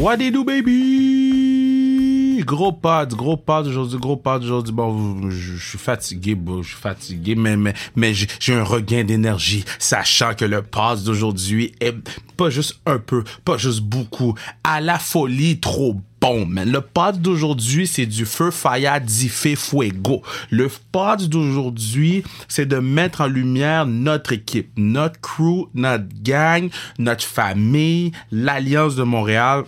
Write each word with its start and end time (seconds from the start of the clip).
What 0.00 0.18
do, 0.18 0.44
baby? 0.44 2.40
Gros 2.46 2.72
pod, 2.72 3.14
gros 3.14 3.36
pod 3.36 3.66
aujourd'hui, 3.66 3.98
gros 3.98 4.16
pod 4.16 4.44
aujourd'hui. 4.44 4.72
Bon, 4.72 5.28
je, 5.28 5.56
je 5.56 5.68
suis 5.70 5.78
fatigué, 5.78 6.36
bon, 6.36 6.62
je 6.62 6.68
suis 6.68 6.76
fatigué, 6.76 7.34
mais, 7.34 7.56
mais, 7.56 7.74
mais 7.96 8.12
j'ai 8.14 8.54
un 8.54 8.62
regain 8.62 9.02
d'énergie, 9.02 9.64
sachant 9.80 10.34
que 10.34 10.44
le 10.44 10.62
pod 10.62 11.02
d'aujourd'hui 11.02 11.72
est 11.80 11.96
pas 12.36 12.48
juste 12.48 12.78
un 12.86 12.98
peu, 12.98 13.24
pas 13.44 13.56
juste 13.56 13.80
beaucoup, 13.80 14.36
à 14.62 14.80
la 14.80 15.00
folie 15.00 15.58
trop 15.58 16.00
bon, 16.20 16.46
man. 16.46 16.70
Le 16.70 16.80
pod 16.80 17.20
d'aujourd'hui, 17.20 17.88
c'est 17.88 18.06
du 18.06 18.24
feu, 18.24 18.52
fire, 18.52 19.00
diffé, 19.00 19.56
fuego. 19.56 20.22
Le 20.50 20.70
pod 20.92 21.28
d'aujourd'hui, 21.28 22.22
c'est 22.46 22.66
de 22.66 22.76
mettre 22.76 23.22
en 23.22 23.26
lumière 23.26 23.84
notre 23.84 24.32
équipe, 24.32 24.70
notre 24.76 25.20
crew, 25.20 25.68
notre 25.74 26.06
gang, 26.22 26.70
notre 27.00 27.24
famille, 27.24 28.12
l'Alliance 28.30 28.94
de 28.94 29.02
Montréal. 29.02 29.64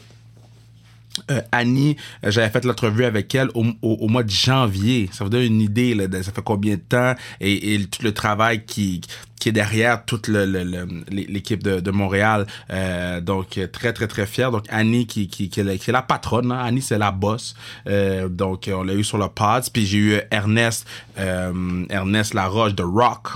Euh, 1.30 1.40
Annie, 1.52 1.96
euh, 2.24 2.30
j'avais 2.30 2.50
fait 2.50 2.64
l'entrevue 2.64 3.04
avec 3.04 3.34
elle 3.34 3.48
au, 3.54 4.08
mois 4.08 4.22
de 4.22 4.30
janvier. 4.30 5.08
Ça 5.12 5.24
vous 5.24 5.30
donne 5.30 5.42
une 5.42 5.60
idée, 5.60 5.94
de 5.94 6.22
ça 6.22 6.32
fait 6.32 6.42
combien 6.42 6.76
de 6.76 6.80
temps 6.80 7.14
et, 7.40 7.80
tout 7.90 8.02
le 8.02 8.12
travail 8.12 8.64
qui, 8.64 9.00
est 9.46 9.52
derrière 9.52 10.04
toute 10.04 10.28
l'équipe 10.28 11.62
de, 11.62 11.90
Montréal. 11.90 12.46
Euh, 12.70 13.20
donc, 13.20 13.58
très, 13.72 13.92
très, 13.92 14.06
très 14.06 14.26
fier. 14.26 14.50
Donc, 14.50 14.64
Annie, 14.68 15.06
qui, 15.06 15.50
est, 15.56 15.88
la, 15.88 16.02
patronne. 16.02 16.52
hein. 16.52 16.62
Annie, 16.62 16.82
c'est 16.82 16.98
la 16.98 17.10
boss. 17.10 17.54
Donc, 17.86 18.70
on 18.72 18.82
l'a 18.82 18.94
eu 18.94 19.04
sur 19.04 19.18
le 19.18 19.28
pod. 19.28 19.64
Puis, 19.72 19.86
j'ai 19.86 19.98
eu 19.98 20.20
Ernest, 20.30 20.86
Ernest 21.16 22.34
Laroche 22.34 22.74
de 22.74 22.82
Rock. 22.82 23.28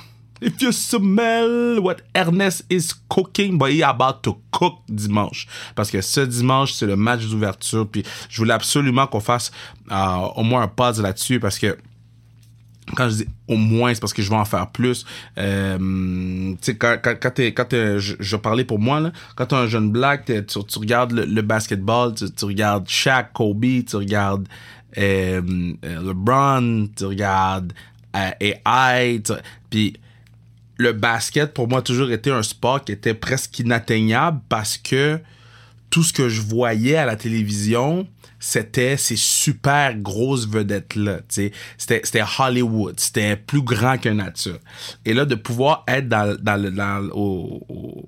If 0.43 0.61
you 0.61 0.73
smell 0.73 1.79
what 1.81 1.97
Ernest 2.15 2.65
is 2.69 2.93
cooking, 3.09 3.57
but 3.57 3.71
he 3.71 3.83
about 3.83 4.23
to 4.25 4.39
cook 4.51 4.79
dimanche. 4.89 5.47
Parce 5.75 5.91
que 5.91 6.01
ce 6.03 6.21
dimanche, 6.21 6.73
c'est 6.73 6.87
le 6.87 6.97
match 6.97 7.25
d'ouverture. 7.27 7.87
Puis 7.89 8.03
je 8.29 8.39
voulais 8.39 8.53
absolument 8.55 9.07
qu'on 9.07 9.21
fasse 9.21 9.51
euh, 9.91 10.17
au 10.37 10.43
moins 10.43 10.63
un 10.63 10.69
pod 10.69 10.97
là-dessus 10.99 11.41
parce 11.41 11.59
que 11.59 11.79
quand 12.97 13.09
je 13.09 13.15
dis 13.17 13.27
au 13.49 13.57
moins, 13.57 13.95
c'est 13.95 14.01
parce 14.01 14.13
que 14.13 14.21
je 14.23 14.29
vais 14.29 14.37
en 14.37 14.45
faire 14.45 14.71
plus. 14.71 15.07
Euh, 15.39 15.79
tu 16.53 16.57
sais, 16.61 16.77
quand, 16.77 16.97
quand, 17.03 17.15
quand, 17.19 17.31
t'es- 17.31 17.55
quand 17.55 17.65
t'es- 17.65 17.99
je, 17.99 18.37
parlais 18.37 18.65
pour 18.65 18.79
moi, 18.79 19.01
là, 19.01 19.13
quand 19.37 19.47
t'es 19.47 19.57
un 19.57 19.67
jeune 19.67 19.91
black, 19.91 20.27
tu, 20.27 20.79
regardes 20.79 21.13
le, 21.13 21.43
basketball, 21.43 22.15
tu, 22.15 22.27
regardes 22.45 22.87
Shaq, 22.89 23.33
Kobe, 23.33 23.65
tu 23.89 23.97
regardes 23.97 24.47
euh, 24.99 25.41
LeBron, 25.83 26.89
tu 26.95 27.05
regardes 27.07 27.73
AI, 28.13 29.23
tu- 29.25 29.33
puis 29.71 29.95
le 30.77 30.93
basket, 30.93 31.55
pour 31.55 31.69
moi, 31.69 31.83
toujours 31.83 32.11
été 32.11 32.31
un 32.31 32.43
sport 32.43 32.83
qui 32.85 32.93
était 32.93 33.15
presque 33.15 33.59
inatteignable 33.59 34.41
parce 34.49 34.77
que 34.79 35.21
tout 35.91 36.03
ce 36.03 36.13
que 36.13 36.29
je 36.29 36.41
voyais 36.41 36.97
à 36.97 37.07
la 37.07 37.15
télévision, 37.17 38.09
c'était 38.41 38.97
ces 38.97 39.17
super 39.17 39.97
grosses 39.97 40.49
vedettes-là. 40.49 41.21
C'était 41.29 42.23
Hollywood. 42.39 42.99
C'était 42.99 43.37
plus 43.37 43.63
grand 43.63 43.97
que 43.99 44.09
nature. 44.09 44.59
Et 45.05 45.15
là, 45.15 45.25
de 45.25 45.35
pouvoir 45.37 45.85
être 45.87 46.09
dans, 46.09 46.37
dans, 46.41 46.61
le- 46.61 46.71
dans, 46.73 47.09
au, 47.13 48.05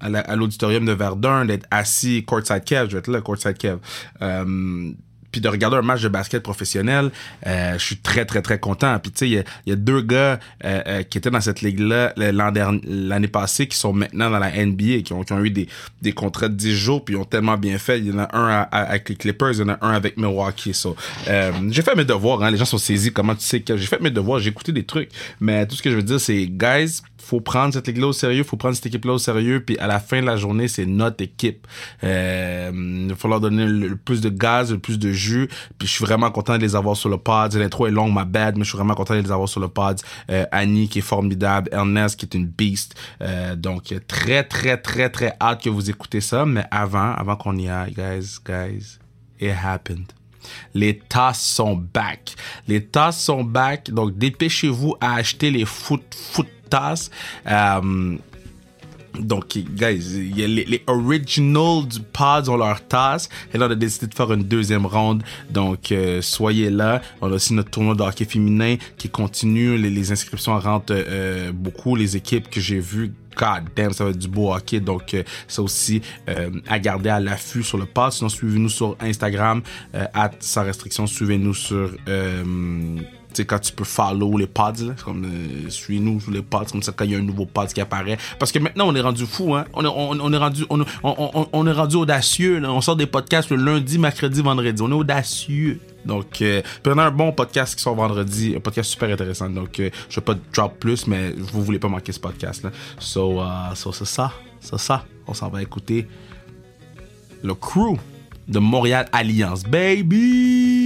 à 0.00 0.36
l'auditorium 0.36 0.84
de 0.84 0.92
Verdun, 0.92 1.44
d'être 1.44 1.66
assis 1.70 2.24
courtside 2.24 2.64
Kev, 2.64 2.86
je 2.88 2.92
vais 2.94 2.98
être 2.98 3.08
là, 3.08 3.20
courtside 3.20 3.56
Kev. 3.56 3.78
Euh, 4.22 4.92
de 5.40 5.48
regarder 5.48 5.76
un 5.76 5.82
match 5.82 6.02
de 6.02 6.08
basket 6.08 6.42
professionnel, 6.42 7.10
euh, 7.46 7.74
je 7.78 7.84
suis 7.84 7.96
très 7.96 8.24
très 8.24 8.42
très 8.42 8.58
content. 8.58 8.98
Puis 8.98 9.12
tu 9.12 9.18
sais, 9.18 9.28
il 9.28 9.44
y 9.66 9.70
y 9.70 9.72
a 9.72 9.76
deux 9.76 10.00
gars 10.00 10.38
euh, 10.64 10.82
euh, 10.86 11.02
qui 11.02 11.18
étaient 11.18 11.30
dans 11.30 11.40
cette 11.40 11.60
ligue-là 11.60 12.12
l'année 12.16 13.28
passée, 13.28 13.66
qui 13.66 13.76
sont 13.76 13.92
maintenant 13.92 14.30
dans 14.30 14.38
la 14.38 14.50
NBA, 14.50 15.02
qui 15.04 15.12
ont, 15.12 15.22
qui 15.22 15.32
ont 15.32 15.44
eu 15.44 15.50
des, 15.50 15.68
des 16.02 16.12
contrats 16.12 16.48
de 16.48 16.54
10 16.54 16.74
jours, 16.74 17.04
puis 17.04 17.14
ils 17.14 17.18
ont 17.18 17.24
tellement 17.24 17.56
bien 17.56 17.78
fait. 17.78 17.98
Il 17.98 18.06
y 18.08 18.12
en 18.12 18.18
a 18.18 18.36
un 18.36 18.66
avec 18.72 19.08
les 19.08 19.16
Clippers, 19.16 19.52
il 19.52 19.60
y 19.60 19.62
en 19.62 19.68
a 19.70 19.78
un 19.80 19.92
avec 19.92 20.16
Milwaukee. 20.16 20.74
So, 20.74 20.96
euh, 21.28 21.52
j'ai 21.70 21.82
fait 21.82 21.94
mes 21.94 22.04
devoirs, 22.04 22.42
hein. 22.42 22.50
les 22.50 22.56
gens 22.56 22.64
sont 22.64 22.78
saisis. 22.78 23.12
Comment 23.12 23.34
tu 23.34 23.44
sais 23.44 23.60
que 23.60 23.76
j'ai 23.76 23.86
fait 23.86 24.00
mes 24.00 24.10
devoirs, 24.10 24.40
j'ai 24.40 24.50
écouté 24.50 24.72
des 24.72 24.84
trucs. 24.84 25.10
Mais 25.40 25.66
tout 25.66 25.76
ce 25.76 25.82
que 25.82 25.90
je 25.90 25.96
veux 25.96 26.02
dire, 26.02 26.20
c'est 26.20 26.46
guys, 26.46 27.02
faut 27.20 27.40
prendre 27.40 27.74
cette 27.74 27.86
ligue-là 27.86 28.08
au 28.08 28.12
sérieux, 28.12 28.44
faut 28.44 28.56
prendre 28.56 28.74
cette 28.74 28.86
équipe-là 28.86 29.14
au 29.14 29.18
sérieux, 29.18 29.62
puis 29.64 29.78
à 29.78 29.86
la 29.86 30.00
fin 30.00 30.20
de 30.20 30.26
la 30.26 30.36
journée, 30.36 30.68
c'est 30.68 30.86
notre 30.86 31.22
équipe. 31.22 31.66
Euh, 32.04 32.70
il 32.74 33.08
va 33.08 33.16
falloir 33.16 33.40
donner 33.40 33.66
le, 33.66 33.88
le 33.88 33.96
plus 33.96 34.20
de 34.20 34.28
gaz, 34.28 34.72
le 34.72 34.78
plus 34.78 34.98
de 34.98 35.12
jus, 35.12 35.48
puis 35.78 35.88
je 35.88 35.92
suis 35.92 36.04
vraiment 36.04 36.30
content 36.30 36.56
de 36.56 36.62
les 36.62 36.76
avoir 36.76 36.96
sur 36.96 37.08
le 37.08 37.18
pod. 37.18 37.52
L'intro 37.54 37.86
est 37.86 37.90
longue, 37.90 38.12
ma 38.12 38.24
bad, 38.24 38.56
mais 38.56 38.64
je 38.64 38.70
suis 38.70 38.76
vraiment 38.76 38.94
content 38.94 39.14
de 39.14 39.20
les 39.20 39.32
avoir 39.32 39.48
sur 39.48 39.60
le 39.60 39.68
pod. 39.68 40.00
Euh, 40.30 40.44
Annie 40.52 40.88
qui 40.88 41.00
est 41.00 41.02
formidable, 41.02 41.68
Ernest 41.72 42.18
qui 42.18 42.26
est 42.26 42.34
une 42.34 42.46
beast. 42.46 42.94
Euh, 43.20 43.56
donc 43.56 43.94
très 44.06 44.44
très 44.44 44.76
très 44.76 45.10
très 45.10 45.34
hâte 45.40 45.62
que 45.62 45.70
vous 45.70 45.90
écoutez 45.90 46.20
ça, 46.20 46.46
mais 46.46 46.64
avant, 46.70 47.12
avant 47.12 47.36
qu'on 47.36 47.56
y 47.56 47.68
aille, 47.68 47.92
guys, 47.92 48.38
guys, 48.44 48.98
it 49.40 49.54
happened. 49.62 50.06
Les 50.74 50.98
tasses 50.98 51.42
sont 51.42 51.76
back. 51.76 52.34
Les 52.66 52.84
tasses 52.84 53.20
sont 53.20 53.44
back. 53.44 53.90
Donc, 53.90 54.16
dépêchez-vous 54.16 54.96
à 55.00 55.14
acheter 55.14 55.50
les 55.50 55.64
foot, 55.64 56.02
foot 56.32 56.48
Euh, 57.46 58.16
donc, 59.20 59.58
guys, 59.58 60.32
les, 60.36 60.82
originals 60.86 61.86
du 61.86 62.00
pod 62.00 62.48
ont 62.48 62.56
leur 62.56 62.86
tasse. 62.86 63.28
Et 63.52 63.58
là, 63.58 63.66
on 63.66 63.70
a 63.70 63.74
décidé 63.74 64.06
de 64.06 64.14
faire 64.14 64.32
une 64.32 64.44
deuxième 64.44 64.86
ronde. 64.86 65.22
Donc, 65.50 65.92
euh, 65.92 66.22
soyez 66.22 66.70
là. 66.70 67.02
On 67.20 67.30
a 67.30 67.34
aussi 67.34 67.54
notre 67.54 67.70
tournoi 67.70 67.94
de 67.94 68.02
hockey 68.02 68.24
féminin 68.24 68.76
qui 68.96 69.08
continue. 69.08 69.76
Les, 69.76 70.12
inscriptions 70.12 70.58
rentrent 70.58 70.94
euh, 70.96 71.52
beaucoup. 71.52 71.96
Les 71.96 72.16
équipes 72.16 72.48
que 72.48 72.60
j'ai 72.60 72.78
vues, 72.78 73.12
God 73.36 73.64
damn, 73.76 73.92
ça 73.92 74.04
va 74.04 74.10
être 74.10 74.18
du 74.18 74.28
beau 74.28 74.54
hockey. 74.54 74.80
Donc, 74.80 75.14
euh, 75.14 75.22
ça 75.48 75.62
aussi 75.62 76.00
à 76.68 76.78
garder 76.78 77.10
à 77.10 77.20
l'affût 77.20 77.62
sur 77.62 77.78
le 77.78 77.86
pod. 77.86 78.12
Sinon, 78.12 78.28
suivez-nous 78.28 78.68
sur 78.68 78.96
Instagram, 79.00 79.62
at 79.92 80.30
sans 80.40 80.64
restriction. 80.64 81.06
Suivez-nous 81.06 81.54
sur... 81.54 81.90
Euh, 83.28 83.34
tu 83.34 83.42
sais, 83.42 83.44
quand 83.44 83.58
tu 83.58 83.72
peux 83.72 83.84
follow 83.84 84.36
les 84.36 84.46
pods, 84.46 84.86
là, 84.86 84.94
comme, 85.04 85.24
euh, 85.24 85.70
suis-nous 85.70 86.20
les 86.30 86.42
pods, 86.42 86.64
comme 86.70 86.82
ça, 86.82 86.92
quand 86.92 87.04
il 87.04 87.12
y 87.12 87.14
a 87.14 87.18
un 87.18 87.22
nouveau 87.22 87.46
pod 87.46 87.72
qui 87.72 87.80
apparaît. 87.80 88.18
Parce 88.38 88.52
que 88.52 88.58
maintenant, 88.58 88.88
on 88.88 88.94
est 88.94 89.00
rendu 89.00 89.26
fou, 89.26 89.54
hein. 89.54 89.64
On 89.74 89.84
est, 89.84 89.88
on, 89.88 90.32
est 90.32 90.36
rendu, 90.36 90.64
on, 90.68 91.66
est 91.66 91.72
rendu 91.72 91.96
audacieux. 91.96 92.62
On 92.64 92.80
sort 92.80 92.96
des 92.96 93.06
podcasts 93.06 93.50
le 93.50 93.56
lundi, 93.56 93.98
mercredi, 93.98 94.40
vendredi. 94.42 94.82
On 94.82 94.90
est 94.90 94.94
audacieux. 94.94 95.80
Donc, 96.04 96.40
euh, 96.40 96.62
puis 96.82 96.92
on 96.94 96.98
a 96.98 97.04
un 97.04 97.10
bon 97.10 97.32
podcast 97.32 97.74
qui 97.74 97.82
sort 97.82 97.94
vendredi, 97.94 98.54
un 98.56 98.60
podcast 98.60 98.90
super 98.90 99.10
intéressant. 99.10 99.50
Donc, 99.50 99.78
euh, 99.80 99.90
je 100.08 100.16
vais 100.16 100.24
pas 100.24 100.34
drop 100.54 100.78
plus, 100.78 101.06
mais 101.06 101.32
vous 101.32 101.62
voulez 101.62 101.78
pas 101.78 101.88
manquer 101.88 102.12
ce 102.12 102.20
podcast, 102.20 102.62
là. 102.62 102.70
So, 102.98 103.42
uh, 103.42 103.74
so 103.74 103.92
c'est 103.92 104.06
ça. 104.06 104.32
C'est 104.60 104.78
ça. 104.78 105.04
On 105.26 105.34
s'en 105.34 105.48
va 105.48 105.62
écouter 105.62 106.06
le 107.42 107.54
crew 107.54 107.98
de 108.48 108.58
Montréal 108.58 109.08
Alliance. 109.12 109.64
Baby! 109.64 110.77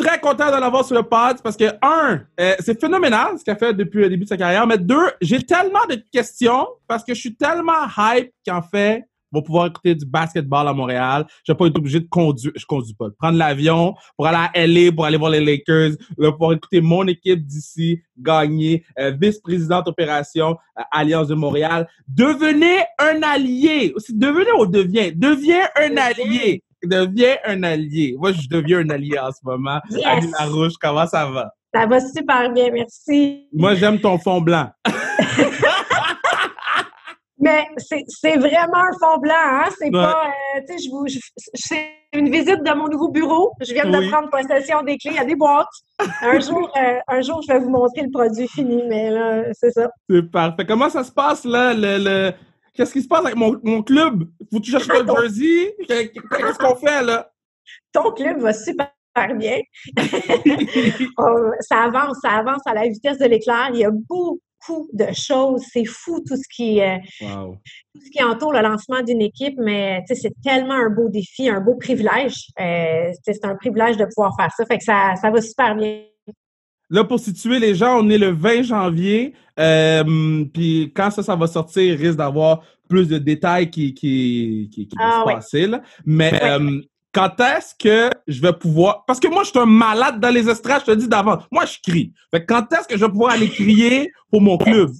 Très 0.00 0.18
content 0.20 0.46
de 0.46 0.60
l'avoir 0.60 0.84
sur 0.84 0.96
le 0.96 1.02
pod 1.02 1.40
parce 1.42 1.56
que, 1.56 1.64
un, 1.82 2.22
euh, 2.40 2.54
c'est 2.60 2.80
phénoménal 2.80 3.38
ce 3.38 3.44
qu'il 3.44 3.52
a 3.52 3.56
fait 3.56 3.74
depuis 3.74 4.00
le 4.00 4.08
début 4.08 4.24
de 4.24 4.28
sa 4.28 4.36
carrière, 4.36 4.66
mais 4.66 4.78
deux, 4.78 5.10
j'ai 5.20 5.42
tellement 5.42 5.86
de 5.88 5.96
questions 6.12 6.66
parce 6.88 7.04
que 7.04 7.14
je 7.14 7.20
suis 7.20 7.36
tellement 7.36 7.86
hype 7.96 8.32
qu'en 8.46 8.62
fait, 8.62 9.04
on 9.32 9.38
va 9.38 9.42
pouvoir 9.42 9.66
écouter 9.66 9.94
du 9.94 10.04
basketball 10.04 10.66
à 10.66 10.72
Montréal. 10.72 11.24
Je 11.46 11.52
vais 11.52 11.56
pas 11.56 11.66
être 11.66 11.78
obligé 11.78 12.00
de 12.00 12.08
conduire, 12.08 12.52
je 12.56 12.66
conduis 12.66 12.94
pas, 12.94 13.08
de 13.08 13.14
prendre 13.14 13.38
l'avion 13.38 13.94
pour 14.16 14.26
aller 14.26 14.48
à 14.54 14.66
LA, 14.66 14.92
pour 14.92 15.04
aller 15.04 15.16
voir 15.16 15.30
les 15.30 15.44
Lakers, 15.44 15.92
là, 16.18 16.32
pour 16.32 16.52
écouter 16.52 16.80
mon 16.80 17.06
équipe 17.06 17.46
d'ici 17.46 18.00
gagner, 18.18 18.84
euh, 18.98 19.12
vice-présidente 19.12 19.86
opération 19.88 20.56
euh, 20.78 20.82
Alliance 20.90 21.28
de 21.28 21.34
Montréal. 21.34 21.88
Devenez 22.08 22.80
un 22.98 23.22
allié. 23.22 23.94
Devenez 24.08 24.52
ou 24.58 24.66
devient, 24.66 25.12
deviens 25.14 25.68
un 25.76 25.96
allié. 25.96 26.64
Deviens 26.84 27.36
un 27.44 27.62
allié. 27.62 28.14
Moi, 28.18 28.32
je 28.32 28.48
deviens 28.48 28.78
un 28.78 28.90
allié 28.90 29.18
en 29.18 29.30
ce 29.30 29.38
moment. 29.44 29.80
Yes. 29.90 30.04
Annie 30.06 30.32
Larouche, 30.38 30.72
comment 30.80 31.06
ça 31.06 31.26
va? 31.26 31.52
Ça 31.74 31.86
va 31.86 32.00
super 32.00 32.50
bien, 32.52 32.70
merci. 32.72 33.46
Moi, 33.52 33.74
j'aime 33.74 34.00
ton 34.00 34.18
fond 34.18 34.40
blanc. 34.40 34.68
Mais 37.42 37.64
c'est 37.78 38.36
vraiment 38.36 38.76
un 38.76 38.92
fond 39.00 39.18
blanc, 39.18 39.32
hein? 39.34 39.64
C'est 39.78 39.86
Ouais. 39.86 39.92
pas, 39.92 40.24
euh, 40.56 40.60
tu 40.68 40.76
sais, 40.78 40.84
je 40.84 40.90
vous, 40.90 41.06
c'est 41.54 41.88
une 42.12 42.30
visite 42.30 42.62
de 42.62 42.74
mon 42.74 42.86
nouveau 42.88 43.08
bureau. 43.08 43.52
Je 43.62 43.72
viens 43.72 43.90
Oui. 43.90 44.04
de 44.04 44.10
prendre 44.10 44.28
possession 44.28 44.82
des 44.82 44.98
clés. 44.98 45.12
Il 45.12 45.16
y 45.16 45.20
a 45.20 45.24
des 45.24 45.36
boîtes. 45.36 45.66
Un 46.20 46.38
jour, 46.40 46.70
euh, 46.76 46.98
un 47.08 47.22
jour, 47.22 47.40
je 47.48 47.50
vais 47.54 47.60
vous 47.60 47.70
montrer 47.70 48.02
le 48.02 48.10
produit 48.10 48.46
fini, 48.46 48.82
mais 48.90 49.08
là, 49.10 49.44
c'est 49.54 49.70
ça. 49.70 49.88
C'est 50.10 50.30
parfait. 50.30 50.66
Comment 50.66 50.90
ça 50.90 51.02
se 51.02 51.12
passe, 51.12 51.46
là? 51.46 51.72
Le, 51.72 51.96
le... 52.04 52.32
Qu'est-ce 52.74 52.92
qui 52.92 53.02
se 53.02 53.08
passe 53.08 53.24
avec 53.24 53.36
mon, 53.36 53.58
mon 53.62 53.82
club? 53.82 54.24
Faut 54.50 54.58
que 54.58 54.64
tu 54.64 54.70
cherches 54.70 54.88
le 54.88 55.06
jersey? 55.06 55.76
Qu'est-ce 55.88 56.58
qu'on 56.58 56.76
fait, 56.76 57.02
là? 57.02 57.32
Ton 57.92 58.12
club 58.12 58.40
va 58.40 58.52
super 58.52 58.92
bien. 59.36 59.60
Ça 61.60 61.82
avance, 61.82 62.18
ça 62.22 62.30
avance 62.30 62.62
à 62.64 62.74
la 62.74 62.88
vitesse 62.88 63.18
de 63.18 63.26
l'éclair. 63.26 63.70
Il 63.72 63.80
y 63.80 63.84
a 63.84 63.90
beaucoup, 63.90 64.40
beaucoup 64.68 64.88
de 64.92 65.06
choses. 65.12 65.62
C'est 65.72 65.84
fou 65.84 66.20
tout 66.26 66.36
ce 66.36 66.48
qui, 66.54 66.80
euh, 66.80 66.96
tout 67.20 68.00
ce 68.00 68.10
qui 68.10 68.22
entoure 68.22 68.52
le 68.52 68.60
lancement 68.60 69.02
d'une 69.02 69.20
équipe, 69.20 69.58
mais 69.58 70.02
c'est 70.06 70.32
tellement 70.42 70.74
un 70.74 70.90
beau 70.90 71.08
défi, 71.08 71.48
un 71.48 71.60
beau 71.60 71.74
privilège. 71.76 72.46
Euh, 72.60 73.12
c'est 73.24 73.44
un 73.44 73.56
privilège 73.56 73.96
de 73.96 74.04
pouvoir 74.04 74.34
faire 74.38 74.50
ça. 74.56 74.64
Fait 74.66 74.78
que 74.78 74.84
ça, 74.84 75.14
ça 75.20 75.30
va 75.30 75.40
super 75.40 75.74
bien. 75.74 76.02
Là, 76.90 77.04
pour 77.04 77.20
situer 77.20 77.58
les 77.58 77.74
gens, 77.74 78.00
on 78.00 78.10
est 78.10 78.18
le 78.18 78.32
20 78.32 78.62
janvier. 78.62 79.34
Euh, 79.58 80.44
puis 80.52 80.92
quand 80.94 81.10
ça, 81.10 81.22
ça 81.22 81.36
va 81.36 81.46
sortir, 81.46 81.82
il 81.82 81.94
risque 81.94 82.18
d'avoir 82.18 82.62
plus 82.88 83.06
de 83.06 83.18
détails 83.18 83.70
qui, 83.70 83.94
qui, 83.94 84.68
qui, 84.72 84.88
vont 84.96 85.04
ah 85.04 85.24
se 85.24 85.32
passer. 85.32 85.66
Là. 85.66 85.82
Mais 86.04 86.32
quand 87.12 87.40
est-ce 87.40 87.74
que 87.74 88.10
je 88.26 88.40
vais 88.40 88.52
pouvoir. 88.52 89.04
Parce 89.06 89.18
que 89.18 89.28
moi, 89.28 89.42
je 89.42 89.50
suis 89.50 89.58
un 89.58 89.66
malade 89.66 90.20
dans 90.20 90.30
les 90.30 90.48
estrades, 90.48 90.82
je 90.86 90.92
te 90.92 90.96
dis 90.96 91.08
d'avant. 91.08 91.38
Moi, 91.50 91.64
je 91.64 91.78
crie. 91.82 92.12
Fait 92.30 92.44
quand 92.44 92.72
est-ce 92.72 92.86
que 92.86 92.96
je 92.96 93.04
vais 93.04 93.10
pouvoir 93.10 93.32
aller 93.32 93.48
crier 93.48 94.12
pour 94.30 94.40
mon 94.40 94.56
club? 94.56 94.90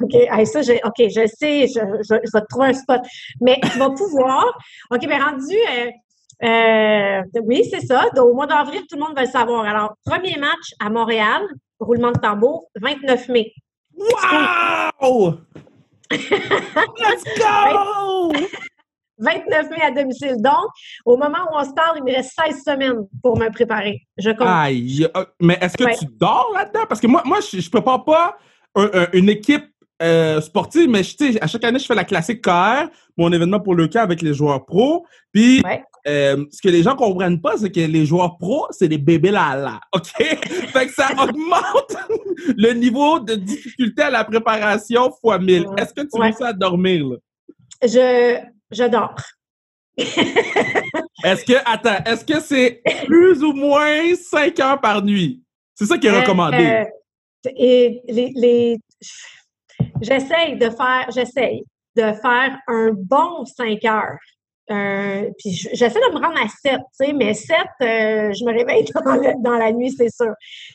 OK, 0.00 0.12
ça, 0.46 0.60
OK, 0.60 0.98
je 0.98 1.26
sais, 1.38 1.66
je, 1.66 1.80
je, 2.08 2.14
vais 2.14 2.40
te 2.40 2.46
trouver 2.48 2.68
un 2.68 2.72
spot. 2.72 3.00
Mais 3.40 3.58
tu 3.62 3.78
vas 3.78 3.90
pouvoir. 3.90 4.46
OK, 4.90 5.04
mais 5.06 5.18
rendu. 5.18 5.54
Euh, 5.54 5.90
euh, 6.42 7.22
oui, 7.44 7.62
c'est 7.70 7.80
ça. 7.80 8.06
au 8.18 8.34
mois 8.34 8.46
d'avril, 8.46 8.82
tout 8.88 8.96
le 8.96 9.02
monde 9.02 9.14
va 9.14 9.22
le 9.22 9.28
savoir. 9.28 9.64
Alors, 9.64 9.94
premier 10.04 10.36
match 10.38 10.74
à 10.80 10.90
Montréal, 10.90 11.42
roulement 11.78 12.12
de 12.12 12.18
tambour, 12.18 12.68
29 12.80 13.28
mai. 13.28 13.52
Wow! 13.96 15.38
Let's 16.10 17.24
go! 17.38 18.32
29 19.18 19.70
mai 19.70 19.82
à 19.82 19.90
domicile. 19.92 20.36
Donc, 20.38 20.66
au 21.04 21.16
moment 21.16 21.38
où 21.52 21.56
on 21.56 21.64
se 21.64 21.72
parle, 21.74 21.98
il 21.98 22.04
me 22.04 22.12
reste 22.12 22.32
16 22.44 22.64
semaines 22.64 23.06
pour 23.22 23.38
me 23.38 23.48
préparer. 23.50 24.00
Je 24.16 24.30
compte. 24.30 24.48
Aïe! 24.48 25.06
Euh, 25.16 25.24
mais 25.40 25.58
est-ce 25.60 25.76
que 25.76 25.96
tu 25.96 26.06
dors 26.06 26.50
là-dedans? 26.54 26.86
Parce 26.88 27.00
que 27.00 27.06
moi, 27.06 27.22
moi 27.24 27.38
je 27.40 27.58
ne 27.58 27.70
prépare 27.70 28.04
pas 28.04 28.36
une 29.12 29.28
équipe 29.28 29.66
euh, 30.02 30.40
sportive, 30.40 30.88
mais 30.88 31.02
à 31.40 31.46
chaque 31.46 31.62
année, 31.62 31.78
je 31.78 31.86
fais 31.86 31.94
la 31.94 32.04
classique 32.04 32.42
KR, 32.42 32.88
mon 33.16 33.32
événement 33.32 33.60
pour 33.60 33.76
le 33.76 33.86
cas 33.86 34.02
avec 34.02 34.20
les 34.20 34.34
joueurs 34.34 34.64
pros. 34.64 35.06
Puis, 35.32 35.62
euh, 36.06 36.44
ce 36.50 36.60
que 36.60 36.68
les 36.68 36.82
gens 36.82 36.96
comprennent 36.96 37.40
pas, 37.40 37.56
c'est 37.56 37.70
que 37.70 37.80
les 37.80 38.06
joueurs 38.06 38.36
pros, 38.36 38.66
c'est 38.70 38.88
des 38.88 38.98
bébés 38.98 39.30
là 39.30 39.80
OK? 39.92 40.06
fait 40.16 40.86
que 40.86 40.92
ça 40.92 41.10
augmente 41.22 41.96
le 42.56 42.72
niveau 42.72 43.20
de 43.20 43.34
difficulté 43.34 44.02
à 44.02 44.10
la 44.10 44.24
préparation 44.24 45.12
fois 45.20 45.38
1000. 45.38 45.66
Est-ce 45.78 45.94
que 45.94 46.02
tu 46.02 46.20
ouais. 46.20 46.32
ça 46.32 46.48
à 46.48 46.52
dormir, 46.52 47.06
là? 47.06 47.16
Je, 47.82 48.38
j'adore. 48.70 49.14
est-ce 49.96 51.44
que, 51.44 51.54
attends, 51.64 52.02
est-ce 52.04 52.24
que 52.24 52.40
c'est 52.40 52.82
plus 53.04 53.42
ou 53.42 53.52
moins 53.52 54.14
5 54.14 54.58
heures 54.60 54.80
par 54.80 55.02
nuit? 55.02 55.42
C'est 55.74 55.86
ça 55.86 55.98
qui 55.98 56.06
est 56.06 56.10
euh, 56.10 56.20
recommandé. 56.20 56.64
Euh, 56.64 56.84
et 57.56 58.00
les, 58.08 58.32
les... 58.34 58.78
j'essaye 60.00 60.56
de 60.56 60.70
faire, 60.70 61.06
j'essaye 61.14 61.64
de 61.96 62.12
faire 62.12 62.58
un 62.68 62.90
bon 62.92 63.44
5 63.44 63.84
heures. 63.84 64.18
Euh, 64.72 65.30
puis 65.38 65.52
j'essaie 65.52 66.00
de 66.00 66.14
me 66.14 66.24
rendre 66.24 66.38
à 66.42 66.48
7, 66.48 66.76
tu 66.76 66.80
sais, 66.92 67.12
mais 67.12 67.34
7, 67.34 67.56
euh, 67.56 68.32
je 68.32 68.44
me 68.44 68.52
réveille 68.52 68.84
dans, 69.42 69.58
la 69.58 69.72
nuit, 69.72 69.90
c'est 69.90 70.10
sûr. 70.10 70.32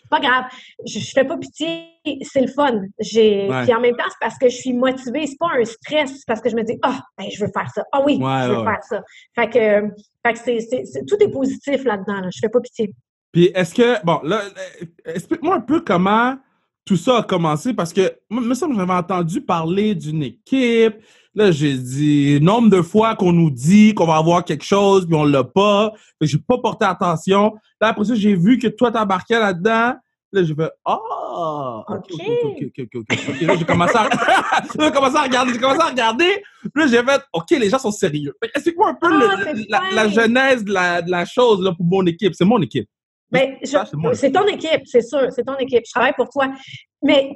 Pas 0.09 0.19
grave. 0.19 0.45
Je, 0.85 0.99
je 0.99 1.11
fais 1.11 1.23
pas 1.23 1.37
pitié, 1.37 1.87
c'est 2.21 2.41
le 2.41 2.47
fun. 2.47 2.81
J'ai, 2.99 3.49
Puis 3.63 3.73
en 3.73 3.79
même 3.79 3.95
temps, 3.95 4.05
c'est 4.07 4.19
parce 4.19 4.37
que 4.37 4.49
je 4.49 4.55
suis 4.55 4.73
motivée. 4.73 5.25
C'est 5.25 5.39
pas 5.39 5.51
un 5.57 5.65
stress, 5.65 6.11
c'est 6.11 6.27
parce 6.27 6.41
que 6.41 6.49
je 6.49 6.55
me 6.55 6.63
dis, 6.63 6.77
ah, 6.83 6.99
ben, 7.17 7.27
je 7.33 7.43
veux 7.43 7.51
faire 7.51 7.69
ça. 7.73 7.83
Ah 7.91 8.01
oui, 8.05 8.19
je 8.21 8.49
veux 8.49 8.63
faire 8.63 8.83
ça. 8.83 9.01
Fait 9.35 9.49
que, 9.49 9.87
fait 10.25 10.33
que 10.33 10.39
c'est, 10.39 10.85
c'est, 10.85 11.05
tout 11.05 11.17
est 11.19 11.31
positif 11.31 11.83
là-dedans. 11.83 12.21
Là. 12.21 12.29
Je 12.31 12.39
fais 12.39 12.49
pas 12.49 12.61
pitié. 12.61 12.93
Puis 13.31 13.51
est-ce 13.53 13.73
que, 13.73 14.03
bon, 14.05 14.19
là, 14.23 14.41
explique-moi 15.05 15.55
un 15.55 15.61
peu 15.61 15.81
comment 15.81 16.37
tout 16.85 16.95
ça 16.95 17.17
a 17.17 17.23
commencé, 17.23 17.73
parce 17.73 17.91
que, 17.91 18.13
moi, 18.29 18.41
me 18.41 18.53
semble 18.55 18.75
j'avais 18.75 18.93
entendu 18.93 19.41
parler 19.41 19.93
d'une 19.93 20.23
équipe 20.23 20.95
Là, 21.37 21.51
j'ai 21.51 21.77
dit 21.77 22.39
nombre 22.41 22.71
de 22.71 22.81
fois 22.81 23.15
qu'on 23.15 23.31
nous 23.31 23.51
dit 23.51 23.93
qu'on 23.93 24.07
va 24.07 24.15
avoir 24.15 24.43
quelque 24.43 24.63
chose, 24.63 25.05
puis 25.05 25.13
on 25.13 25.23
l'a 25.23 25.43
pas. 25.43 25.93
Je 26.19 26.25
j'ai 26.25 26.39
pas 26.39 26.57
porté 26.57 26.83
attention. 26.83 27.53
Là, 27.79 27.89
après 27.89 28.05
ça, 28.05 28.15
j'ai 28.15 28.33
vu 28.33 28.57
que 28.57 28.65
toi, 28.65 28.91
t'embarquais 28.91 29.37
là-dedans. 29.37 29.93
Là, 30.31 30.43
j'ai 30.43 30.55
fait 30.55 30.71
Ah! 30.83 30.97
Oh, 31.39 31.83
OK, 31.89 32.11
OK, 32.11 32.71
OK, 32.79 32.89
OK, 32.95 33.07
OK. 33.29 33.41
Là, 33.41 33.55
j'ai 33.55 33.65
commencé 33.65 33.93
à, 33.95 34.09
commencé 34.91 35.15
à 35.15 35.21
regarder, 35.21 35.53
j'ai 35.53 35.59
commencé 35.59 35.81
à 35.81 35.89
regarder. 35.91 36.43
Là, 36.73 36.87
j'ai 36.87 37.03
fait 37.03 37.21
OK, 37.31 37.51
les 37.51 37.69
gens 37.69 37.77
sont 37.77 37.91
sérieux. 37.91 38.33
Explique-moi 38.41 38.89
un 38.89 38.93
peu 38.95 39.07
ah, 39.07 39.81
la, 39.93 40.07
genèse 40.09 40.65
de 40.65 40.73
la, 40.73 41.03
de 41.03 41.11
la 41.11 41.25
chose 41.25 41.61
là, 41.61 41.71
pour 41.77 41.85
mon 41.85 42.03
équipe. 42.07 42.33
C'est 42.33 42.45
mon 42.45 42.59
équipe. 42.63 42.89
Ben, 43.29 43.57
c'est 44.13 44.31
ton 44.31 44.47
équipe, 44.47 44.81
c'est 44.85 45.01
sûr, 45.01 45.27
c'est 45.29 45.43
ton 45.43 45.57
équipe. 45.57 45.83
Je 45.85 45.91
travaille 45.91 46.13
pour 46.15 46.29
toi. 46.29 46.47
Mais 47.03 47.35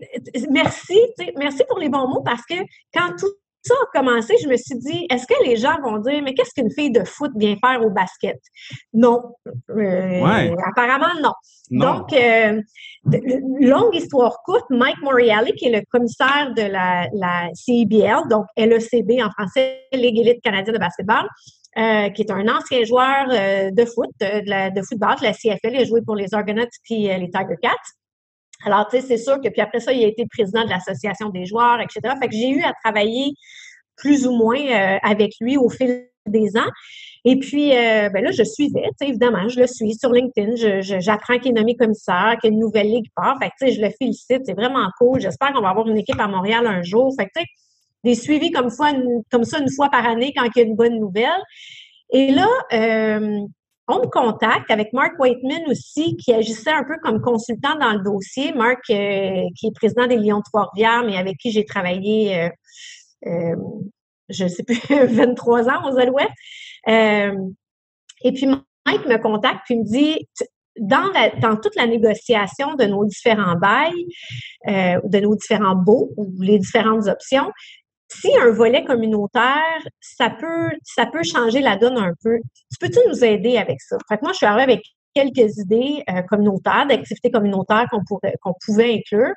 merci, 0.49 0.97
merci 1.37 1.63
pour 1.69 1.77
les 1.77 1.89
bons 1.89 2.07
mots 2.07 2.23
parce 2.23 2.41
que 2.49 2.55
quand 2.91 3.15
tout 3.19 3.27
ça 3.63 3.75
a 3.75 3.99
commencé, 3.99 4.33
je 4.41 4.47
me 4.47 4.57
suis 4.57 4.77
dit, 4.77 5.05
est-ce 5.09 5.27
que 5.27 5.43
les 5.45 5.55
gens 5.55 5.79
vont 5.83 5.99
dire, 5.99 6.21
mais 6.23 6.33
qu'est-ce 6.33 6.53
qu'une 6.53 6.71
fille 6.71 6.91
de 6.91 7.03
foot 7.03 7.31
vient 7.35 7.55
faire 7.63 7.85
au 7.85 7.91
basket? 7.91 8.39
Non. 8.93 9.35
Euh, 9.69 10.55
apparemment, 10.67 11.13
non. 11.21 11.33
Donc, 11.69 12.11
euh, 12.13 12.61
longue 13.59 13.95
histoire 13.95 14.37
courte, 14.43 14.65
Mike 14.71 15.01
Moriali, 15.01 15.53
qui 15.53 15.67
est 15.67 15.79
le 15.79 15.83
commissaire 15.91 16.53
de 16.55 16.63
la, 16.63 17.07
la 17.13 17.49
CIBL, 17.53 18.27
donc 18.29 18.45
LECB 18.57 19.21
en 19.23 19.29
français, 19.29 19.81
Ligue 19.93 20.19
élite 20.19 20.41
canadienne 20.41 20.75
de 20.75 20.79
basketball, 20.79 21.27
euh, 21.77 22.09
qui 22.09 22.23
est 22.23 22.31
un 22.31 22.47
ancien 22.47 22.83
joueur 22.83 23.27
de 23.27 23.85
foot, 23.85 24.09
de, 24.19 24.49
la, 24.49 24.71
de 24.71 24.81
football 24.81 25.17
de 25.19 25.23
la 25.23 25.33
CFL. 25.33 25.73
Il 25.73 25.81
a 25.81 25.85
joué 25.85 26.01
pour 26.01 26.15
les 26.15 26.33
Argonauts 26.33 26.65
puis 26.83 27.03
les 27.03 27.29
Tiger 27.29 27.57
Cats. 27.61 28.00
Alors, 28.65 28.87
tu 28.87 28.99
sais, 28.99 29.05
c'est 29.05 29.17
sûr 29.17 29.39
que 29.41 29.49
puis 29.49 29.61
après 29.61 29.79
ça, 29.79 29.93
il 29.93 30.03
a 30.03 30.07
été 30.07 30.25
président 30.25 30.63
de 30.63 30.69
l'association 30.69 31.29
des 31.29 31.45
joueurs, 31.45 31.79
etc. 31.79 32.15
Fait 32.21 32.27
que 32.27 32.35
j'ai 32.35 32.49
eu 32.49 32.63
à 32.63 32.73
travailler 32.83 33.33
plus 33.97 34.27
ou 34.27 34.31
moins 34.31 34.59
euh, 34.59 34.97
avec 35.03 35.33
lui 35.39 35.57
au 35.57 35.69
fil 35.69 36.07
des 36.27 36.55
ans. 36.57 36.69
Et 37.23 37.37
puis, 37.37 37.75
euh, 37.75 38.09
ben 38.09 38.23
là, 38.23 38.31
je 38.31 38.43
suivais, 38.43 38.89
évidemment, 39.01 39.47
je 39.47 39.59
le 39.59 39.67
suis 39.67 39.93
sur 39.95 40.11
LinkedIn. 40.11 40.81
J'apprends 40.99 41.37
qu'il 41.37 41.51
est 41.51 41.59
nommé 41.59 41.75
commissaire, 41.75 42.35
qu'il 42.41 42.49
y 42.49 42.51
a 42.51 42.53
une 42.53 42.59
nouvelle 42.59 42.87
ligue 42.87 43.09
part. 43.15 43.37
Fait 43.39 43.49
que, 43.49 43.53
tu 43.59 43.67
sais, 43.67 43.73
je 43.73 43.81
le 43.81 43.89
félicite. 43.97 44.41
C'est 44.45 44.53
vraiment 44.53 44.87
cool. 44.99 45.21
J'espère 45.21 45.53
qu'on 45.53 45.61
va 45.61 45.69
avoir 45.69 45.87
une 45.87 45.97
équipe 45.97 46.19
à 46.19 46.27
Montréal 46.27 46.65
un 46.65 46.81
jour. 46.81 47.13
Fait 47.17 47.25
que, 47.25 47.31
tu 47.35 47.41
sais, 47.41 47.47
des 48.03 48.15
suivis 48.15 48.51
comme, 48.51 48.71
fois, 48.71 48.91
comme 49.29 49.43
ça 49.43 49.59
une 49.59 49.71
fois 49.71 49.89
par 49.89 50.07
année 50.07 50.33
quand 50.35 50.45
il 50.55 50.59
y 50.59 50.63
a 50.63 50.65
une 50.65 50.75
bonne 50.75 50.99
nouvelle. 50.99 51.41
Et 52.11 52.31
là, 52.31 52.47
euh, 52.73 53.39
on 53.87 53.99
me 53.99 54.07
contacte 54.07 54.69
avec 54.69 54.93
Mark 54.93 55.13
Waitman 55.19 55.63
aussi, 55.67 56.15
qui 56.17 56.33
agissait 56.33 56.71
un 56.71 56.83
peu 56.83 56.95
comme 57.03 57.21
consultant 57.21 57.75
dans 57.79 57.93
le 57.93 57.99
dossier. 57.99 58.53
Mark, 58.53 58.79
euh, 58.89 59.43
qui 59.55 59.67
est 59.67 59.75
président 59.75 60.07
des 60.07 60.17
Lions 60.17 60.37
de 60.37 60.43
Trois-Rivières, 60.43 61.03
mais 61.03 61.17
avec 61.17 61.37
qui 61.37 61.51
j'ai 61.51 61.65
travaillé, 61.65 62.39
euh, 62.39 62.49
euh, 63.27 63.55
je 64.29 64.43
ne 64.45 64.49
sais 64.49 64.63
plus, 64.63 64.79
23 64.89 65.69
ans 65.69 65.91
aux 65.91 65.97
Alouettes. 65.97 66.29
et 66.87 68.31
puis, 68.31 68.47
Mike 68.85 69.05
me 69.05 69.17
contacte 69.17 69.61
puis 69.65 69.77
me 69.77 69.83
dit, 69.83 70.27
dans, 70.79 71.11
dans 71.41 71.57
toute 71.57 71.75
la 71.75 71.85
négociation 71.85 72.75
de 72.75 72.85
nos 72.85 73.03
différents 73.05 73.55
bails, 73.55 74.05
de 74.67 75.19
nos 75.19 75.35
différents 75.35 75.75
baux 75.75 76.11
ou 76.15 76.31
les 76.39 76.57
différentes 76.59 77.07
options, 77.07 77.51
si 78.13 78.29
un 78.37 78.51
volet 78.51 78.83
communautaire, 78.83 79.81
ça 79.99 80.29
peut, 80.29 80.69
ça 80.83 81.05
peut 81.05 81.23
changer 81.23 81.61
la 81.61 81.77
donne 81.77 81.97
un 81.97 82.13
peu. 82.23 82.39
Tu 82.71 82.77
peux-tu 82.79 82.99
nous 83.07 83.23
aider 83.23 83.57
avec 83.57 83.79
ça? 83.81 83.97
Fait 84.07 84.17
que 84.17 84.21
moi, 84.23 84.33
je 84.33 84.37
suis 84.37 84.45
arrivée 84.45 84.63
avec 84.63 84.83
quelques 85.13 85.57
idées 85.57 86.03
euh, 86.09 86.21
communautaires, 86.23 86.85
d'activités 86.87 87.31
communautaires 87.31 87.87
qu'on 87.89 88.53
pouvait 88.65 88.93
inclure. 88.93 89.33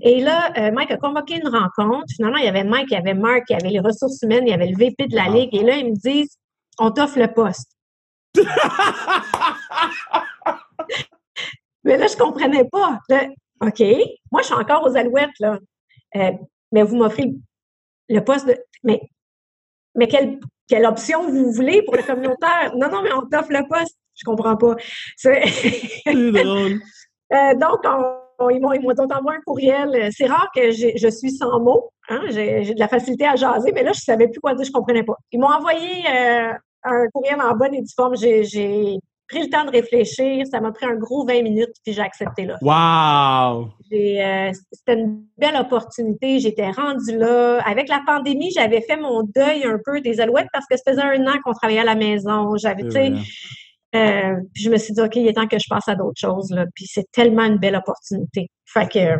Et 0.00 0.20
là, 0.20 0.50
euh, 0.56 0.70
Mike 0.72 0.90
a 0.92 0.96
convoqué 0.96 1.36
une 1.36 1.48
rencontre. 1.48 2.06
Finalement, 2.16 2.38
il 2.38 2.44
y 2.44 2.48
avait 2.48 2.64
Mike, 2.64 2.88
il 2.90 2.94
y 2.94 2.96
avait 2.96 3.14
Mark, 3.14 3.42
il 3.48 3.52
y 3.52 3.56
avait 3.56 3.70
les 3.70 3.80
ressources 3.80 4.22
humaines, 4.22 4.44
il 4.46 4.50
y 4.50 4.54
avait 4.54 4.68
le 4.68 4.76
VP 4.76 5.08
de 5.08 5.14
la 5.14 5.28
Ligue. 5.28 5.54
Et 5.54 5.62
là, 5.62 5.76
ils 5.76 5.90
me 5.90 5.96
disent 5.96 6.38
On 6.78 6.90
t'offre 6.90 7.18
le 7.18 7.28
poste. 7.32 7.70
mais 11.84 11.96
là, 11.98 12.06
je 12.06 12.16
comprenais 12.16 12.64
pas. 12.64 12.98
OK, 13.60 13.82
moi, 14.32 14.40
je 14.40 14.46
suis 14.46 14.54
encore 14.54 14.84
aux 14.84 14.96
alouettes, 14.96 15.38
là. 15.38 15.58
Euh, 16.16 16.32
mais 16.72 16.82
vous 16.82 16.96
m'offrez 16.96 17.32
le 18.08 18.20
poste 18.20 18.46
de. 18.46 18.56
Mais, 18.82 19.00
mais 19.94 20.08
quelle, 20.08 20.38
quelle 20.68 20.86
option 20.86 21.28
vous 21.30 21.52
voulez 21.52 21.82
pour 21.82 21.96
le 21.96 22.02
communautaire? 22.02 22.72
Non, 22.76 22.90
non, 22.90 23.02
mais 23.02 23.12
on 23.12 23.22
t'offre 23.22 23.52
le 23.52 23.66
poste. 23.68 23.96
Je 24.14 24.24
comprends 24.24 24.56
pas. 24.56 24.76
C'est 25.16 25.42
drôle. 26.06 26.80
Euh, 27.32 27.54
donc, 27.54 27.80
ils 28.50 28.60
m'ont 28.60 28.68
envoyé 28.68 29.38
un 29.38 29.40
courriel. 29.46 30.10
C'est 30.12 30.26
rare 30.26 30.48
que 30.54 30.70
je 30.70 31.08
suis 31.08 31.32
sans 31.32 31.60
mots. 31.60 31.90
Hein? 32.08 32.20
J'ai 32.28 32.74
de 32.74 32.78
la 32.78 32.88
facilité 32.88 33.26
à 33.26 33.36
jaser, 33.36 33.72
mais 33.72 33.82
là, 33.82 33.92
je 33.92 34.00
savais 34.00 34.28
plus 34.28 34.40
quoi 34.40 34.54
dire, 34.54 34.64
je 34.64 34.72
comprenais 34.72 35.02
pas. 35.02 35.16
Ils 35.32 35.40
m'ont 35.40 35.50
envoyé 35.50 36.04
euh, 36.06 36.52
un 36.82 37.06
courriel 37.12 37.40
en 37.40 37.56
bonne 37.56 37.74
et 37.74 37.80
due 37.80 37.92
forme. 37.94 38.16
J'ai 38.16 38.98
pris 39.28 39.42
le 39.42 39.50
temps 39.50 39.64
de 39.64 39.70
réfléchir. 39.70 40.44
Ça 40.50 40.60
m'a 40.60 40.72
pris 40.72 40.86
un 40.86 40.96
gros 40.96 41.26
20 41.26 41.42
minutes, 41.42 41.74
puis 41.84 41.92
j'ai 41.92 42.02
accepté 42.02 42.44
là. 42.44 42.58
Wow! 42.62 43.68
Euh, 43.92 44.52
c'était 44.72 45.00
une 45.00 45.24
belle 45.38 45.56
opportunité. 45.56 46.38
J'étais 46.40 46.70
rendue 46.70 47.16
là. 47.16 47.60
Avec 47.66 47.88
la 47.88 48.00
pandémie, 48.06 48.50
j'avais 48.54 48.80
fait 48.80 48.96
mon 48.96 49.22
deuil 49.22 49.64
un 49.64 49.78
peu 49.84 50.00
des 50.00 50.20
alouettes 50.20 50.48
parce 50.52 50.66
que 50.70 50.76
ça 50.76 50.92
faisait 50.92 51.02
un 51.02 51.26
an 51.26 51.38
qu'on 51.44 51.52
travaillait 51.52 51.80
à 51.80 51.84
la 51.84 51.94
maison. 51.94 52.56
J'avais, 52.56 52.82
tu 52.82 52.90
sais, 52.90 53.12
euh, 53.94 54.34
puis 54.52 54.64
je 54.64 54.70
me 54.70 54.76
suis 54.76 54.92
dit, 54.92 55.00
OK, 55.00 55.16
il 55.16 55.28
est 55.28 55.34
temps 55.34 55.46
que 55.46 55.58
je 55.58 55.66
passe 55.68 55.88
à 55.88 55.94
d'autres 55.94 56.20
choses. 56.20 56.50
Là. 56.50 56.66
Puis 56.74 56.86
c'est 56.86 57.10
tellement 57.12 57.44
une 57.44 57.58
belle 57.58 57.76
opportunité. 57.76 58.48
Fait 58.66 58.90
que, 58.90 59.16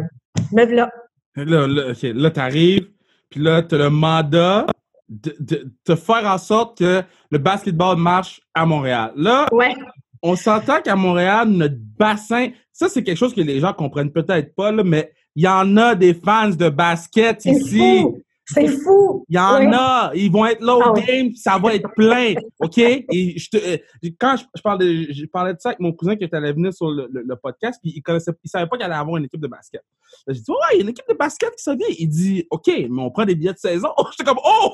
me 0.52 0.64
voilà. 0.64 0.90
Là, 1.37 1.66
là, 1.66 1.92
là 2.02 2.30
t'arrives, 2.30 2.88
puis 3.30 3.40
là, 3.40 3.62
t'as 3.62 3.78
le 3.78 3.90
mandat 3.90 4.66
de, 5.08 5.34
de, 5.40 5.73
de 5.87 5.94
faire 5.94 6.25
en 6.26 6.38
sorte 6.38 6.78
que 6.78 7.02
le 7.30 7.38
basketball 7.38 7.96
marche 7.96 8.40
à 8.54 8.64
Montréal. 8.66 9.12
Là, 9.16 9.46
Ouais. 9.52 9.75
on 10.23 10.37
s'entend 10.37 10.80
qu'à 10.80 10.96
Montréal, 10.96 11.49
notre 11.49 11.76
bassin, 11.99 12.49
ça, 12.73 12.88
c'est 12.88 13.02
quelque 13.02 13.18
chose 13.18 13.34
que 13.34 13.40
les 13.40 13.61
gens 13.61 13.73
comprennent 13.73 14.12
peut-être 14.12 14.54
pas, 14.54 14.73
là, 14.73 14.82
mais 14.84 15.12
il 15.37 15.44
y 15.44 15.49
en 15.49 15.76
a 15.76 15.94
des 15.94 16.14
fans 16.14 16.49
de 16.50 16.68
basket 16.68 17.44
ici. 17.44 18.00
fou. 18.02 18.20
C'est 18.47 18.69
fou. 18.69 19.25
Il 19.29 19.37
y 19.37 19.39
en 19.39 19.59
Ouais. 19.59 19.71
a, 19.75 20.11
ils 20.15 20.31
vont 20.31 20.45
être 20.45 20.61
là 20.61 20.77
au 20.77 20.83
Ah 20.85 20.93
ouais. 20.93 21.03
game, 21.03 21.35
ça 21.35 21.57
va 21.59 21.75
être 21.75 21.89
plein, 21.95 22.35
OK? 22.61 22.77
Et 22.79 23.39
je 23.39 23.49
te, 23.49 23.57
euh, 23.57 23.79
quand 24.21 24.37
je, 24.37 24.45
je 24.55 24.61
parlais, 24.63 25.13
je 25.13 25.25
parlais 25.27 25.55
de 25.55 25.61
ça 25.61 25.71
avec 25.71 25.81
mon 25.81 25.93
cousin 25.93 26.15
qui 26.15 26.25
était 26.25 26.37
allé 26.37 26.53
venir 26.53 26.73
sur 26.75 26.91
le, 26.91 27.09
le- 27.11 27.23
le 27.27 27.37
podcast, 27.37 27.81
puis 27.83 27.93
il 27.97 28.03
connaissait, 28.03 28.33
il 28.45 28.51
savait 28.51 28.67
pas 28.67 28.77
qu'il 28.77 28.85
allait 28.85 28.95
avoir 28.95 29.17
une 29.17 29.25
équipe 29.25 29.41
de 29.41 29.47
basket. 29.49 29.81
J'ai 30.29 30.35
dit, 30.41 30.51
ouais, 30.51 30.57
il 30.73 30.77
y 30.77 30.81
a 30.81 30.83
une 30.83 30.89
équipe 30.91 31.09
de 31.09 31.15
basket 31.15 31.51
qui 31.57 31.63
s'en 31.63 31.75
vient. 31.75 31.87
Il 31.99 32.09
dit, 32.09 32.47
OK, 32.51 32.67
mais 32.69 33.03
on 33.03 33.11
prend 33.11 33.25
des 33.25 33.35
billets 33.35 33.55
de 33.55 33.59
saison. 33.59 33.89
J'étais 34.11 34.25
comme, 34.25 34.41
oh! 34.45 34.71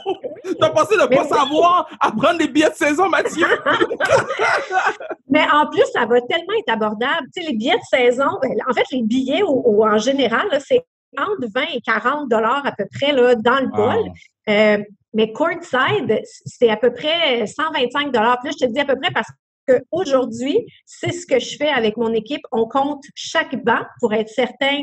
T'as 0.58 0.70
passé 0.70 0.96
de 0.96 1.02
Mais 1.08 1.16
pas 1.16 1.22
oui. 1.22 1.28
savoir 1.28 1.88
à 2.00 2.10
prendre 2.12 2.38
des 2.38 2.48
billets 2.48 2.70
de 2.70 2.74
saison, 2.74 3.08
Mathieu? 3.08 3.46
Mais 5.28 5.44
en 5.52 5.66
plus, 5.70 5.84
ça 5.92 6.06
va 6.06 6.20
tellement 6.22 6.54
être 6.58 6.72
abordable. 6.72 7.28
Tu 7.34 7.42
sais, 7.42 7.48
les 7.50 7.56
billets 7.56 7.76
de 7.76 7.98
saison, 7.98 8.26
ben, 8.42 8.50
en 8.68 8.72
fait, 8.74 8.84
les 8.92 9.02
billets 9.02 9.42
au- 9.42 9.84
en 9.84 9.98
général, 9.98 10.46
c'est 10.66 10.84
entre 11.18 11.48
20 11.54 11.62
et 11.74 11.80
40 11.80 12.28
dollars 12.28 12.64
à 12.66 12.72
peu 12.72 12.84
près 12.98 13.12
là, 13.12 13.34
dans 13.34 13.60
le 13.60 13.68
bol. 13.68 14.10
Euh, 14.48 14.78
mais 15.12 15.32
courtside, 15.32 16.20
c'est 16.24 16.70
à 16.70 16.76
peu 16.76 16.92
près 16.92 17.46
125 17.46 18.12
dollars. 18.12 18.38
Puis 18.40 18.50
là, 18.50 18.56
je 18.60 18.66
te 18.66 18.72
dis 18.72 18.80
à 18.80 18.84
peu 18.84 18.96
près 19.00 19.10
parce 19.12 19.28
qu'aujourd'hui, 19.66 20.66
c'est 20.86 21.12
ce 21.12 21.26
que 21.26 21.38
je 21.40 21.56
fais 21.56 21.68
avec 21.68 21.96
mon 21.96 22.12
équipe. 22.12 22.42
On 22.52 22.66
compte 22.66 23.02
chaque 23.14 23.56
banc 23.64 23.80
pour 24.00 24.12
être 24.14 24.28
certain 24.28 24.82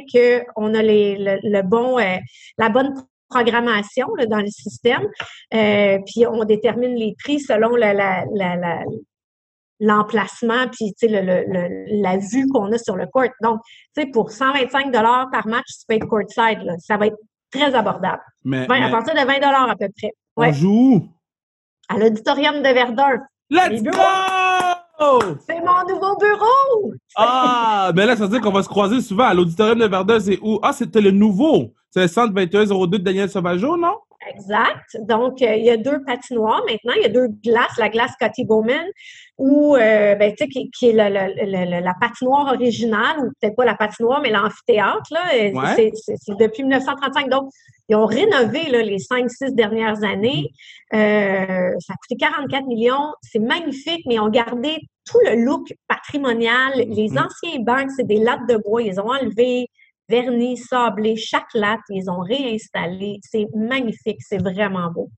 qu'on 0.55 0.74
a 0.74 0.81
les, 0.81 1.17
le, 1.17 1.39
le 1.43 1.62
bon, 1.62 1.98
euh, 2.00 2.17
la 2.57 2.69
bonne 2.69 2.93
programmation 3.29 4.07
là, 4.17 4.25
dans 4.25 4.39
le 4.39 4.48
système. 4.48 5.07
Euh, 5.53 6.00
puis 6.05 6.25
on 6.27 6.43
détermine 6.43 6.96
les 6.96 7.15
prix 7.22 7.39
selon 7.39 7.75
la, 7.75 7.93
la, 7.93 8.24
la, 8.34 8.55
la- 8.55 8.84
l'emplacement 9.79 10.67
puis 10.72 10.93
tu 11.00 11.07
sais 11.07 11.07
le, 11.07 11.22
le- 11.22 11.46
le- 11.48 12.01
la 12.01 12.17
vue 12.17 12.48
qu'on 12.48 12.72
a 12.72 12.77
sur 12.77 12.96
le 12.96 13.05
court. 13.07 13.29
Donc, 13.41 13.60
tu 13.96 14.01
sais 14.03 14.07
pour 14.07 14.31
125 14.31 14.91
dollars 14.91 15.27
par 15.31 15.48
match, 15.48 15.65
tu 15.67 15.86
peux 15.88 15.96
être 15.96 16.07
courtside 16.07 16.63
là, 16.63 16.74
ça 16.79 16.98
va 16.98 17.07
être 17.07 17.17
très 17.51 17.74
abordable. 17.75 18.22
Mais, 18.43 18.65
à 18.69 18.89
partir 18.89 19.13
de 19.13 19.19
20 19.25 19.36
dollars 19.36 19.69
à 19.69 19.75
peu 19.75 19.88
près. 19.98 20.12
Ouais, 20.36 20.50
on 20.50 20.53
joue 20.53 20.93
où? 20.96 21.07
à 21.89 21.98
l'auditorium 21.98 22.55
de 22.62 22.69
Verdun. 22.69 23.17
Let's 23.50 23.81
go! 23.81 23.91
C'est 25.48 25.60
mon 25.60 25.88
nouveau 25.88 26.17
bureau. 26.17 26.93
Ah, 27.15 27.91
mais 27.96 28.05
là, 28.05 28.15
ça 28.15 28.24
veut 28.24 28.29
dire 28.29 28.41
qu'on 28.41 28.51
va 28.51 28.63
se 28.63 28.67
croiser 28.67 29.00
souvent. 29.00 29.24
À 29.25 29.34
l'auditorium 29.34 29.79
de 29.79 29.86
Verdun, 29.86 30.19
c'est 30.19 30.38
où? 30.41 30.60
Ah, 30.63 30.74
c'était 30.74 31.01
le 31.01 31.12
nouveau. 31.12 31.74
C'est 31.89 32.01
le 32.01 32.07
centre 32.07 32.34
2102 32.34 33.00
de 33.00 33.03
Daniel 33.03 33.29
Sauvageau, 33.29 33.77
non? 33.77 33.96
Exact. 34.29 34.98
Donc, 35.01 35.41
euh, 35.41 35.55
il 35.55 35.65
y 35.65 35.69
a 35.69 35.77
deux 35.77 36.03
patinoires 36.03 36.63
maintenant. 36.69 36.93
Il 36.96 37.01
y 37.03 37.05
a 37.05 37.10
deux 37.10 37.27
glaces. 37.43 37.77
La 37.77 37.89
glace 37.89 38.12
Scotty 38.13 38.46
Bowman, 38.46 38.86
ou, 39.38 39.75
euh, 39.75 40.15
ben, 40.15 40.34
qui, 40.36 40.69
qui 40.72 40.89
est 40.89 40.93
le- 40.93 41.10
le- 41.10 41.46
le- 41.46 41.72
le- 41.77 41.84
la 41.84 41.93
patinoire 42.00 42.48
originale, 42.53 43.17
ou 43.19 43.31
peut-être 43.39 43.55
pas 43.55 43.65
la 43.65 43.75
patinoire, 43.75 44.22
mais 44.22 44.31
l'amphithéâtre. 44.31 45.13
Euh, 45.34 45.51
Ouais. 45.53 45.91
c'est, 45.96 46.17
depuis 46.39 46.63
1935. 46.63 47.29
Donc, 47.29 47.50
ils 47.89 47.96
ont 47.96 48.05
rénové 48.05 48.69
là, 48.69 48.81
les 48.81 49.00
cinq, 49.00 49.29
six 49.29 49.53
dernières 49.53 50.03
années. 50.03 50.50
Euh, 50.93 51.72
ça 51.79 51.93
a 51.93 51.96
coûté 51.98 52.15
44 52.19 52.65
millions. 52.67 53.13
C'est 53.22 53.39
magnifique, 53.39 54.03
mais 54.07 54.15
ils 54.15 54.19
ont 54.19 54.29
gardé 54.29 54.77
tout 55.10 55.19
le 55.25 55.36
look 55.46 55.74
patrimonial. 55.88 56.74
Les 56.75 57.10
Mhm. 57.10 57.17
anciens 57.19 57.60
bancs, 57.62 57.89
c'est 57.96 58.05
des 58.07 58.17
lattes 58.19 58.48
de 58.50 58.57
bois. 58.57 58.81
Ils 58.81 58.89
les 58.89 59.00
ont 59.00 59.07
enlevés 59.10 59.67
vernis, 60.09 60.57
sablé, 60.57 61.15
chaque 61.15 61.53
latte, 61.53 61.81
ils 61.89 62.09
ont 62.09 62.19
réinstallé. 62.19 63.19
C'est 63.21 63.45
magnifique, 63.55 64.21
c'est 64.21 64.41
vraiment 64.41 64.91
beau. 64.91 65.09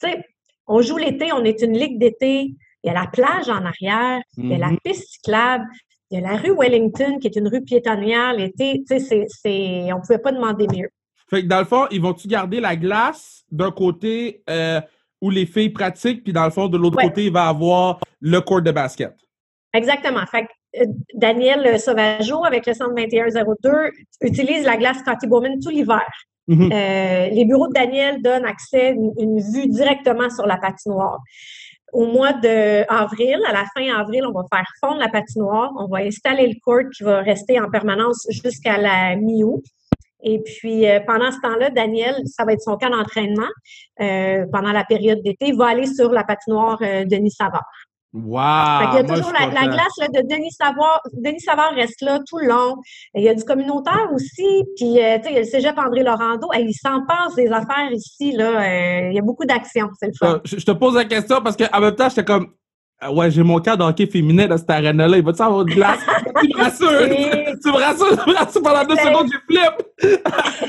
Tu 0.00 0.10
sais, 0.10 0.24
on 0.66 0.82
joue 0.82 0.96
l'été, 0.96 1.32
on 1.32 1.44
est 1.44 1.60
une 1.62 1.76
ligue 1.76 1.98
d'été. 1.98 2.52
Il 2.82 2.86
y 2.86 2.90
a 2.90 2.94
la 2.94 3.06
plage 3.06 3.48
en 3.48 3.64
arrière, 3.64 4.20
il 4.38 4.48
y 4.48 4.54
a 4.54 4.58
la 4.58 4.70
Mhm. 4.70 4.78
piste 4.82 5.08
cyclable, 5.10 5.64
il 6.10 6.20
y 6.20 6.24
a 6.24 6.30
la 6.30 6.36
rue 6.38 6.54
Wellington 6.58 7.18
qui 7.18 7.26
est 7.26 7.36
une 7.36 7.48
rue 7.48 7.62
piétonnière 7.62 8.32
l'été. 8.32 8.82
Tu 8.88 8.98
sais, 9.00 9.26
c'est, 9.28 9.92
on 9.92 10.00
pouvait 10.00 10.18
pas 10.18 10.32
demander 10.32 10.66
mieux. 10.74 10.88
Fait 11.28 11.42
que 11.42 11.46
dans 11.46 11.58
le 11.60 11.64
fond, 11.66 11.86
ils 11.90 12.00
vont-tu 12.00 12.26
garder 12.26 12.58
la 12.60 12.74
glace 12.76 13.44
d'un 13.52 13.70
côté 13.70 14.42
euh, 14.48 14.80
où 15.20 15.30
les 15.30 15.46
filles 15.46 15.70
pratiquent, 15.70 16.24
puis 16.24 16.32
dans 16.32 16.44
le 16.44 16.50
fond, 16.50 16.66
de 16.68 16.78
l'autre 16.78 16.96
Ouais. 16.96 17.04
côté, 17.04 17.26
il 17.26 17.32
va 17.32 17.46
avoir 17.48 18.00
le 18.20 18.40
court 18.40 18.62
de 18.62 18.70
basket? 18.72 19.14
Exactement. 19.72 20.24
Fait 20.26 20.46
que, 20.46 20.50
Daniel 21.14 21.80
Sauvageau, 21.80 22.44
avec 22.44 22.66
le 22.66 22.74
centre 22.74 22.94
2102, 22.94 23.70
utilise 24.22 24.64
la 24.64 24.76
glace 24.76 24.98
Scotty 24.98 25.26
Bowman 25.26 25.58
tout 25.60 25.70
l'hiver. 25.70 26.08
Mhm. 26.48 26.70
Euh, 26.72 27.28
les 27.28 27.44
bureaux 27.44 27.68
de 27.68 27.72
Daniel 27.72 28.22
donnent 28.22 28.44
accès, 28.44 28.90
une, 28.90 29.12
une 29.18 29.40
vue 29.40 29.68
directement 29.68 30.30
sur 30.30 30.46
la 30.46 30.56
patinoire. 30.56 31.20
Au 31.92 32.06
mois 32.06 32.32
d'avril, 32.32 33.40
à 33.48 33.52
la 33.52 33.64
fin 33.74 33.92
avril, 33.98 34.24
on 34.24 34.32
va 34.32 34.44
faire 34.52 34.66
fondre 34.80 34.98
la 34.98 35.08
patinoire. 35.08 35.72
On 35.76 35.86
va 35.86 35.98
installer 35.98 36.46
le 36.46 36.54
court 36.62 36.88
qui 36.96 37.02
va 37.02 37.20
rester 37.20 37.60
en 37.60 37.68
permanence 37.68 38.26
jusqu'à 38.30 38.78
la 38.78 39.16
mi-août. 39.16 39.64
Et 40.22 40.40
puis, 40.40 40.86
euh, 40.86 41.00
pendant 41.06 41.32
ce 41.32 41.40
temps-là, 41.40 41.70
Daniel, 41.70 42.14
ça 42.26 42.44
va 42.44 42.52
être 42.52 42.60
son 42.60 42.76
camp 42.76 42.90
d'entraînement 42.90 43.48
euh, 44.00 44.44
pendant 44.52 44.72
la 44.72 44.84
période 44.84 45.22
d'été. 45.22 45.52
Va 45.52 45.68
aller 45.68 45.86
sur 45.86 46.10
la 46.10 46.24
patinoire 46.24 46.78
euh, 46.82 47.04
Denis 47.04 47.30
Savard. 47.30 47.66
Wow! 48.12 48.80
Fait 48.80 48.86
qu'il 48.86 49.08
y 49.08 49.12
a 49.12 49.16
toujours 49.16 49.32
la, 49.32 49.46
glace 49.46 49.96
là, 49.98 50.08
de 50.08 50.26
Denis 50.28 50.50
Savard. 50.50 51.00
Denis 51.12 51.40
Savard 51.40 51.74
reste 51.74 52.00
là 52.02 52.18
tout 52.28 52.38
le 52.38 52.48
long. 52.48 52.76
Il 53.14 53.22
y 53.22 53.28
a 53.28 53.34
du 53.34 53.44
communautaire 53.44 54.08
aussi. 54.12 54.64
Puis, 54.76 55.00
euh, 55.00 55.18
tu 55.18 55.24
sais, 55.24 55.30
il 55.30 55.34
y 55.34 55.36
a 55.36 55.40
le 55.40 55.44
cégep 55.44 55.78
André 55.78 56.02
Laurando. 56.02 56.48
Hey, 56.52 56.66
il 56.66 56.74
s'en 56.74 57.04
passe 57.06 57.36
des 57.36 57.48
affaires 57.48 57.92
ici. 57.92 58.32
Là. 58.32 58.62
Euh, 58.62 59.08
il 59.10 59.14
y 59.14 59.18
a 59.18 59.22
beaucoup 59.22 59.44
d'actions. 59.44 59.88
C'est 59.98 60.08
le 60.08 60.12
fun. 60.18 60.34
Euh, 60.34 60.38
Je, 60.44 60.58
je 60.58 60.66
te 60.66 60.72
pose 60.72 60.96
la 60.96 61.04
question 61.04 61.40
parce 61.40 61.56
qu'en 61.56 61.80
même 61.80 61.94
temps, 61.94 62.08
j'étais 62.08 62.24
comme, 62.24 62.48
ouais, 63.10 63.30
j'ai 63.30 63.42
mon 63.42 63.58
cas 63.60 63.76
d'hockey 63.76 64.06
féminin 64.06 64.46
dans 64.46 64.58
cette 64.58 64.70
arène-là. 64.70 65.16
Il 65.16 65.24
va-tu 65.24 65.42
avoir 65.42 65.64
de 65.64 65.72
glace? 65.72 66.00
tu 66.42 66.48
me 66.48 66.56
rassures! 66.62 67.02
Et- 67.02 67.54
tu 67.62 67.68
me 67.70 67.76
rassures, 67.76 68.24
tu 68.24 68.30
me 68.30 68.34
rassures 68.36 68.62
pendant 68.62 68.84
deux 68.84 68.96
C'est- 68.96 69.04
secondes, 69.04 69.30
je 69.32 69.38
flippe! 69.46 70.26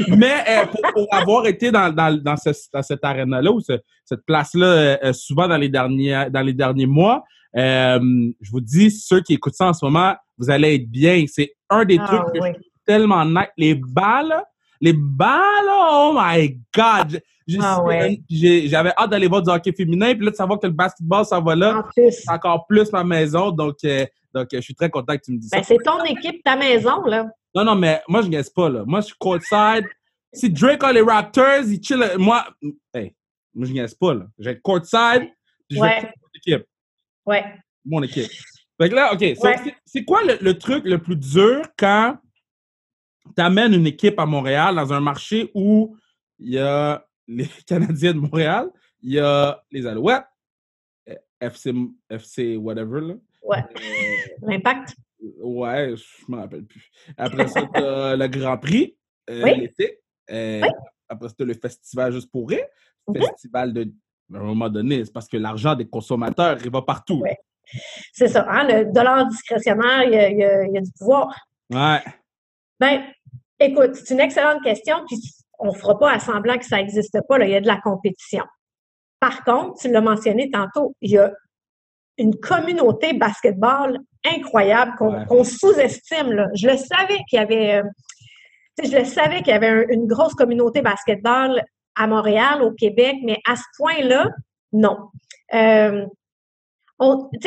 Mais 0.17 0.43
euh, 0.47 0.65
pour, 0.65 0.81
pour 0.93 1.07
avoir 1.15 1.45
été 1.47 1.71
dans, 1.71 1.91
dans, 1.93 2.15
dans, 2.21 2.37
ce- 2.37 2.69
dans 2.73 2.81
cette 2.81 3.03
arène-là, 3.03 3.51
ou 3.51 3.59
ce- 3.59 3.79
cette 4.05 4.25
place-là, 4.25 4.65
euh, 4.65 4.97
euh, 5.05 5.13
souvent 5.13 5.47
dans 5.47 5.57
les 5.57 5.69
derniers, 5.69 6.25
dans 6.31 6.41
les 6.41 6.53
derniers 6.53 6.85
mois, 6.87 7.23
euh, 7.57 7.99
je 8.41 8.51
vous 8.51 8.61
dis, 8.61 8.91
ceux 8.91 9.21
qui 9.21 9.33
écoutent 9.33 9.55
ça 9.55 9.67
en 9.67 9.73
ce 9.73 9.83
moment, 9.85 10.15
vous 10.37 10.49
allez 10.49 10.75
être 10.75 10.89
bien. 10.89 11.25
C'est 11.27 11.51
un 11.69 11.83
des 11.85 11.97
Ah, 12.01 12.07
trucs 12.07 12.33
que 12.33 12.39
oui. 12.39 12.47
je 12.49 12.53
trouve 12.53 12.63
tellement 12.85 13.25
nice. 13.25 13.47
Les 13.57 13.75
balles, 13.75 14.41
les 14.81 14.93
balles, 14.93 15.69
oh 15.69 16.13
my 16.17 16.59
God! 16.75 17.21
J'ai- 17.47 17.57
Ah, 17.61 17.81
ouais. 17.83 18.21
j'ai- 18.29 18.67
J'avais 18.67 18.91
hâte 18.97 19.09
d'aller 19.09 19.27
voir 19.27 19.41
du 19.41 19.49
hockey 19.49 19.71
féminin, 19.73 20.13
puis 20.15 20.25
là, 20.25 20.31
de 20.31 20.35
savoir 20.35 20.59
que 20.59 20.67
le 20.67 20.73
basketball, 20.73 21.25
ça 21.25 21.39
va 21.39 21.55
là, 21.55 21.83
En 22.27 22.33
encore 22.35 22.65
plus 22.67 22.91
ma 22.91 23.03
maison. 23.03 23.51
Donc, 23.51 23.77
euh, 23.83 24.05
donc 24.33 24.45
euh, 24.53 24.57
je 24.57 24.61
suis 24.61 24.75
très 24.75 24.89
content 24.89 25.15
que 25.17 25.21
tu 25.23 25.31
me 25.33 25.37
dises 25.37 25.49
ben, 25.51 25.61
ça. 25.63 25.67
c'est 25.67 25.77
ton 25.83 26.03
équipe, 26.05 26.43
ta 26.43 26.55
maison. 26.55 27.03
là. 27.05 27.27
Non, 27.53 27.63
non, 27.65 27.75
mais 27.75 28.01
moi, 28.07 28.21
je 28.21 28.27
ne 28.29 28.41
pas, 28.53 28.69
là. 28.69 28.83
Moi, 28.85 29.01
je 29.01 29.07
suis 29.07 29.15
courtside. 29.19 29.85
Si 30.33 30.49
Drake 30.49 30.83
a 30.83 30.93
les 30.93 31.01
Raptors, 31.01 31.63
il 31.67 31.83
chill. 31.83 32.01
Moi, 32.17 32.45
hey, 32.93 33.13
moi, 33.53 33.67
je 33.67 33.73
ne 33.73 33.87
pas, 33.99 34.13
là. 34.13 34.25
Être 34.51 34.61
courtside, 34.61 35.27
puis 35.67 35.77
je 35.77 35.81
vais 35.81 35.81
Ouais. 35.81 36.01
mon 36.03 36.29
équipe. 36.35 36.65
Ouais. 37.25 37.43
Mon 37.85 38.03
équipe. 38.03 38.31
Fait 38.79 38.89
que 38.89 38.95
là, 38.95 39.13
OK. 39.13 39.19
Ouais. 39.21 39.35
c'est- 39.35 39.75
C'est 39.85 40.03
quoi 40.05 40.23
le, 40.23 40.37
le 40.41 40.57
truc 40.57 40.85
le 40.85 40.97
plus 40.99 41.17
dur 41.17 41.61
quand 41.77 42.15
tu 43.35 43.41
amènes 43.41 43.73
une 43.73 43.87
équipe 43.87 44.19
à 44.19 44.25
Montréal 44.25 44.75
dans 44.75 44.91
un 44.93 44.99
marché 44.99 45.51
où 45.53 45.95
il 46.39 46.49
y 46.53 46.59
a 46.59 47.05
les 47.27 47.47
Canadiens 47.67 48.13
de 48.13 48.19
Montréal, 48.19 48.69
il 49.01 49.13
y 49.13 49.19
a 49.19 49.61
les 49.71 49.85
Alouettes, 49.87 50.23
euh, 51.09 51.15
FC, 51.39 51.73
FC 52.09 52.57
whatever, 52.57 53.01
là. 53.01 53.13
Ouais. 53.43 53.57
Euh, 53.59 54.47
L'impact. 54.47 54.95
Ouais, 55.39 55.93
je 55.95 56.31
me 56.31 56.37
rappelle 56.37 56.65
plus. 56.65 56.89
Après 57.17 57.47
ça, 57.47 57.67
t'as 57.73 58.15
le 58.15 58.27
Grand 58.27 58.57
Prix 58.57 58.95
euh, 59.29 59.43
Oui. 59.43 59.59
l'été. 59.59 59.99
Euh, 60.31 60.61
Oui. 60.63 60.69
Après 61.09 61.27
ça, 61.29 61.35
t'as 61.37 61.45
le 61.45 61.53
festival 61.53 62.13
juste 62.13 62.31
pour 62.31 62.49
rire. 62.49 62.65
Mhm. 63.07 63.17
Festival 63.23 63.73
de. 63.73 63.91
À 64.33 64.37
un 64.37 64.43
moment 64.43 64.69
donné, 64.69 65.03
c'est 65.03 65.11
parce 65.11 65.27
que 65.27 65.35
l'argent 65.37 65.75
des 65.75 65.85
consommateurs, 65.87 66.57
il 66.63 66.71
va 66.71 66.81
partout. 66.81 67.19
Ouais. 67.19 67.37
C'est 68.13 68.29
ça. 68.29 68.45
Hein? 68.49 68.65
Le 68.67 68.93
dollar 68.93 69.27
discrétionnaire, 69.27 70.03
il 70.05 70.13
y 70.13 70.17
a, 70.17 70.29
il 70.29 70.37
y 70.37 70.43
a- 70.43 70.63
il 70.67 70.73
y 70.73 70.77
a 70.77 70.81
du 70.81 70.91
pouvoir. 70.97 71.35
Ouais. 71.69 71.99
Ben, 72.81 73.03
écoute, 73.59 73.93
c'est 73.93 74.13
une 74.13 74.19
excellente 74.19 74.63
question, 74.63 74.97
puis 75.07 75.17
on 75.59 75.67
ne 75.67 75.77
fera 75.77 75.97
pas 75.99 76.11
à 76.11 76.19
semblant 76.19 76.57
que 76.57 76.65
ça 76.65 76.77
n'existe 76.77 77.17
pas. 77.29 77.37
Là. 77.37 77.45
Il 77.45 77.51
y 77.51 77.55
a 77.55 77.61
de 77.61 77.67
la 77.67 77.77
compétition. 77.79 78.43
Par 79.19 79.43
contre, 79.43 79.79
tu 79.79 79.91
l'as 79.91 80.01
mentionné 80.01 80.49
tantôt, 80.49 80.95
il 81.01 81.11
y 81.11 81.17
a 81.19 81.31
une 82.17 82.35
communauté 82.39 83.13
basketball 83.13 83.99
incroyable 84.25 84.93
qu'on 84.97 85.27
Ouais. 85.37 85.43
sous-estime. 85.43 86.47
Je 86.55 86.67
le 86.67 86.77
savais 86.77 87.19
qu'il 87.29 87.37
y 87.37 87.39
avait, 87.39 87.75
euh, 87.75 87.83
je 88.83 88.97
le 88.97 89.05
savais 89.05 89.37
qu'il 89.43 89.49
y 89.49 89.55
avait 89.55 89.67
un- 89.69 89.85
une 89.89 90.07
grosse 90.07 90.33
communauté 90.33 90.81
basketball 90.81 91.63
à 91.95 92.07
Montréal, 92.07 92.63
au 92.63 92.71
Québec, 92.71 93.17
mais 93.23 93.37
à 93.47 93.55
ce 93.55 93.63
point-là, 93.77 94.27
non. 94.73 94.97
Euh, 95.53 96.05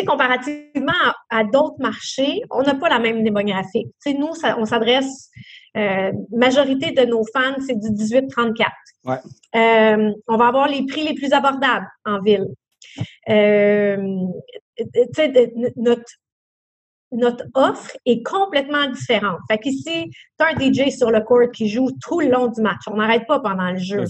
comparativement 0.07 0.93
à, 1.31 1.45
d'autres 1.45 1.81
marchés, 1.81 2.43
on 2.51 2.63
n'a 2.63 2.75
pas 2.75 2.89
la 2.89 2.99
même 2.99 3.23
démographie. 3.23 3.87
Nous, 4.07 4.31
on 4.59 4.65
s'adresse, 4.65 5.31
euh, 5.77 6.13
majorité 6.33 6.93
de 6.93 7.05
nos 7.05 7.25
fans, 7.33 7.57
c'est 7.67 7.79
du 7.79 7.89
18-34. 7.89 8.67
Ouais. 9.05 9.17
Euh, 9.55 10.13
on 10.29 10.37
va 10.37 10.49
avoir 10.49 10.69
les 10.69 10.87
prix 10.87 11.05
les 11.05 11.15
plus 11.15 11.33
abordables 11.33 11.87
en 12.05 12.21
ville. 12.21 12.47
Euh, 13.29 13.97
notre, 15.77 16.13
notre 17.13 17.45
offre 17.55 17.97
est 18.07 18.23
complètement 18.23 18.91
différente. 18.91 19.39
Fait 19.49 19.59
qu'ici, 19.59 20.11
tu 20.39 20.45
as 20.45 20.49
un 20.49 20.59
DJ 20.59 20.91
sur 20.91 21.11
le 21.11 21.21
court 21.21 21.51
qui 21.53 21.69
joue 21.69 21.91
tout 22.03 22.21
le 22.21 22.29
long 22.29 22.49
du 22.49 22.61
match. 22.61 22.83
On 22.89 22.97
n'arrête 22.97 23.27
pas 23.27 23.41
pendant 23.41 23.71
le 23.71 23.79
jeu. 23.79 24.05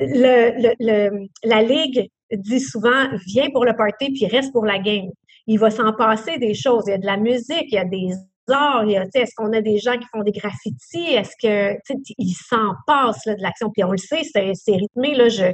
Le, 0.00 0.74
le, 0.78 1.26
la 1.42 1.62
ligue 1.62 2.08
dit 2.32 2.60
souvent 2.60 3.08
viens 3.26 3.50
pour 3.50 3.64
le 3.64 3.74
party 3.74 4.12
puis 4.12 4.26
reste 4.26 4.52
pour 4.52 4.64
la 4.64 4.78
game. 4.78 5.10
Il 5.46 5.58
va 5.58 5.70
s'en 5.70 5.92
passer 5.92 6.38
des 6.38 6.54
choses. 6.54 6.84
Il 6.86 6.90
y 6.90 6.94
a 6.94 6.98
de 6.98 7.06
la 7.06 7.16
musique, 7.16 7.66
il 7.68 7.74
y 7.74 7.78
a 7.78 7.84
des 7.84 8.10
arts, 8.50 8.84
il 8.84 8.92
y 8.92 8.96
a, 8.96 9.06
est-ce 9.14 9.34
qu'on 9.36 9.52
a 9.52 9.60
des 9.60 9.78
gens 9.78 9.96
qui 9.98 10.06
font 10.12 10.22
des 10.22 10.32
graffitis? 10.32 11.14
Est-ce 11.14 11.34
que, 11.42 11.78
il 12.18 12.34
s'en 12.34 12.74
passe 12.86 13.24
là, 13.26 13.34
de 13.34 13.42
l'action? 13.42 13.70
Puis 13.70 13.84
on 13.84 13.92
le 13.92 13.98
sait, 13.98 14.22
c'est, 14.24 14.72
rythmé. 14.72 15.14
Là, 15.14 15.28
je, 15.28 15.46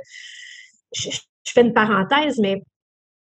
je, 0.95 1.11
fais 1.47 1.63
une 1.63 1.73
parenthèse, 1.73 2.39
mais 2.41 2.63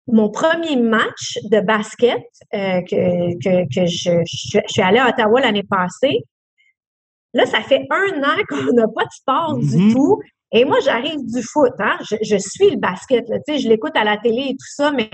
mon 0.07 0.29
premier 0.29 0.75
match 0.75 1.39
de 1.43 1.59
basket 1.61 2.23
euh, 2.53 2.81
que, 2.81 3.33
que, 3.39 3.63
que 3.73 3.85
je, 3.85 4.21
je, 4.25 4.59
suis 4.67 4.81
allée 4.81 4.99
à 4.99 5.09
Ottawa 5.09 5.41
l'année 5.41 5.63
passée, 5.63 6.23
là, 7.33 7.45
ça 7.45 7.61
fait 7.61 7.85
un 7.89 8.23
an 8.23 8.37
qu'on 8.49 8.73
n'a 8.73 8.87
pas 8.87 9.05
de 9.05 9.11
sport 9.11 9.57
du 9.57 9.65
mm-hmm. 9.65 9.93
tout. 9.93 10.19
Et 10.51 10.65
moi, 10.65 10.77
j'arrive 10.83 11.25
du 11.25 11.41
foot, 11.41 11.73
hein? 11.79 11.97
je, 12.21 12.37
suis 12.37 12.69
le 12.71 12.77
basket, 12.77 13.27
là, 13.29 13.37
je 13.47 13.67
l'écoute 13.67 13.95
à 13.95 14.03
la 14.03 14.17
télé 14.17 14.49
et 14.49 14.53
tout 14.53 14.73
ça, 14.75 14.91
mais 14.91 15.09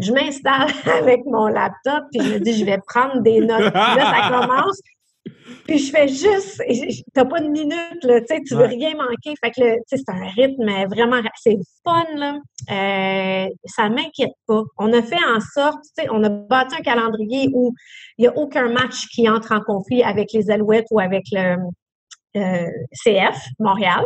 je 0.00 0.12
m'installe 0.12 0.70
avec 0.98 1.24
mon 1.26 1.46
laptop, 1.46 2.04
puis 2.10 2.22
je 2.22 2.34
me 2.34 2.38
dis, 2.38 2.58
je 2.58 2.64
vais 2.64 2.78
prendre 2.86 3.20
des 3.20 3.40
notes. 3.40 3.72
Puis 3.72 3.96
là, 3.96 4.14
ça 4.14 4.30
commence. 4.30 4.80
Puis 5.66 5.78
je 5.78 5.92
fais 5.92 6.08
juste, 6.08 6.60
t'as 7.14 7.24
pas 7.24 7.40
de 7.40 7.46
minute, 7.46 8.02
là, 8.02 8.20
tu 8.20 8.42
tu 8.42 8.54
veux 8.56 8.64
rien 8.64 8.94
manquer. 8.96 9.34
Fait 9.42 9.50
que, 9.50 9.76
c'est 9.86 10.08
un 10.08 10.26
rythme 10.34 10.66
vraiment, 10.88 11.20
c'est 11.36 11.58
fun, 11.84 12.04
là. 12.16 12.38
Euh, 12.70 13.48
ça 13.66 13.88
m'inquiète 13.88 14.32
pas. 14.46 14.62
On 14.78 14.92
a 14.92 15.02
fait 15.02 15.14
en 15.14 15.38
sorte, 15.40 15.82
tu 15.96 16.02
sais, 16.02 16.08
on 16.10 16.24
a 16.24 16.28
bâti 16.28 16.74
un 16.76 16.82
calendrier 16.82 17.48
où 17.54 17.72
il 18.18 18.22
n'y 18.22 18.28
a 18.28 18.36
aucun 18.36 18.70
match 18.70 19.06
qui 19.08 19.28
entre 19.28 19.52
en 19.52 19.60
conflit 19.60 20.02
avec 20.02 20.32
les 20.32 20.50
Alouettes 20.50 20.86
ou 20.90 20.98
avec 20.98 21.24
le, 21.30 21.56
euh, 22.34 22.70
CF, 23.04 23.36
Montréal. 23.58 24.04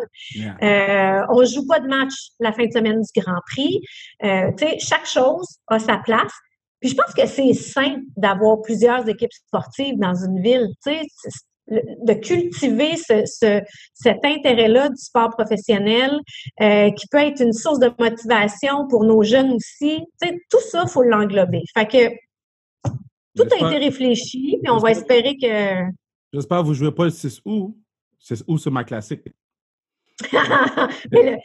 Euh, 0.62 1.22
on 1.30 1.40
ne 1.40 1.46
joue 1.46 1.64
pas 1.66 1.78
de 1.78 1.86
match 1.86 2.12
la 2.40 2.52
fin 2.52 2.66
de 2.66 2.72
semaine 2.72 3.00
du 3.00 3.20
Grand 3.20 3.40
Prix. 3.46 3.80
Euh, 4.24 4.50
chaque 4.80 5.06
chose 5.06 5.46
a 5.68 5.78
sa 5.78 5.98
place. 5.98 6.32
Puis 6.80 6.90
je 6.90 6.96
pense 6.96 7.14
que 7.14 7.26
c'est 7.26 7.52
sain 7.54 8.00
d'avoir 8.16 8.60
plusieurs 8.62 9.08
équipes 9.08 9.32
sportives 9.32 9.96
dans 9.98 10.14
une 10.14 10.40
ville. 10.42 10.68
De 11.68 12.12
cultiver 12.14 12.96
ce, 12.96 13.60
cet 13.92 14.24
intérêt-là 14.24 14.88
du 14.88 14.96
sport 14.96 15.30
professionnel, 15.30 16.12
qui 16.60 17.06
peut 17.10 17.18
être 17.18 17.40
une 17.40 17.52
source 17.52 17.80
de 17.80 17.90
motivation 17.98 18.86
pour 18.88 19.04
nos 19.04 19.24
jeunes 19.24 19.52
aussi. 19.52 20.00
tout 20.48 20.60
ça, 20.70 20.82
il 20.84 20.90
faut 20.90 21.02
l'englober. 21.02 21.62
Fait 21.76 21.86
que 21.86 22.90
tout 23.36 23.48
a 23.52 23.68
été 23.68 23.84
réfléchi, 23.84 24.58
puis 24.62 24.70
on 24.70 24.78
va 24.78 24.92
espérer 24.92 25.36
que. 25.36 25.92
J'espère 26.32 26.60
que 26.60 26.64
vous 26.64 26.70
ne 26.70 26.76
jouez 26.76 26.92
pas 26.92 27.04
le 27.04 27.10
6 27.10 27.40
août. 27.44 27.76
C'est 28.28 28.42
où 28.48 28.58
ce 28.58 28.68
ma 28.68 28.82
classique? 28.82 29.22
le, 31.12 31.36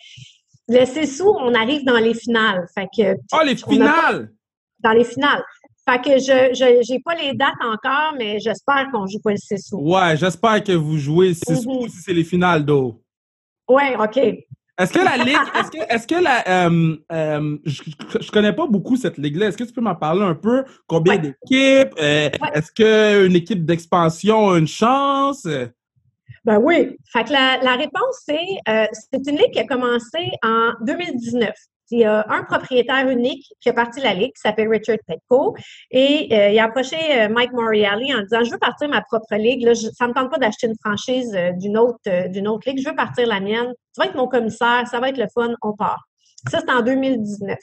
le 0.68 1.06
sous, 1.06 1.30
on 1.30 1.54
arrive 1.54 1.86
dans 1.86 2.00
les 2.00 2.16
finales. 2.16 2.66
Fait 2.74 2.88
que, 2.88 3.16
oh, 3.34 3.46
les 3.46 3.56
finales! 3.56 4.32
dans 4.80 4.92
les 4.94 5.04
finales. 5.04 5.44
Fait 5.88 6.02
que 6.02 6.18
je 6.18 6.92
n'ai 6.92 7.00
pas 7.02 7.14
les 7.14 7.36
dates 7.36 7.54
encore, 7.62 8.16
mais 8.18 8.40
j'espère 8.40 8.90
qu'on 8.92 9.06
joue 9.06 9.20
pas 9.20 9.30
le 9.30 9.38
6 9.38 9.60
sous. 9.60 9.78
Ouais, 9.78 10.18
j'espère 10.18 10.64
que 10.64 10.72
vous 10.72 10.98
jouez 10.98 11.30
le 11.30 11.34
6 11.36 11.68
mm-hmm. 11.68 11.90
si 11.90 11.98
c'est 12.02 12.14
les 12.14 12.24
finales 12.24 12.66
d'eau. 12.66 13.04
Ouais, 13.70 13.96
OK. 13.96 14.18
Est-ce 14.18 14.92
que 14.92 15.00
la 15.00 15.18
ligue, 15.24 15.38
est-ce 15.54 15.70
que, 15.70 15.94
est-ce 15.94 16.08
que 16.08 16.16
la, 16.16 16.66
euh, 16.66 16.98
euh, 17.12 17.58
je, 17.64 17.84
je 18.22 18.32
connais 18.32 18.54
pas 18.54 18.66
beaucoup 18.66 18.96
cette 18.98 19.20
ligue-là. 19.20 19.50
Est-ce 19.50 19.58
que 19.58 19.66
tu 19.66 19.74
peux 19.74 19.82
m'en 19.82 19.94
parler 19.94 20.24
un 20.24 20.34
peu? 20.34 20.64
Combien 20.88 21.18
d'équipes? 21.18 21.94
Euh, 22.00 22.32
est-ce 22.56 22.72
qu'une 22.72 23.36
équipe 23.36 23.66
d'expansion 23.66 24.50
a 24.50 24.58
une 24.58 24.68
chance? 24.68 25.46
Ben 26.46 26.58
oui. 26.58 26.98
Fait 27.12 27.24
que 27.24 27.32
la, 27.32 27.76
réponse, 27.76 28.24
c'est 28.26 28.36
euh, 28.68 28.86
c'est 28.92 29.28
une 29.28 29.38
ligue 29.38 29.52
qui 29.52 29.60
a 29.60 29.66
commencé 29.66 30.32
en 30.44 30.74
2019. 30.82 31.52
Il 31.94 32.00
y 32.00 32.06
a 32.06 32.26
un 32.30 32.44
propriétaire 32.44 33.10
unique 33.10 33.46
qui 33.60 33.68
a 33.70 33.74
parti 33.74 34.00
de 34.00 34.06
la 34.06 34.14
ligue, 34.14 34.32
qui 34.32 34.40
s'appelle 34.42 34.70
Richard 34.70 34.98
Petco, 35.06 35.58
et 35.92 36.30
euh, 36.32 36.50
il 36.50 36.60
a 36.60 36.64
approché 36.64 36.96
euh, 36.96 37.28
Mike 37.28 37.52
Moriarty 37.52 38.14
en 38.14 38.22
disant 38.22 38.44
Je 38.44 38.52
veux 38.52 38.58
partir 38.58 38.88
ma 38.88 39.02
propre 39.02 39.36
ligue. 39.36 39.64
Là, 39.64 39.76
ça 39.76 40.06
ne 40.06 40.10
me 40.10 40.14
tente 40.14 40.32
pas 40.32 40.38
d'acheter 40.38 40.68
une 40.68 40.78
franchise 40.84 41.38
d'une 41.58 41.78
autre, 41.78 42.00
d'une 42.30 42.48
autre 42.48 42.70
ligue. 42.70 42.82
Je 42.82 42.90
veux 42.90 42.96
partir 42.96 43.28
la 43.28 43.40
mienne. 43.40 43.74
Tu 43.94 44.02
vas 44.02 44.06
être 44.06 44.16
mon 44.16 44.28
commissaire, 44.28 44.88
ça 44.90 45.00
va 45.00 45.10
être 45.10 45.18
le 45.18 45.28
fun, 45.34 45.54
on 45.62 45.74
part. 45.74 46.08
Ça, 46.50 46.60
c'est 46.60 46.72
en 46.72 46.82
2019. 46.82 47.58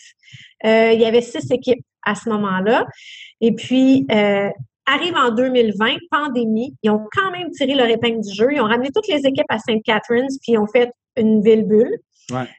il 0.64 1.00
y 1.00 1.04
avait 1.04 1.22
six 1.22 1.50
équipes 1.50 1.84
à 2.04 2.14
ce 2.14 2.28
moment-là. 2.28 2.86
Et 3.40 3.52
puis, 3.52 4.06
Arrive 4.90 5.14
en 5.16 5.30
2020, 5.30 5.96
pandémie, 6.10 6.74
ils 6.82 6.90
ont 6.90 7.06
quand 7.12 7.30
même 7.30 7.50
tiré 7.50 7.74
leur 7.74 7.88
épingle 7.88 8.20
du 8.20 8.34
jeu. 8.34 8.48
Ils 8.52 8.60
ont 8.60 8.66
ramené 8.66 8.90
toutes 8.94 9.08
les 9.08 9.26
équipes 9.26 9.50
à 9.50 9.58
St. 9.58 9.82
Catharines, 9.84 10.28
puis 10.42 10.52
ils 10.52 10.58
ont 10.58 10.66
fait 10.66 10.90
une 11.16 11.42
ville 11.42 11.66
bulle. 11.66 11.98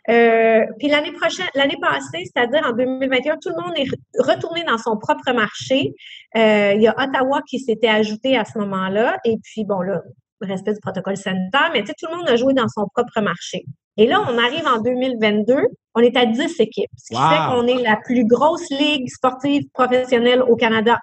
Euh, 0.09 0.65
puis 0.79 0.87
l'année 0.87 1.11
prochaine, 1.11 1.47
l'année 1.53 1.77
passée, 1.79 2.23
c'est-à-dire 2.25 2.61
en 2.67 2.73
2021, 2.73 3.37
tout 3.37 3.49
le 3.49 3.61
monde 3.61 3.73
est 3.77 3.87
retourné 4.19 4.63
dans 4.63 4.77
son 4.77 4.97
propre 4.97 5.31
marché. 5.31 5.93
Euh, 6.35 6.73
il 6.75 6.81
y 6.81 6.87
a 6.87 6.95
Ottawa 6.97 7.41
qui 7.47 7.59
s'était 7.59 7.87
ajouté 7.87 8.37
à 8.37 8.45
ce 8.45 8.57
moment-là. 8.57 9.17
Et 9.25 9.37
puis, 9.43 9.65
bon, 9.65 9.81
là, 9.81 10.01
respect 10.41 10.73
du 10.73 10.79
protocole 10.79 11.17
sanitaire, 11.17 11.69
mais 11.73 11.83
tout 11.83 11.93
le 12.09 12.17
monde 12.17 12.29
a 12.29 12.35
joué 12.35 12.53
dans 12.53 12.67
son 12.67 12.87
propre 12.93 13.21
marché. 13.21 13.65
Et 13.97 14.07
là, 14.07 14.21
on 14.29 14.37
arrive 14.37 14.65
en 14.65 14.81
2022, 14.81 15.55
on 15.95 15.99
est 15.99 16.15
à 16.15 16.25
10 16.25 16.59
équipes, 16.59 16.89
ce 16.97 17.13
qui 17.13 17.21
fait 17.21 17.49
qu'on 17.49 17.67
est 17.67 17.83
la 17.83 17.97
plus 17.97 18.25
grosse 18.25 18.69
ligue 18.69 19.09
sportive 19.09 19.63
professionnelle 19.73 20.41
au 20.41 20.55
Canada. 20.55 20.97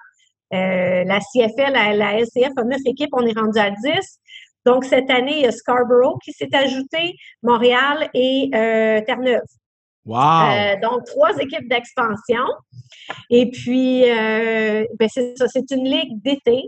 Euh, 0.53 1.03
la 1.03 1.19
CFL, 1.19 1.73
la, 1.73 1.93
la, 1.93 2.19
LCF 2.19 2.51
a 2.57 2.63
neuf 2.63 2.81
équipes, 2.85 3.09
on 3.13 3.25
est 3.25 3.37
rendu 3.37 3.59
à 3.59 3.69
10. 3.69 4.19
Donc, 4.65 4.85
cette 4.85 5.09
année, 5.09 5.37
il 5.37 5.41
y 5.43 5.45
a 5.45 5.51
Scarborough 5.51 6.17
qui 6.23 6.31
s'est 6.33 6.53
ajouté, 6.53 7.15
Montréal 7.43 8.09
et 8.13 8.49
euh, 8.53 9.01
Terre-Neuve. 9.05 9.41
Wow. 10.05 10.17
Euh, 10.17 10.75
donc, 10.81 11.05
trois 11.05 11.37
équipes 11.37 11.67
d'expansion. 11.69 12.45
Et 13.29 13.49
puis, 13.51 14.03
ben 14.03 15.09
c'est 15.09 15.37
ça, 15.37 15.47
c'est 15.47 15.69
une 15.71 15.85
ligue 15.85 16.21
d'été. 16.21 16.63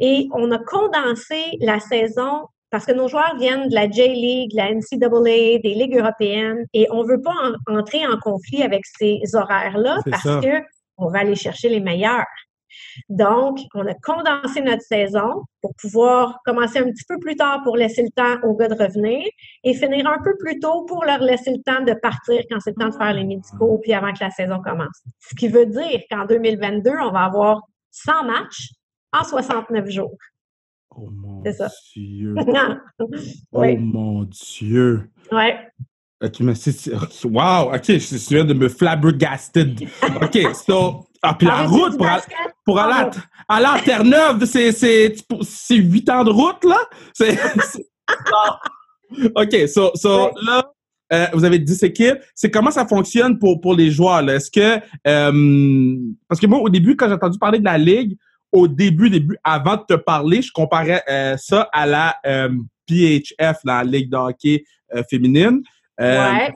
Et 0.00 0.28
on 0.32 0.50
a 0.52 0.58
condensé 0.58 1.42
la 1.60 1.80
saison 1.80 2.46
parce 2.70 2.84
que 2.84 2.92
nos 2.92 3.08
joueurs 3.08 3.36
viennent 3.38 3.68
de 3.68 3.74
la 3.74 3.90
J-League, 3.90 4.52
la 4.54 4.72
NCAA, 4.72 5.58
des 5.62 5.74
ligues 5.74 5.98
européennes, 5.98 6.66
et 6.74 6.86
on 6.90 7.02
ne 7.02 7.08
veut 7.08 7.22
pas 7.22 7.34
entrer 7.66 8.06
en 8.06 8.18
conflit 8.18 8.62
avec 8.62 8.84
ces 8.84 9.20
horaires-là 9.34 9.98
parce 10.10 10.22
qu'on 10.22 10.40
que 10.40 10.62
on 10.98 11.08
va 11.08 11.20
aller 11.20 11.36
chercher 11.36 11.68
les 11.68 11.80
meilleurs. 11.80 12.26
Donc, 13.08 13.58
on 13.74 13.86
a 13.86 13.94
condensé 13.94 14.60
notre 14.62 14.82
saison 14.82 15.44
pour 15.60 15.74
pouvoir 15.80 16.38
commencer 16.44 16.78
un 16.78 16.90
petit 16.90 17.04
peu 17.08 17.18
plus 17.18 17.36
tard 17.36 17.62
pour 17.62 17.76
laisser 17.76 18.02
le 18.02 18.10
temps 18.10 18.46
aux 18.46 18.54
gars 18.54 18.68
de 18.68 18.74
revenir 18.74 19.24
et 19.64 19.74
finir 19.74 20.06
un 20.06 20.22
peu 20.22 20.36
plus 20.38 20.58
tôt 20.58 20.84
pour 20.84 21.04
leur 21.04 21.20
laisser 21.20 21.52
le 21.52 21.62
temps 21.62 21.84
de 21.84 21.94
partir 21.94 22.40
quand 22.50 22.60
c'est 22.60 22.74
le 22.76 22.82
temps 22.82 22.88
de 22.88 22.94
faire 22.94 23.12
les 23.12 23.24
médicaux 23.24 23.78
puis 23.82 23.92
avant 23.92 24.12
que 24.12 24.22
la 24.22 24.30
saison 24.30 24.60
commence. 24.62 25.02
Ce 25.20 25.34
qui 25.34 25.48
veut 25.48 25.66
dire 25.66 26.00
qu'en 26.10 26.24
2022, 26.26 26.90
on 26.90 27.12
va 27.12 27.24
avoir 27.24 27.62
100 27.90 28.24
matchs 28.24 28.70
en 29.12 29.24
69 29.24 29.88
jours. 29.88 30.16
Oh 30.96 31.10
mon 31.10 31.42
Dieu! 31.94 32.34
Oh 33.52 33.64
mon 33.76 34.24
Dieu! 34.24 35.10
Ouais. 35.30 35.58
Ok, 36.20 36.40
mais 36.40 36.54
c'est. 36.56 36.92
Wow! 37.24 37.74
Ok, 37.74 37.84
je 37.86 38.16
suis 38.16 38.44
de 38.44 38.54
me 38.54 38.68
flabbergasted. 38.68 39.80
Ok, 40.20 40.38
so. 40.54 41.07
Ah, 41.22 41.34
puis 41.34 41.46
la 41.46 41.62
route 41.62 41.96
pour, 41.96 42.06
pour 42.64 42.78
aller, 42.78 43.10
à, 43.48 43.54
aller 43.54 43.66
à 43.66 43.78
Terre-Neuve, 43.84 44.44
c'est 44.44 45.74
huit 45.74 46.08
ans 46.10 46.24
de 46.24 46.30
route, 46.30 46.64
là? 46.64 46.78
C'est. 47.12 47.38
OK, 49.34 49.68
so, 49.68 49.90
so 49.94 50.30
là, 50.42 50.70
euh, 51.12 51.26
vous 51.32 51.44
avez 51.44 51.58
10 51.58 51.82
équipes. 51.82 52.18
C'est 52.34 52.50
comment 52.50 52.70
ça 52.70 52.86
fonctionne 52.86 53.38
pour, 53.38 53.60
pour 53.60 53.74
les 53.74 53.90
joueurs? 53.90 54.28
Est-ce 54.28 54.50
que. 54.50 54.80
Euh, 55.06 55.96
parce 56.28 56.40
que 56.40 56.46
moi, 56.46 56.60
au 56.60 56.68
début, 56.68 56.94
quand 56.96 57.08
j'ai 57.08 57.14
entendu 57.14 57.38
parler 57.38 57.58
de 57.58 57.64
la 57.64 57.78
Ligue, 57.78 58.16
au 58.52 58.68
début, 58.68 59.10
début, 59.10 59.36
avant 59.44 59.76
de 59.76 59.82
te 59.88 59.94
parler, 59.94 60.42
je 60.42 60.52
comparais 60.52 61.02
euh, 61.10 61.36
ça 61.36 61.68
à 61.72 61.86
la 61.86 62.16
PHF, 62.86 63.58
la 63.64 63.84
Ligue 63.84 64.10
de 64.10 64.16
hockey 64.16 64.64
féminine. 65.10 65.62
ouais 65.98 66.52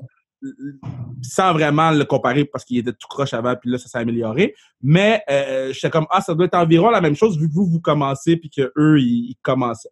sans 1.23 1.53
vraiment 1.53 1.91
le 1.91 2.05
comparer 2.05 2.45
parce 2.45 2.65
qu'il 2.65 2.79
était 2.79 2.93
tout 2.93 3.09
croche 3.09 3.35
avant, 3.35 3.55
puis 3.55 3.71
là, 3.71 3.79
ça 3.79 3.89
s'est 3.89 3.99
amélioré. 3.99 4.55
Mais 4.83 5.23
euh, 5.31 5.73
j'étais 5.73 5.91
comme, 5.91 6.07
ah, 6.11 6.21
ça 6.21 6.35
doit 6.35 6.47
être 6.47 6.57
environ 6.57 6.91
la 6.91 7.01
même 7.01 7.15
chose 7.15 7.39
vu 7.39 7.49
que 7.49 7.55
vous, 7.55 7.67
vous 7.67 7.81
commencez, 7.81 8.37
puis 8.37 8.51
qu'eux, 8.51 8.99
ils, 8.99 9.31
ils 9.31 9.37
commencent. 9.43 9.89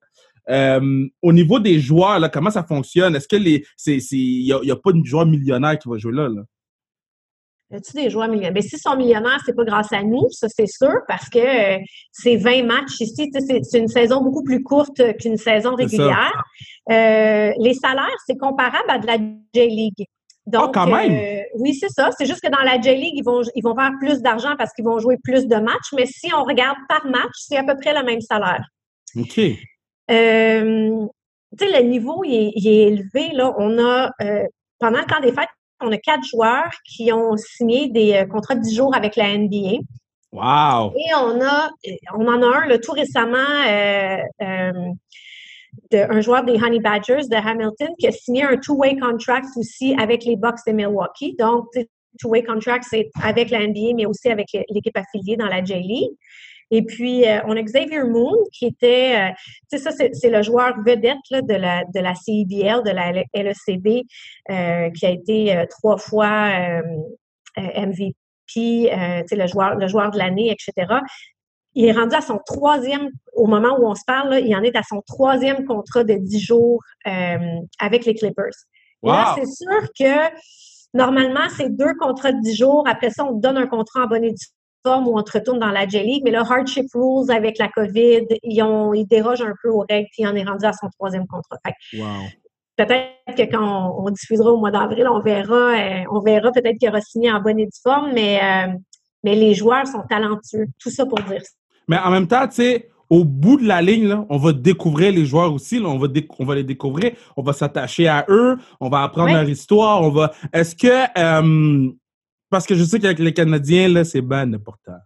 Euh, 0.48 1.06
au 1.22 1.32
niveau 1.32 1.60
des 1.60 1.78
joueurs, 1.78 2.18
là, 2.18 2.28
comment 2.28 2.50
ça 2.50 2.64
fonctionne? 2.64 3.14
Est-ce 3.14 3.28
que 3.28 3.36
les. 3.36 3.64
Il 3.86 4.44
n'y 4.44 4.52
a, 4.52 4.74
a, 4.74 4.76
pas 4.76 4.92
de 4.92 5.04
joueur 5.04 5.26
millionnaire 5.26 5.78
qui 5.78 5.88
va 5.88 5.96
jouer 5.96 6.12
là? 6.12 6.28
là? 6.28 6.42
As-tu 7.72 7.92
des 7.92 8.10
joueurs 8.10 8.26
millionnaires? 8.26 8.52
Mais 8.52 8.62
s'ils 8.62 8.80
sont 8.80 8.96
millionnaires, 8.96 9.38
c'est 9.46 9.54
pas 9.54 9.64
grâce 9.64 9.92
à 9.92 10.02
nous, 10.02 10.26
ça 10.30 10.48
c'est 10.48 10.66
sûr, 10.66 10.94
parce 11.06 11.28
que 11.28 11.38
euh, 11.38 11.78
c'est 12.10 12.36
20 12.36 12.64
matchs 12.64 13.00
ici. 13.00 13.30
C'est 13.32 13.78
une 13.78 13.86
saison 13.86 14.22
beaucoup 14.22 14.42
plus 14.42 14.62
courte 14.62 15.00
qu'une 15.18 15.36
saison 15.36 15.76
régulière. 15.76 16.42
Euh, 16.90 17.52
les 17.58 17.74
salaires, 17.74 18.16
c'est 18.26 18.36
comparable 18.36 18.88
à 18.88 18.98
de 18.98 19.06
la 19.06 19.18
J-League. 19.54 20.06
Donc, 20.46 20.68
oh, 20.68 20.70
quand 20.72 20.86
même? 20.86 21.12
Euh, 21.12 21.42
oui, 21.58 21.74
c'est 21.74 21.88
ça. 21.88 22.10
C'est 22.16 22.26
juste 22.26 22.40
que 22.40 22.50
dans 22.50 22.62
la 22.62 22.80
J-League, 22.80 23.14
ils 23.14 23.24
vont, 23.24 23.42
ils 23.54 23.62
vont 23.62 23.74
faire 23.74 23.92
plus 24.00 24.20
d'argent 24.20 24.54
parce 24.56 24.72
qu'ils 24.72 24.84
vont 24.84 24.98
jouer 24.98 25.16
plus 25.22 25.46
de 25.46 25.56
matchs. 25.56 25.92
Mais 25.94 26.06
si 26.06 26.32
on 26.34 26.44
regarde 26.44 26.78
par 26.88 27.06
match, 27.06 27.34
c'est 27.34 27.56
à 27.56 27.64
peu 27.64 27.76
près 27.76 27.94
le 27.94 28.04
même 28.04 28.20
salaire. 28.20 28.64
OK. 29.16 29.38
Euh, 29.38 31.06
tu 31.58 31.66
sais, 31.66 31.82
le 31.82 31.88
niveau, 31.88 32.22
il 32.24 32.66
est, 32.66 32.88
élevé. 32.88 33.30
Là. 33.32 33.54
On 33.58 33.78
a, 33.78 34.10
pendant 34.78 34.98
le 34.98 35.06
temps 35.06 35.20
des 35.20 35.32
fêtes, 35.32 35.48
on 35.80 35.92
a 35.92 35.98
quatre 35.98 36.24
joueurs 36.24 36.70
qui 36.84 37.12
ont 37.12 37.36
signé 37.36 37.88
des 37.88 38.14
euh, 38.14 38.26
contrats 38.26 38.54
de 38.54 38.60
10 38.60 38.74
jours 38.74 38.94
avec 38.94 39.16
la 39.16 39.36
NBA. 39.36 39.78
Wow! 40.32 40.92
Et 40.96 41.14
on 41.16 41.40
a, 41.40 41.70
on 42.14 42.26
en 42.28 42.42
a 42.42 42.58
un 42.58 42.78
tout 42.78 42.92
récemment, 42.92 43.38
euh, 43.38 44.18
euh, 44.42 44.72
un 45.92 46.20
joueur 46.20 46.44
des 46.44 46.54
Honey 46.54 46.80
Badgers 46.80 47.28
de 47.28 47.36
Hamilton 47.36 47.88
qui 47.98 48.06
a 48.06 48.12
signé 48.12 48.44
un 48.44 48.56
two-way 48.56 48.98
contract 48.98 49.46
aussi 49.56 49.94
avec 49.98 50.24
les 50.24 50.36
Bucks 50.36 50.60
de 50.66 50.72
Milwaukee. 50.72 51.36
Donc, 51.38 51.66
two-way 52.20 52.42
contract, 52.44 52.84
c'est 52.88 53.10
avec 53.22 53.50
la 53.50 53.66
NBA, 53.66 53.94
mais 53.96 54.06
aussi 54.06 54.28
avec 54.28 54.48
l'équipe 54.68 54.96
affiliée 54.96 55.36
dans 55.36 55.46
la 55.46 55.64
J-League. 55.64 56.12
Et 56.70 56.82
puis, 56.82 57.26
euh, 57.26 57.40
on 57.46 57.56
a 57.56 57.62
Xavier 57.62 58.04
Moon, 58.04 58.36
qui 58.52 58.66
était, 58.66 59.16
euh, 59.16 59.32
tu 59.70 59.78
sais, 59.78 59.90
ça, 59.90 59.90
c'est 59.90 60.30
le 60.30 60.42
joueur 60.42 60.74
vedette 60.86 61.16
de, 61.32 61.54
la, 61.54 61.84
de 61.84 62.00
la 62.00 62.14
CIBL, 62.14 62.84
de 62.84 62.90
la 62.90 63.12
LECB, 63.12 64.04
euh, 64.50 64.90
qui 64.90 65.06
a 65.06 65.10
été 65.10 65.64
trois 65.68 65.98
fois 65.98 66.48
MVP, 67.56 68.14
tu 68.46 68.86
sais, 68.86 69.36
le 69.36 69.46
joueur, 69.48 69.74
le 69.74 69.88
joueur 69.88 70.12
de 70.12 70.18
l'année, 70.18 70.52
etc. 70.52 70.94
Il 71.74 71.84
est 71.84 71.92
rendu 71.92 72.14
à 72.14 72.20
son 72.20 72.38
troisième, 72.44 73.10
au 73.34 73.46
moment 73.46 73.78
où 73.78 73.86
on 73.86 73.94
se 73.94 74.04
parle, 74.06 74.40
il 74.44 74.54
en 74.56 74.62
est 74.62 74.76
à 74.76 74.82
son 74.82 75.02
troisième 75.06 75.64
contrat 75.64 76.04
de 76.04 76.14
dix 76.14 76.40
jours 76.40 76.82
avec 77.78 78.04
les 78.04 78.14
Clippers. 78.14 78.56
là, 79.02 79.36
c'est 79.36 79.46
sûr 79.46 79.88
que 79.98 80.34
normalement, 80.94 81.48
c'est 81.56 81.70
deux 81.70 81.94
contrats 82.00 82.32
de 82.32 82.40
dix 82.40 82.56
jours. 82.56 82.84
Après 82.88 83.10
ça, 83.10 83.24
on 83.24 83.32
donne 83.32 83.56
un 83.56 83.66
contrat 83.66 84.04
en 84.04 84.06
bonne 84.06 84.24
et 84.24 84.34
où 84.84 85.18
on 85.18 85.22
te 85.22 85.32
retourne 85.32 85.58
dans 85.58 85.70
la 85.70 85.86
J-League. 85.86 86.22
Mais 86.24 86.30
le 86.30 86.38
hardship 86.38 86.86
rules 86.94 87.30
avec 87.30 87.58
la 87.58 87.68
COVID, 87.68 88.26
ils, 88.42 88.62
ont, 88.62 88.94
ils 88.94 89.06
dérogent 89.06 89.42
un 89.42 89.54
peu 89.62 89.68
aux 89.68 89.84
règles, 89.88 90.08
puis 90.12 90.22
il 90.22 90.26
en 90.26 90.34
est 90.34 90.44
rendu 90.44 90.64
à 90.64 90.72
son 90.72 90.88
troisième 90.88 91.26
contrat. 91.26 91.58
Peut-être 92.76 93.36
que 93.36 93.42
quand 93.42 93.94
on, 93.98 94.10
diffusera 94.10 94.50
au 94.52 94.56
mois 94.56 94.70
d'avril, 94.70 95.06
on 95.06 95.20
verra, 95.20 95.74
euh, 95.74 96.04
on 96.10 96.20
verra 96.20 96.50
peut-être 96.50 96.78
qu'il 96.78 96.88
aura 96.88 97.02
signé 97.02 97.30
en 97.30 97.40
bonne 97.40 97.58
et 97.58 97.66
due 97.66 97.80
forme, 97.82 98.12
mais, 98.14 98.40
euh, 98.42 98.72
mais 99.22 99.34
les 99.34 99.54
joueurs 99.54 99.86
sont 99.86 100.02
talentueux. 100.08 100.66
Tout 100.78 100.88
ça 100.88 101.04
pour 101.04 101.18
dire 101.18 101.42
ça. 101.42 101.50
Mais 101.90 101.98
en 101.98 102.12
même 102.12 102.28
temps, 102.28 102.46
tu 102.46 102.54
sais, 102.54 102.88
au 103.08 103.24
bout 103.24 103.56
de 103.56 103.66
la 103.66 103.82
ligne, 103.82 104.06
là, 104.06 104.24
on 104.28 104.38
va 104.38 104.52
découvrir 104.52 105.10
les 105.10 105.26
joueurs 105.26 105.52
aussi. 105.52 105.80
on, 105.84 105.98
va 105.98 106.06
on 106.38 106.44
va 106.44 106.54
les 106.54 106.62
découvrir. 106.62 107.14
On 107.36 107.42
va 107.42 107.52
s'attacher 107.52 108.06
à 108.06 108.24
eux. 108.28 108.56
On 108.78 108.88
va 108.88 109.02
apprendre 109.02 109.32
leur 109.32 109.48
histoire. 109.48 110.00
On 110.00 110.10
va. 110.10 110.30
Est-ce 110.52 110.76
que 110.76 110.86
euh, 111.18 111.90
parce 112.48 112.64
que 112.64 112.76
je 112.76 112.84
sais 112.84 113.00
qu'avec 113.00 113.18
les 113.18 113.34
Canadiens, 113.34 113.88
là, 113.88 114.04
c'est 114.04 114.20
bien 114.20 114.52
important. 114.52 114.98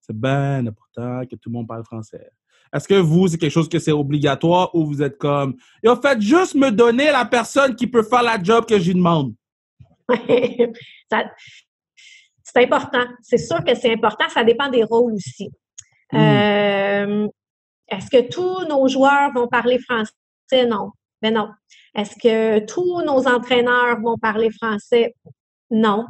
C'est 0.00 0.18
bien 0.18 0.66
important 0.66 1.22
que 1.30 1.36
tout 1.36 1.48
le 1.48 1.52
monde 1.52 1.68
parle 1.68 1.84
français. 1.84 2.28
Est-ce 2.74 2.88
que 2.88 2.94
vous, 2.94 3.28
c'est 3.28 3.38
quelque 3.38 3.52
chose 3.52 3.68
que 3.68 3.78
c'est 3.78 3.92
obligatoire 3.92 4.74
ou 4.74 4.84
vous 4.84 5.00
êtes 5.00 5.16
comme, 5.18 5.54
en 5.86 5.94
fait, 5.94 6.20
juste 6.20 6.56
me 6.56 6.70
donner 6.70 7.12
la 7.12 7.24
personne 7.24 7.76
qui 7.76 7.86
peut 7.86 8.02
faire 8.02 8.24
la 8.24 8.42
job 8.42 8.66
que 8.66 8.80
j'y 8.80 8.94
demande? 8.94 9.32
c'est 12.42 12.64
important. 12.64 13.04
C'est 13.22 13.38
sûr 13.38 13.62
que 13.62 13.76
c'est 13.76 13.92
important. 13.92 14.28
Ça 14.28 14.42
dépend 14.42 14.68
des 14.68 14.82
rôles 14.82 15.12
aussi. 15.12 15.48
Hmm. 16.12 16.18
Euh, 16.18 17.28
est-ce 17.88 18.10
que 18.10 18.28
tous 18.28 18.66
nos 18.68 18.88
joueurs 18.88 19.32
vont 19.34 19.48
parler 19.48 19.78
français? 19.78 20.12
Non. 20.68 20.90
Mais 21.22 21.30
non. 21.30 21.50
Est-ce 21.94 22.16
que 22.16 22.64
tous 22.66 23.02
nos 23.02 23.26
entraîneurs 23.28 24.00
vont 24.00 24.18
parler 24.18 24.50
français? 24.50 25.14
Non 25.70 26.06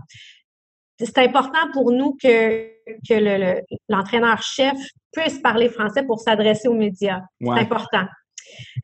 c'est 1.04 1.18
important 1.18 1.70
pour 1.72 1.92
nous 1.92 2.16
que, 2.22 2.68
que 3.08 3.60
l'entraîneur-chef 3.88 4.76
puisse 5.12 5.38
parler 5.38 5.68
français 5.68 6.04
pour 6.04 6.20
s'adresser 6.20 6.68
aux 6.68 6.74
médias. 6.74 7.20
C'est 7.40 7.50
important. 7.50 8.06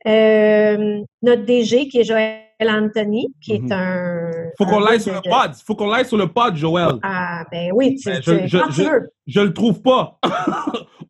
Euh, 0.07 1.01
notre 1.21 1.43
DG, 1.43 1.87
qui 1.89 1.99
est 1.99 2.03
Joël 2.03 2.41
Anthony, 2.61 3.33
qui 3.41 3.53
est 3.53 3.59
mhm. 3.59 3.71
un. 3.71 4.31
Faut 4.57 4.65
qu'on 4.65 4.79
l'aille 4.79 5.01
sur 5.01 5.13
le 5.13 5.21
pod. 5.21 5.55
Faut 5.65 5.75
qu'on 5.75 5.87
l'aille 5.87 6.05
sur 6.05 6.17
le 6.17 6.27
pod, 6.27 6.55
Joël. 6.55 6.95
Ah, 7.03 7.43
ben 7.51 7.71
oui, 7.73 7.95
tu, 7.95 8.09
ben, 8.09 8.21
je, 8.21 8.47
je, 8.47 8.57
je, 9.27 9.41
le 9.41 9.53
trouve 9.53 9.81
pas. 9.81 10.19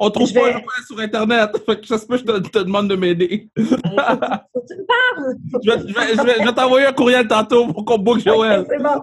On 0.02 0.10
trouve 0.10 0.32
pas 0.34 0.54
vais... 0.54 0.64
sur 0.88 1.00
Internet. 1.00 1.50
Fait 1.66 1.82
que 1.82 1.86
j'espère 1.86 2.24
que 2.24 2.36
je 2.36 2.50
te, 2.50 2.60
demande 2.60 2.88
de 2.88 2.96
m'aider. 2.96 3.50
Faut, 3.58 3.64
que 3.66 4.68
tu 4.68 4.78
me 4.78 4.86
parles. 4.86 5.36
je 5.62 6.46
vais, 6.46 6.54
t'envoyer 6.54 6.88
un 6.88 6.94
courriel 6.94 7.28
tantôt 7.28 7.68
pour 7.68 7.84
qu'on 7.84 7.98
book 7.98 8.20
Joël. 8.20 8.66
c'est 8.70 8.82
bon. 8.82 9.02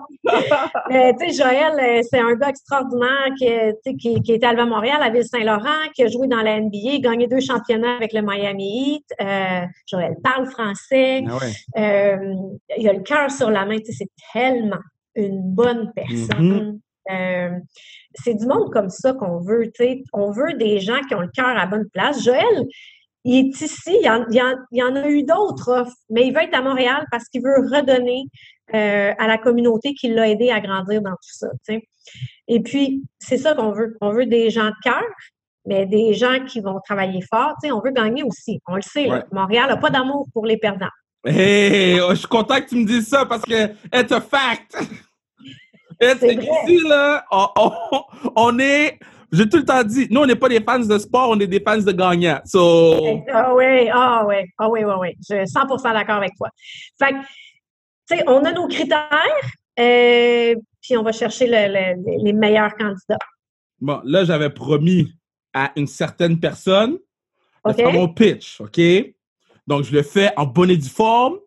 Mais 0.88 1.14
tu 1.20 1.28
sais, 1.28 1.42
Joël, 1.42 1.74
euh, 1.78 2.02
c'est 2.10 2.18
un 2.18 2.34
gars 2.34 2.48
extraordinaire 2.48 3.28
qui, 3.38 3.96
qui, 3.98 4.22
qui 4.22 4.32
était 4.32 4.46
à 4.46 4.64
Montréal, 4.64 5.02
à 5.02 5.10
Ville-Saint-Laurent, 5.10 5.90
qui 5.94 6.02
a 6.02 6.08
joué 6.08 6.28
dans 6.28 6.40
la 6.40 6.58
NBA, 6.60 6.98
gagné 7.00 7.26
deux 7.26 7.40
championnats 7.40 7.96
avec 7.96 8.14
le 8.14 8.22
Miami 8.22 8.94
Heat. 8.96 9.06
Euh, 9.20 9.66
Joël 9.86 10.16
parle 10.24 10.46
français. 10.46 11.24
Ah 11.28 11.38
euh, 11.78 12.34
il 12.78 12.88
a 12.88 12.94
le 12.94 13.02
cœur 13.02 13.30
sur 13.30 13.50
la 13.50 13.66
main. 13.66 13.76
C'est 13.84 14.10
tellement 14.32 14.80
une 15.14 15.42
bonne 15.42 15.92
personne. 15.94 16.80
Mm-hmm. 17.08 17.60
C'est 18.22 18.34
du 18.34 18.46
monde 18.46 18.72
comme 18.72 18.90
ça 18.90 19.12
qu'on 19.12 19.40
veut. 19.40 19.70
On 20.12 20.30
veut 20.30 20.54
des 20.54 20.80
gens 20.80 21.00
qui 21.08 21.14
ont 21.14 21.20
le 21.20 21.30
cœur 21.34 21.46
à 21.46 21.54
la 21.54 21.66
bonne 21.66 21.88
place. 21.92 22.22
Joël, 22.24 22.66
il 23.24 23.46
est 23.46 23.60
ici, 23.60 23.98
il 24.00 24.04
y 24.32 24.82
en, 24.82 24.96
a 24.96 25.08
eu 25.08 25.24
d'autres 25.24 25.84
mais 26.10 26.26
il 26.26 26.32
veut 26.32 26.42
être 26.42 26.54
à 26.54 26.62
Montréal 26.62 27.04
parce 27.10 27.24
qu'il 27.28 27.42
veut 27.42 27.56
redonner 27.56 28.24
euh, 28.74 29.12
à 29.18 29.26
la 29.26 29.36
communauté 29.36 29.94
qui 29.94 30.08
l'a 30.08 30.28
aidé 30.28 30.50
à 30.50 30.60
grandir 30.60 31.02
dans 31.02 31.10
tout 31.10 31.16
ça. 31.32 31.48
Et 32.46 32.60
puis, 32.60 33.02
c'est 33.18 33.36
ça 33.36 33.54
qu'on 33.54 33.72
veut. 33.72 33.96
On 34.00 34.12
veut 34.12 34.26
des 34.26 34.50
gens 34.50 34.66
de 34.66 34.74
cœur, 34.82 35.02
mais 35.64 35.86
des 35.86 36.14
gens 36.14 36.44
qui 36.44 36.60
vont 36.60 36.78
travailler 36.84 37.20
fort. 37.28 37.54
on 37.64 37.80
veut 37.80 37.90
gagner 37.90 38.22
aussi. 38.22 38.60
On 38.68 38.76
le 38.76 38.82
sait. 38.82 39.08
Montréal 39.32 39.68
n'a 39.68 39.76
pas 39.76 39.90
d'amour 39.90 40.28
pour 40.32 40.46
les 40.46 40.56
perdants. 40.56 40.86
Hey, 41.24 42.00
oh, 42.00 42.10
je 42.10 42.16
suis 42.16 42.28
content 42.28 42.60
que 42.60 42.68
tu 42.68 42.76
me 42.76 42.84
dises 42.84 43.08
ça 43.08 43.26
parce 43.26 43.42
que 43.42 43.72
it's 43.92 44.12
a 44.12 44.20
fact. 44.20 44.76
It's 46.00 46.22
ici, 46.22 46.88
là, 46.88 47.24
on, 48.36 48.58
est, 48.58 48.98
j'ai 49.32 49.48
tout 49.48 49.58
le 49.58 49.64
temps 49.64 49.82
dit, 49.82 50.06
nous, 50.10 50.20
on 50.20 50.26
n'est 50.26 50.36
pas 50.36 50.48
des 50.48 50.60
fans 50.60 50.78
de 50.78 50.98
sport, 50.98 51.30
on 51.30 51.40
est 51.40 51.46
des 51.46 51.60
fans 51.60 51.78
de 51.78 51.92
gagnants. 51.92 52.40
So... 52.44 53.22
Ah 53.32 53.54
oui, 53.54 53.88
ah 53.92 54.24
oui, 54.26 54.36
ah 54.58 54.68
oui, 54.68 54.84
oui, 54.84 54.94
oui. 55.00 55.08
Je 55.28 55.36
suis 55.36 55.48
100 55.48 55.66
d'accord 55.92 56.16
avec 56.16 56.32
toi. 56.36 56.48
Fait 56.98 57.12
que, 57.12 57.18
tu 57.18 58.16
sais, 58.16 58.24
on 58.26 58.44
a 58.44 58.52
nos 58.52 58.68
critères, 58.68 59.10
euh, 59.80 60.54
puis 60.82 60.96
on 60.96 61.02
va 61.02 61.12
chercher 61.12 61.46
les 61.46 62.32
meilleurs 62.32 62.74
candidats. 62.76 63.18
Bon, 63.80 64.00
là, 64.04 64.24
j'avais 64.24 64.50
promis 64.50 65.12
à 65.52 65.72
une 65.76 65.86
certaine 65.86 66.38
personne 66.38 66.98
de 67.66 67.72
faire 67.72 67.92
mon 67.92 68.08
pitch, 68.08 68.60
OK? 68.60 68.80
Donc, 69.66 69.84
je 69.84 69.92
le 69.92 70.02
fais 70.02 70.30
en 70.36 70.46
bonne 70.46 70.70
et 70.70 70.76
due 70.76 70.88
forme. 70.88 71.38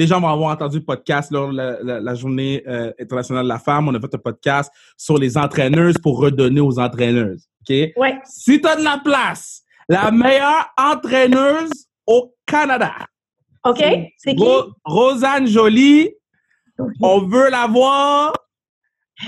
Les 0.00 0.06
gens 0.06 0.18
vont 0.18 0.28
avoir 0.28 0.50
entendu 0.50 0.78
le 0.78 0.84
podcast 0.86 1.30
lors 1.30 1.50
de 1.50 1.56
la, 2.00 2.14
journée 2.14 2.62
euh, 2.66 2.90
internationale 2.98 3.44
de 3.44 3.50
la 3.50 3.58
femme. 3.58 3.86
On 3.86 3.94
a 3.94 4.00
fait 4.00 4.14
un 4.14 4.18
podcast 4.18 4.72
sur 4.96 5.18
les 5.18 5.36
entraîneuses 5.36 5.98
pour 5.98 6.18
redonner 6.18 6.62
aux 6.62 6.78
entraîneuses. 6.78 7.46
OK? 7.60 7.76
Ouais. 7.98 8.18
Si 8.24 8.62
tu 8.62 8.66
as 8.66 8.76
de 8.76 8.82
la 8.82 8.98
place, 9.04 9.62
la 9.90 10.10
meilleure 10.10 10.72
entraîneuse 10.78 11.68
au 12.06 12.34
Canada. 12.46 12.94
OK? 13.62 13.84
C'est 14.16 14.36
qui? 14.36 14.44
Rosanne 14.86 15.46
Jolie. 15.46 16.08
On 17.02 17.26
veut 17.26 17.50
la 17.50 17.66
voir. 17.66 18.32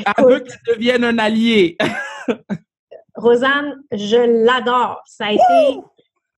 Elle 0.06 0.24
veut 0.24 0.40
qu'elle 0.40 0.74
devienne 0.74 1.04
un 1.04 1.18
allié. 1.18 1.76
Rosanne, 3.14 3.74
je 3.92 4.46
l'adore. 4.46 5.02
Ça 5.04 5.26
a 5.26 5.32
été 5.32 5.80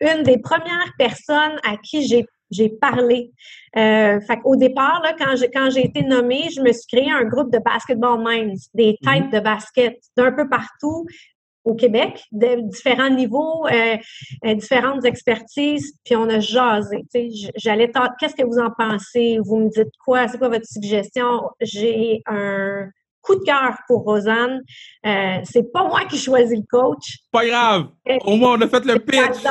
une 0.00 0.24
des 0.24 0.38
premières 0.38 0.92
personnes 0.98 1.60
à 1.62 1.76
qui 1.76 2.08
j'ai 2.08 2.26
j'ai 2.50 2.68
parlé. 2.68 3.32
Euh, 3.76 4.20
fait 4.20 4.38
Au 4.44 4.56
départ, 4.56 5.00
là, 5.02 5.14
quand 5.18 5.36
j'ai 5.36 5.50
quand 5.50 5.70
j'ai 5.70 5.84
été 5.84 6.02
nommée, 6.02 6.48
je 6.54 6.60
me 6.60 6.72
suis 6.72 6.86
créé 6.86 7.10
un 7.10 7.24
groupe 7.24 7.52
de 7.52 7.58
basketball 7.58 8.22
minds, 8.22 8.68
des 8.74 8.96
mhm. 9.02 9.12
têtes 9.12 9.32
de 9.32 9.40
basket 9.40 9.98
d'un 10.16 10.32
peu 10.32 10.48
partout 10.48 11.06
au 11.64 11.74
Québec, 11.74 12.22
de 12.30 12.60
différents 12.68 13.10
niveaux, 13.10 13.66
euh, 13.66 13.96
euh, 14.44 14.54
différentes 14.54 15.04
expertises, 15.04 15.94
puis 16.04 16.14
on 16.14 16.28
a 16.28 16.38
jasé. 16.38 17.04
J'allais 17.56 17.90
qu'est-ce 18.20 18.34
que 18.34 18.44
vous 18.44 18.58
en 18.58 18.70
pensez? 18.76 19.38
Vous 19.42 19.56
me 19.56 19.70
dites 19.70 19.92
quoi? 20.04 20.28
C'est 20.28 20.38
quoi 20.38 20.50
votre 20.50 20.66
suggestion? 20.66 21.48
J'ai 21.60 22.22
un 22.26 22.90
coup 23.22 23.36
de 23.36 23.44
cœur 23.44 23.78
pour 23.88 24.02
Rosanne. 24.02 24.60
Euh, 25.06 25.38
c'est 25.44 25.72
pas 25.72 25.88
moi 25.88 26.04
qui 26.04 26.18
choisis 26.18 26.58
le 26.58 26.64
coach. 26.70 27.18
Pas 27.32 27.46
grave. 27.46 27.86
Au 28.26 28.36
moins, 28.36 28.58
on 28.58 28.60
a 28.60 28.68
fait 28.68 28.84
le 28.84 28.98
pitch. 28.98 29.42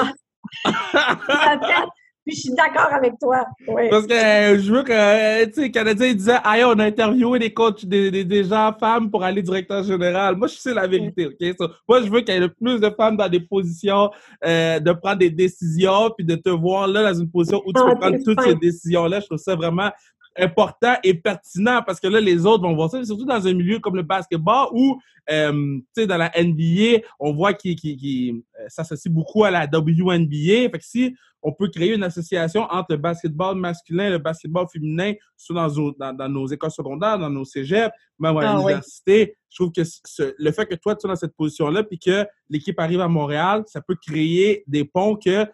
Puis 2.25 2.35
je 2.35 2.41
suis 2.41 2.53
d'accord 2.53 2.93
avec 2.93 3.13
toi. 3.19 3.45
Parce 3.89 4.07
que 4.07 4.13
euh, 4.13 4.57
je 4.59 4.73
veux 4.73 4.83
que, 4.83 4.91
euh, 4.93 5.45
tu 5.47 5.63
sais, 5.63 5.71
Canadien 5.71 6.13
disait, 6.13 6.37
ah, 6.43 6.55
on 6.67 6.79
a 6.79 6.85
interviewé 6.85 7.37
des 7.37 7.53
coachs, 7.53 7.85
des, 7.85 8.23
des, 8.23 8.43
gens 8.45 8.73
femmes 8.79 9.11
pour 9.11 9.23
aller 9.23 9.41
directeur 9.41 9.83
général. 9.83 10.37
Moi, 10.37 10.47
je 10.47 10.55
sais 10.55 10.73
la 10.73 10.87
vérité, 10.87 11.27
OK? 11.27 11.69
moi, 11.87 12.01
je 12.01 12.09
veux 12.09 12.21
qu'il 12.21 12.33
y 12.33 12.37
ait 12.37 12.39
le 12.39 12.49
plus 12.49 12.79
de 12.79 12.89
femmes 12.89 13.17
dans 13.17 13.27
des 13.27 13.41
positions, 13.41 14.09
euh, 14.45 14.79
de 14.79 14.91
prendre 14.93 15.17
des 15.17 15.29
décisions, 15.29 16.11
puis 16.17 16.25
de 16.25 16.35
te 16.35 16.49
voir 16.49 16.87
là 16.87 17.11
dans 17.11 17.19
une 17.19 17.29
position 17.29 17.61
où 17.65 17.73
tu 17.73 17.81
ah, 17.83 17.89
peux 17.89 17.99
prendre 17.99 18.17
toutes 18.23 18.41
ces 18.41 18.55
décisions-là. 18.55 19.19
Je 19.19 19.25
trouve 19.25 19.37
ça 19.37 19.55
vraiment 19.55 19.91
important 20.37 20.95
et 21.03 21.13
pertinent 21.13 21.81
parce 21.85 21.99
que 21.99 22.07
là, 22.07 22.19
les 22.19 22.45
autres 22.45 22.63
vont 22.63 22.75
voir 22.75 22.89
ça, 22.89 23.03
surtout 23.03 23.25
dans 23.25 23.45
un 23.47 23.53
milieu 23.53 23.79
comme 23.79 23.95
le 23.95 24.03
basketball 24.03 24.67
où, 24.71 24.99
euh, 25.29 25.51
tu 25.51 26.01
sais, 26.01 26.07
dans 26.07 26.17
la 26.17 26.31
NBA, 26.35 27.05
on 27.19 27.33
voit 27.33 27.53
qu'il 27.53 27.75
qui 27.75 28.43
euh, 28.59 28.65
s'associe 28.67 29.13
beaucoup 29.13 29.43
à 29.43 29.51
la 29.51 29.65
WNBA. 29.65 30.69
Fait 30.69 30.79
que 30.79 30.85
si 30.85 31.15
on 31.43 31.51
peut 31.51 31.67
créer 31.67 31.93
une 31.93 32.03
association 32.03 32.63
entre 32.63 32.87
le 32.91 32.97
basketball 32.97 33.55
masculin 33.55 34.07
et 34.07 34.11
le 34.11 34.17
basketball 34.17 34.65
féminin, 34.71 35.13
soit 35.35 35.55
dans, 35.99 36.13
dans, 36.13 36.29
nos 36.29 36.47
écoles 36.47 36.71
secondaires, 36.71 37.19
dans 37.19 37.29
nos 37.29 37.43
cégeps, 37.43 37.93
même 38.17 38.37
à 38.37 38.49
ah 38.49 38.53
l'université, 38.55 39.35
je 39.49 39.55
trouve 39.57 39.71
que 39.71 39.81
le 40.37 40.51
fait 40.51 40.65
que 40.65 40.75
toi, 40.75 40.95
tu 40.95 41.01
sois 41.01 41.09
dans 41.09 41.15
cette 41.17 41.35
position-là, 41.35 41.83
puis 41.83 41.99
que 41.99 42.25
l'équipe 42.49 42.79
arrive 42.79 43.01
à 43.01 43.09
Montréal, 43.09 43.63
ça 43.67 43.81
peut 43.81 43.97
créer 44.01 44.63
des 44.67 44.85
ponts 44.85 45.15
que 45.15 45.45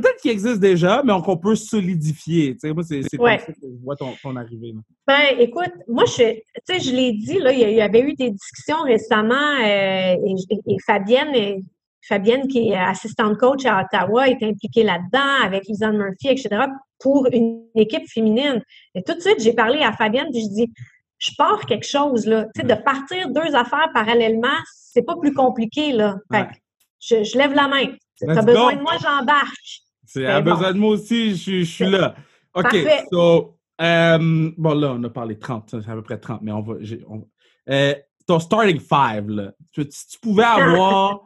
peut-être 0.00 0.20
qu'il 0.20 0.30
existe 0.30 0.60
déjà, 0.60 1.02
mais 1.04 1.12
qu'on 1.24 1.36
peut 1.36 1.54
solidifier. 1.54 2.54
Tu 2.54 2.60
sais, 2.60 2.72
moi, 2.72 2.82
c'est 2.82 3.00
comme 3.16 3.26
ça 3.26 3.38
que 3.38 3.52
je 3.62 3.84
vois 3.84 3.96
ton, 3.96 4.36
arrivée. 4.36 4.74
Ben, 5.06 5.38
écoute, 5.38 5.72
moi, 5.88 6.04
je, 6.04 6.38
je 6.68 6.90
l'ai 6.90 7.12
dit, 7.12 7.38
là, 7.38 7.52
il 7.52 7.74
y 7.74 7.80
avait 7.80 8.00
eu 8.00 8.14
des 8.14 8.30
discussions 8.30 8.82
récemment 8.82 9.34
euh, 9.34 10.16
et, 10.66 10.76
Fabienne, 10.84 11.62
Fabienne, 12.02 12.46
qui 12.46 12.68
est 12.68 12.76
assistante 12.76 13.38
coach 13.38 13.64
à 13.64 13.82
Ottawa, 13.82 14.28
est 14.28 14.42
impliquée 14.42 14.82
là-dedans 14.82 15.44
avec 15.44 15.66
Lisanne 15.66 15.96
Murphy, 15.96 16.28
etc., 16.28 16.66
pour 16.98 17.26
une 17.32 17.64
équipe 17.74 18.08
féminine. 18.08 18.62
Et 18.94 19.02
tout 19.02 19.14
de 19.14 19.20
suite, 19.20 19.40
j'ai 19.40 19.54
parlé 19.54 19.80
à 19.80 19.92
Fabienne, 19.92 20.28
puis 20.30 20.42
je 20.42 20.48
dis, 20.48 20.72
je 21.18 21.30
pars 21.38 21.64
quelque 21.64 21.86
chose, 21.86 22.26
là. 22.26 22.44
Tu 22.54 22.60
sais, 22.60 22.66
de 22.66 22.74
partir 22.74 23.30
deux 23.30 23.54
affaires 23.54 23.90
parallèlement, 23.94 24.58
c'est 24.74 25.02
pas 25.02 25.16
plus 25.16 25.32
compliqué, 25.32 25.92
là. 25.92 26.16
Fait 26.30 26.48
je, 27.00 27.24
je, 27.24 27.38
lève 27.38 27.54
la 27.54 27.68
main. 27.68 27.86
Tu 28.18 28.28
as 28.28 28.42
besoin 28.42 28.76
de 28.76 28.82
moi, 28.82 28.92
j'embarque. 29.00 29.85
C'est 30.06 30.26
à 30.26 30.40
besoin 30.40 30.72
de 30.72 30.78
moi 30.78 30.90
aussi, 30.90 31.36
je, 31.36 31.64
suis 31.64 31.90
là. 31.90 32.14
OK, 32.54 32.76
so, 33.12 33.58
euh, 33.80 34.50
bon, 34.56 34.74
là, 34.74 34.92
on 34.92 35.04
a 35.04 35.10
parlé 35.10 35.38
30, 35.38 35.82
c'est 35.82 35.90
à 35.90 35.94
peu 35.94 36.02
près 36.02 36.18
30, 36.18 36.40
mais 36.42 36.52
on 36.52 36.62
va. 36.62 36.74
Euh, 37.68 37.94
ton 38.26 38.38
starting 38.38 38.80
five, 38.80 39.28
là, 39.28 39.52
si 39.90 40.08
tu 40.08 40.18
pouvais 40.20 40.44
avoir 40.44 41.24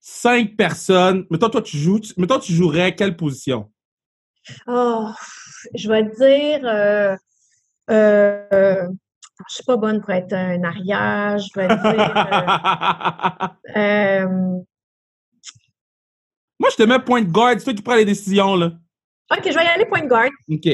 cinq 0.00 0.56
personnes, 0.56 1.26
mettons, 1.30 1.48
toi, 1.48 1.62
tu 1.62 1.76
joues, 1.76 2.00
mettons, 2.16 2.38
tu 2.38 2.52
jouerais 2.52 2.94
quelle 2.94 3.16
position? 3.16 3.70
Oh, 4.66 5.08
je 5.74 5.88
vais 5.88 6.10
te 6.10 6.16
dire. 6.16 6.68
Euh, 6.68 7.16
euh, 7.90 8.88
je 9.48 9.54
suis 9.54 9.64
pas 9.64 9.76
bonne 9.76 10.00
pour 10.00 10.10
être 10.10 10.32
un 10.32 10.62
arrière, 10.62 11.38
je 11.38 11.48
vais 11.58 11.68
dire. 11.68 12.14
moi, 16.64 16.70
je 16.70 16.82
te 16.82 16.88
mets 16.88 16.98
point 16.98 17.20
guard. 17.20 17.56
C'est 17.58 17.64
toi 17.64 17.74
qui 17.74 17.82
prends 17.82 17.94
les 17.94 18.06
décisions, 18.06 18.56
là. 18.56 18.72
OK, 19.30 19.42
je 19.44 19.54
vais 19.54 19.64
y 19.64 19.68
aller 19.68 19.84
point 19.84 20.06
guard. 20.06 20.30
OK. 20.50 20.68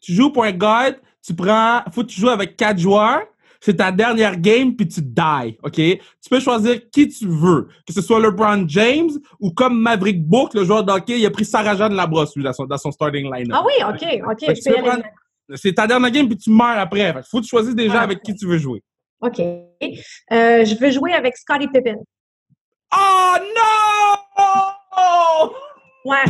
tu, 0.00 0.12
joues 0.12 0.30
point 0.30 0.52
guard, 0.52 0.92
tu 1.24 1.34
prends... 1.34 1.80
faut 1.92 2.02
que 2.02 2.08
tu 2.08 2.20
joues 2.20 2.28
avec 2.28 2.56
quatre 2.56 2.78
joueurs. 2.78 3.22
C'est 3.60 3.76
ta 3.76 3.90
dernière 3.90 4.38
game, 4.38 4.76
puis 4.76 4.86
tu 4.86 5.00
die, 5.00 5.58
OK? 5.62 5.72
Tu 5.76 6.28
peux 6.28 6.40
choisir 6.40 6.78
qui 6.90 7.08
tu 7.08 7.26
veux. 7.26 7.68
Que 7.86 7.94
ce 7.94 8.02
soit 8.02 8.20
LeBron 8.20 8.66
James 8.68 9.12
ou 9.40 9.50
comme 9.50 9.80
Maverick 9.80 10.22
Book, 10.22 10.52
le 10.52 10.64
joueur 10.64 10.84
d'hockey, 10.84 11.18
il 11.18 11.24
a 11.24 11.30
pris 11.30 11.46
Sarah 11.46 11.74
Jeanne 11.74 11.94
Labrosse, 11.94 12.36
lui, 12.36 12.44
dans 12.44 12.52
son, 12.52 12.66
dans 12.66 12.76
son 12.76 12.92
starting 12.92 13.32
line. 13.32 13.50
Ah 13.50 13.64
oui, 13.64 13.72
OK, 13.88 14.30
OK. 14.30 14.54
C'est 15.54 15.72
ta 15.72 15.86
dernière 15.86 16.10
game, 16.10 16.28
puis 16.28 16.36
tu 16.36 16.50
meurs 16.50 16.78
après. 16.78 17.08
Il 17.08 17.22
faut 17.30 17.38
que 17.38 17.44
tu 17.44 17.48
choisisses 17.48 17.74
déjà 17.74 18.00
ah. 18.00 18.02
avec 18.02 18.20
qui 18.22 18.34
tu 18.34 18.46
veux 18.46 18.58
jouer. 18.58 18.82
OK. 19.22 19.40
Euh, 19.40 19.64
je 20.30 20.78
veux 20.78 20.90
jouer 20.90 21.14
avec 21.14 21.34
Scottie 21.38 21.68
Pippen. 21.68 21.96
Oh 22.94 23.36
non! 23.40 24.73
Ouais. 26.04 26.24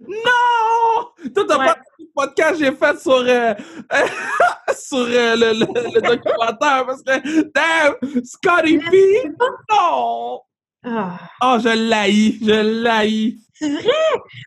Non! 0.00 1.32
Toi, 1.34 1.44
t'as 1.48 1.56
pas 1.56 1.76
le 1.98 2.04
podcast 2.14 2.52
que 2.52 2.58
j'ai 2.58 2.72
fait 2.72 3.00
sur, 3.00 3.12
euh, 3.12 3.54
sur 4.76 4.98
euh, 4.98 5.36
le, 5.36 5.52
le, 5.58 6.00
documentaire 6.00 6.86
parce 6.86 7.02
que, 7.02 7.42
damn, 7.52 8.24
Scotty 8.24 8.78
P! 8.78 9.32
Non! 9.70 10.40
Ah. 10.84 11.18
Oh, 11.42 11.56
je 11.58 11.88
l'haïs, 11.88 12.38
je 12.42 12.82
l'haïs. 12.82 13.38
C'est 13.54 13.70
vrai! 13.70 13.90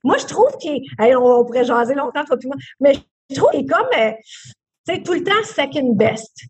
Moi, 0.04 0.17
je 0.17 0.26
trouve 0.28 0.56
qu'il 0.58 0.84
on, 1.17 1.43
pourrait 1.45 1.65
jaser 1.65 1.95
longtemps, 1.95 2.24
toi, 2.24 2.38
moi, 2.45 2.56
mais 2.80 2.93
je 3.30 3.36
trouve 3.36 3.50
qu'il 3.52 3.62
est 3.62 3.65
comme, 3.65 3.88
euh, 3.98 4.12
tu 4.88 4.93
sais, 4.93 5.02
tout 5.02 5.13
le 5.13 5.24
temps 5.24 5.43
second 5.43 5.93
best. 5.93 6.45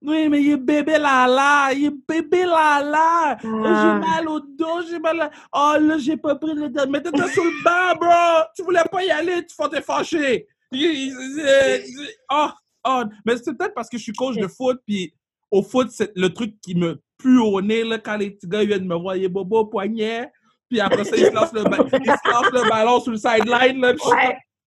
Oui, 0.00 0.28
mais 0.28 0.40
il 0.40 0.52
est 0.52 0.56
bébé 0.56 0.92
là 0.92 1.26
là, 1.26 1.72
il 1.72 1.86
est 1.86 1.94
bébé 2.08 2.44
là 2.44 2.80
là. 2.80 3.36
Oh, 3.42 3.62
j'ai 3.64 3.68
ah. 3.68 3.98
mal 3.98 4.28
au 4.28 4.38
dos, 4.38 4.82
j'ai 4.88 5.00
mal 5.00 5.20
à... 5.22 5.30
Oh 5.52 5.74
là, 5.80 5.98
j'ai 5.98 6.16
pas 6.16 6.36
pris 6.36 6.54
le... 6.54 6.68
Mettez-toi 6.68 7.28
sur 7.28 7.42
le 7.42 7.64
banc, 7.64 7.98
bro! 7.98 8.44
Tu 8.54 8.62
voulais 8.62 8.84
pas 8.90 9.02
y 9.02 9.10
aller, 9.10 9.44
tu 9.44 9.56
t'es 9.70 9.82
fâché. 9.82 10.46
Oh, 12.30 12.48
oh. 12.86 13.02
Mais 13.26 13.36
c'est 13.38 13.56
peut-être 13.56 13.74
parce 13.74 13.88
que 13.88 13.98
je 13.98 14.04
suis 14.04 14.12
coach 14.12 14.36
de 14.36 14.46
foot, 14.46 14.80
puis 14.86 15.12
au 15.50 15.62
foot, 15.62 15.88
c'est 15.90 16.12
le 16.14 16.32
truc 16.32 16.60
qui 16.60 16.76
me 16.76 17.02
pue 17.18 17.38
au 17.38 17.60
nez, 17.60 17.82
là, 17.82 17.98
quand 17.98 18.16
les 18.16 18.30
petits 18.30 18.46
gars 18.46 18.64
viennent 18.64 18.86
me 18.86 18.94
voir, 18.94 19.16
il 19.16 19.24
est 19.24 19.28
bobo 19.28 19.64
poignet. 19.64 20.30
Puis 20.70 20.78
après 20.80 21.02
ça, 21.04 21.16
ils 21.16 21.26
se 21.26 21.32
lancent 21.32 21.52
le, 21.54 21.64
le 21.64 22.68
ballon 22.68 23.00
sur 23.00 23.10
le 23.10 23.16
sideline, 23.16 23.80
là. 23.80 23.94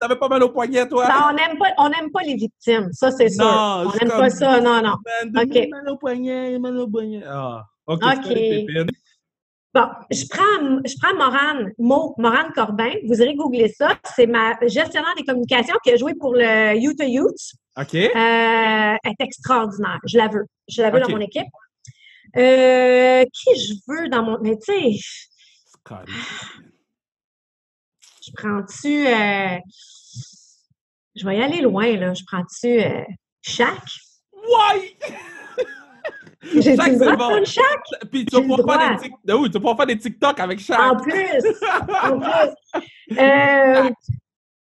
T'avais 0.01 0.15
pas 0.15 0.27
mal 0.27 0.41
au 0.41 0.49
poignet, 0.49 0.87
toi? 0.87 1.07
Non, 1.07 1.27
on 1.29 1.33
n'aime 1.33 1.59
pas, 1.59 1.67
on 1.77 2.09
pas 2.09 2.23
les 2.23 2.33
victimes. 2.33 2.89
Ça, 2.91 3.11
c'est 3.11 3.29
sûr. 3.29 3.45
on 3.45 3.91
n'aime 3.95 4.09
pas 4.09 4.31
ça. 4.31 4.59
Non, 4.59 4.81
non. 4.81 4.95
OK. 5.39 5.69
Mal 5.69 5.89
au 5.89 5.97
poignet, 5.97 6.57
mal 6.57 6.75
au 6.79 6.87
poignet. 6.87 7.21
Ah, 7.23 7.65
OK. 7.85 8.01
Bon, 9.73 9.85
je 10.09 10.27
prends, 10.27 10.81
je 10.83 10.95
prends 10.99 11.15
Morane, 11.15 11.71
Mo, 11.77 12.15
Morane 12.17 12.51
Corbin. 12.53 12.93
Vous 13.07 13.21
irez 13.21 13.35
googler 13.35 13.69
ça. 13.69 13.95
C'est 14.15 14.25
ma 14.25 14.57
gestionnaire 14.67 15.13
des 15.15 15.23
communications 15.23 15.77
qui 15.83 15.91
a 15.91 15.97
joué 15.97 16.15
pour 16.15 16.33
le 16.33 16.75
Youth 16.77 16.97
to 16.97 17.05
Youth. 17.05 17.53
OK. 17.77 17.93
Euh, 17.93 18.07
elle 18.15 18.97
est 19.05 19.23
extraordinaire. 19.23 19.99
Je 20.05 20.17
la 20.17 20.29
veux. 20.29 20.45
Je 20.67 20.81
la 20.81 20.89
veux 20.89 20.99
dans 20.99 21.09
mon 21.09 21.21
équipe. 21.21 21.47
Euh, 22.37 23.23
qui 23.31 23.59
je 23.59 23.73
veux 23.87 24.09
dans 24.09 24.23
mon. 24.23 24.39
Mais 24.41 24.57
tu 24.57 24.73
sais. 24.73 24.99
Je 28.31 28.41
prends-tu. 28.41 29.07
Euh, 29.07 29.57
je 31.15 31.25
vais 31.25 31.37
y 31.37 31.41
aller 31.41 31.61
loin, 31.61 31.95
là. 31.97 32.13
Je 32.13 32.23
prends-tu 32.25 32.79
euh, 32.79 33.03
Chac? 33.41 33.81
Ouais! 34.33 34.97
J'ai 36.55 36.75
Chac, 36.75 36.93
c'est 36.97 37.17
bon. 37.17 37.43
Puis 38.11 38.25
tu 38.25 38.35
vas 38.35 38.41
pouvoir 38.41 38.79
faire 38.79 38.97
des, 38.97 39.03
tic... 39.03 39.13
oui, 39.27 39.51
tu 39.51 39.59
vas 39.59 39.75
faire 39.75 39.85
des 39.85 39.97
TikTok 39.97 40.39
avec 40.39 40.59
Chac. 40.59 40.79
En 40.79 40.95
plus! 40.95 41.11
en 42.03 42.19
plus! 42.19 42.49
Euh, 43.19 43.89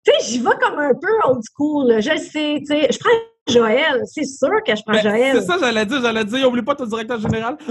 tu 0.05 0.13
sais, 0.13 0.25
j'y 0.25 0.39
vais 0.39 0.57
comme 0.61 0.79
un 0.79 0.95
peu 0.95 1.13
old 1.25 1.43
school. 1.55 1.89
Là. 1.89 2.01
Je 2.01 2.17
sais, 2.17 2.61
tu 2.61 2.67
sais. 2.67 2.89
Je 2.91 2.99
prends 2.99 3.11
Joël. 3.49 4.03
C'est 4.07 4.25
sûr 4.25 4.63
que 4.67 4.75
je 4.75 4.83
prends 4.83 4.95
ben, 4.95 5.03
Joël. 5.03 5.37
C'est 5.41 5.47
ça, 5.47 5.59
j'allais 5.61 5.87
dire. 5.87 6.01
J'allais 6.01 6.25
dire, 6.25 6.49
oublie 6.49 6.63
pas 6.63 6.75
ton 6.75 6.87
directeur 6.87 7.21
général. 7.21 7.59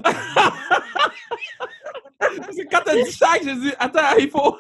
Parce 2.20 2.56
que 2.56 2.70
quand 2.70 2.82
t'as 2.86 2.96
dit 2.96 3.12
Chac, 3.12 3.42
j'ai 3.44 3.56
dit, 3.56 3.74
attends, 3.80 4.16
il 4.20 4.30
faut 4.30 4.56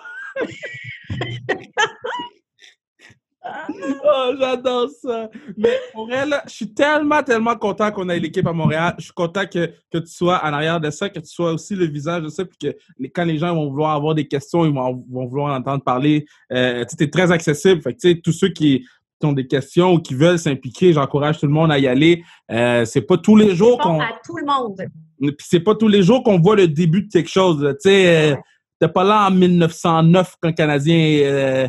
oh, 4.03 4.33
j'adore 4.39 4.89
ça. 4.89 5.29
Mais 5.55 5.79
pour 5.93 6.11
elle, 6.11 6.35
je 6.47 6.53
suis 6.53 6.73
tellement, 6.73 7.23
tellement 7.23 7.55
content 7.55 7.91
qu'on 7.91 8.09
ait 8.09 8.19
l'équipe 8.19 8.45
à 8.47 8.53
Montréal. 8.53 8.95
Je 8.97 9.05
suis 9.05 9.13
content 9.13 9.45
que, 9.45 9.71
que, 9.91 9.97
tu 9.97 10.11
sois 10.11 10.43
en 10.43 10.53
arrière 10.53 10.79
de 10.79 10.89
ça, 10.89 11.09
que 11.09 11.19
tu 11.19 11.29
sois 11.29 11.53
aussi 11.53 11.75
le 11.75 11.85
visage 11.85 12.23
de 12.23 12.29
ça, 12.29 12.45
puis 12.45 12.57
que 12.57 12.77
quand 13.13 13.25
les 13.25 13.37
gens 13.37 13.53
vont 13.53 13.69
vouloir 13.69 13.95
avoir 13.95 14.15
des 14.15 14.27
questions, 14.27 14.65
ils 14.65 14.73
vont, 14.73 15.03
vont 15.09 15.25
vouloir 15.25 15.57
entendre 15.57 15.83
parler. 15.83 16.25
Euh, 16.51 16.83
tu 16.85 17.03
es 17.03 17.09
très 17.09 17.31
accessible. 17.31 17.81
Fait 17.81 17.93
que, 17.93 18.13
tous 18.19 18.33
ceux 18.33 18.49
qui, 18.49 18.85
ont 19.23 19.33
des 19.33 19.47
questions 19.47 19.93
ou 19.93 19.99
qui 19.99 20.13
veulent 20.13 20.37
s'impliquer, 20.37 20.93
j'encourage 20.93 21.39
tout 21.39 21.47
le 21.47 21.51
monde 21.51 21.71
à 21.71 21.79
y 21.79 21.87
aller. 21.87 22.23
Euh, 22.51 22.85
c'est 22.85 23.01
pas 23.01 23.17
tous 23.17 23.35
les 23.35 23.55
jours 23.55 23.79
qu'on. 23.79 23.99
à 23.99 24.11
tout 24.23 24.37
le 24.37 24.45
monde. 24.45 24.79
Puis 25.19 25.47
c'est 25.49 25.59
pas 25.59 25.73
tous 25.73 25.87
les 25.87 26.03
jours 26.03 26.21
qu'on 26.21 26.39
voit 26.39 26.55
le 26.55 26.67
début 26.67 27.01
de 27.01 27.11
quelque 27.11 27.29
chose. 27.29 27.59
Tu 27.81 27.89
sais, 27.89 28.33
euh, 28.33 28.35
t'es 28.79 28.87
pas 28.87 29.03
là 29.03 29.27
en 29.27 29.31
1909 29.31 30.35
quand 30.41 30.49
le 30.49 30.53
Canadien. 30.53 31.19
Euh, 31.23 31.67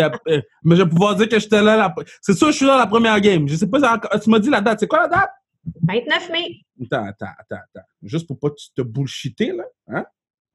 euh, 0.00 0.40
mais 0.64 0.76
je 0.76 0.82
vais 0.82 0.88
pouvoir 0.88 1.14
dire 1.16 1.28
que 1.28 1.38
j'étais 1.38 1.62
là. 1.62 1.94
C'est 2.20 2.34
sûr, 2.34 2.50
je 2.50 2.56
suis 2.56 2.66
là 2.66 2.78
la 2.78 2.86
première 2.86 3.20
game. 3.20 3.46
Je 3.48 3.56
sais 3.56 3.66
pas, 3.66 3.98
tu 4.22 4.30
m'as 4.30 4.38
dit 4.38 4.50
la 4.50 4.60
date. 4.60 4.80
C'est 4.80 4.86
quoi 4.86 5.02
la 5.02 5.08
date? 5.08 5.30
29 5.86 6.30
mai. 6.30 6.60
Attends, 6.84 7.06
attends, 7.06 7.26
attends, 7.38 7.62
attends. 7.74 7.86
Juste 8.02 8.26
pour 8.26 8.38
pas 8.38 8.48
te 8.74 8.82
bullshiter, 8.82 9.52
là. 9.52 9.64
Hein? 9.88 10.04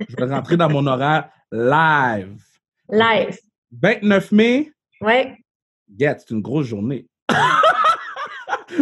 Je 0.07 0.15
vais 0.15 0.25
rentrer 0.25 0.57
dans 0.57 0.69
mon 0.69 0.85
horaire 0.85 1.29
live. 1.51 2.41
Live. 2.89 3.37
29 3.71 4.31
mai? 4.31 4.71
Oui. 5.01 5.13
Yeah, 5.97 6.17
c'est 6.17 6.31
une 6.31 6.41
grosse 6.41 6.67
journée. 6.67 7.07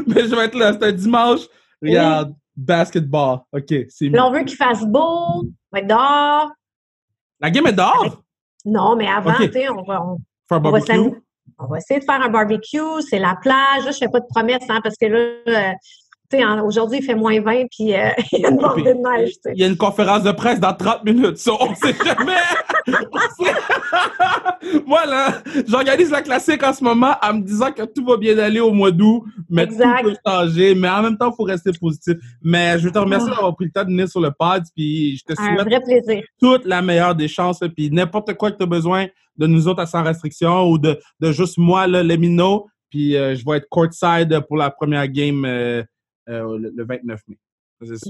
mais 0.08 0.22
je 0.22 0.36
vais 0.36 0.46
être 0.46 0.56
là. 0.56 0.74
C'est 0.74 0.84
un 0.84 0.92
dimanche. 0.92 1.42
Regarde, 1.82 2.34
basketball. 2.56 3.40
OK, 3.52 3.74
c'est 3.90 4.10
Là, 4.10 4.28
on 4.28 4.32
veut 4.32 4.44
qu'il 4.44 4.58
fasse 4.58 4.84
beau, 4.86 5.46
va 5.76 5.82
être 5.82 5.88
dehors. 5.88 6.52
La 7.40 7.52
game 7.52 7.68
est 7.68 7.74
dehors? 7.74 8.24
Non, 8.66 8.96
mais 8.96 9.08
avant, 9.08 9.34
tu 9.36 9.52
sais, 9.52 9.70
on 9.70 9.84
va. 9.84 10.04
Faire 10.48 10.58
un 10.58 10.62
barbecue? 10.62 11.22
On 11.60 11.68
va, 11.68 11.78
essayer 11.78 12.00
de 12.00 12.06
faire 12.06 12.22
un 12.22 12.30
barbecue. 12.30 13.02
C'est 13.08 13.20
la 13.20 13.36
plage. 13.42 13.86
Là, 13.86 13.92
je 13.92 13.98
fais 13.98 14.10
pas 14.10 14.20
de 14.20 14.26
promesses, 14.28 14.70
hein, 14.70 14.80
parce 14.84 14.96
que 14.98 15.06
là, 15.06 15.74
euh, 16.44 16.64
aujourd'hui, 16.64 17.00
il 17.00 17.06
fait 17.06 17.16
moins 17.16 17.40
20, 17.40 17.66
puis 17.72 17.94
euh, 17.94 18.10
il 18.32 18.40
y 18.40 18.46
a 18.46 18.50
une 18.50 18.58
bande 18.58 18.84
de 18.84 18.94
neige. 18.94 19.34
Il 19.54 19.60
y 19.60 19.64
a 19.64 19.68
une 19.68 19.78
conférence 19.78 20.24
de 20.24 20.32
presse 20.32 20.60
dans 20.60 20.74
30 20.74 21.04
minutes. 21.04 21.38
Ça, 21.38 21.52
on 21.60 21.74
sait 21.76 21.96
jamais. 22.04 22.36
Moi, 24.86 25.06
là, 25.06 25.42
j'organise 25.68 26.12
la 26.12 26.22
classique 26.22 26.64
en 26.64 26.74
ce 26.74 26.84
moment 26.84 27.16
en 27.22 27.34
me 27.36 27.42
disant 27.42 27.72
que 27.72 27.84
tout 27.84 28.06
va 28.06 28.18
bien 28.18 28.38
aller 28.38 28.60
au 28.60 28.72
mois 28.72 28.92
d'août, 28.92 29.24
mais 29.50 29.68
tout 29.68 29.76
peut 29.76 30.16
changer. 30.26 30.76
Mais 30.76 30.90
en 30.90 31.04
même 31.04 31.18
temps, 31.18 31.32
il 31.32 31.36
faut 31.36 31.44
rester 31.44 31.72
positif. 31.80 32.16
Mais 32.42 32.80
je 32.80 32.90
te 32.90 32.98
remercier 32.98 33.30
ah. 33.32 33.36
d'avoir 33.36 33.56
pris 33.56 33.66
le 33.66 33.72
temps 33.72 33.84
de 33.84 33.90
venir 33.90 34.08
sur 34.08 34.22
le 34.22 34.32
pod, 34.32 34.64
puis 34.76 35.18
je 35.18 35.24
te 35.24 35.36
souhaite 35.40 35.60
Un 35.60 35.64
vrai 35.64 35.82
plaisir. 35.82 36.24
toute 36.40 36.66
la 36.66 36.82
meilleure 36.82 37.16
des 37.16 37.28
chances, 37.28 37.60
puis 37.76 37.90
n'importe 37.92 38.34
quoi 38.36 38.52
que 38.52 38.58
tu 38.58 38.64
as 38.64 38.68
besoin 38.68 39.08
de 39.38 39.48
nous 39.48 39.68
autres 39.68 39.82
à 39.82 39.86
Sans 39.86 40.04
Restriction 40.04 40.70
ou 40.70 40.78
de, 40.78 41.00
de 41.20 41.32
juste 41.32 41.58
moi, 41.58 41.88
là, 41.88 42.04
les 42.04 42.18
minots. 42.18 42.68
Puis 42.90 43.18
euh, 43.18 43.36
je 43.36 43.44
vais 43.46 43.58
être 43.58 43.68
courtside 43.70 44.40
pour 44.48 44.58
la 44.58 44.70
première 44.70 45.08
game 45.08 45.44
euh, 45.46 45.84
euh, 46.30 46.58
le, 46.60 46.86
29 46.86 47.22
mai. 47.28 47.38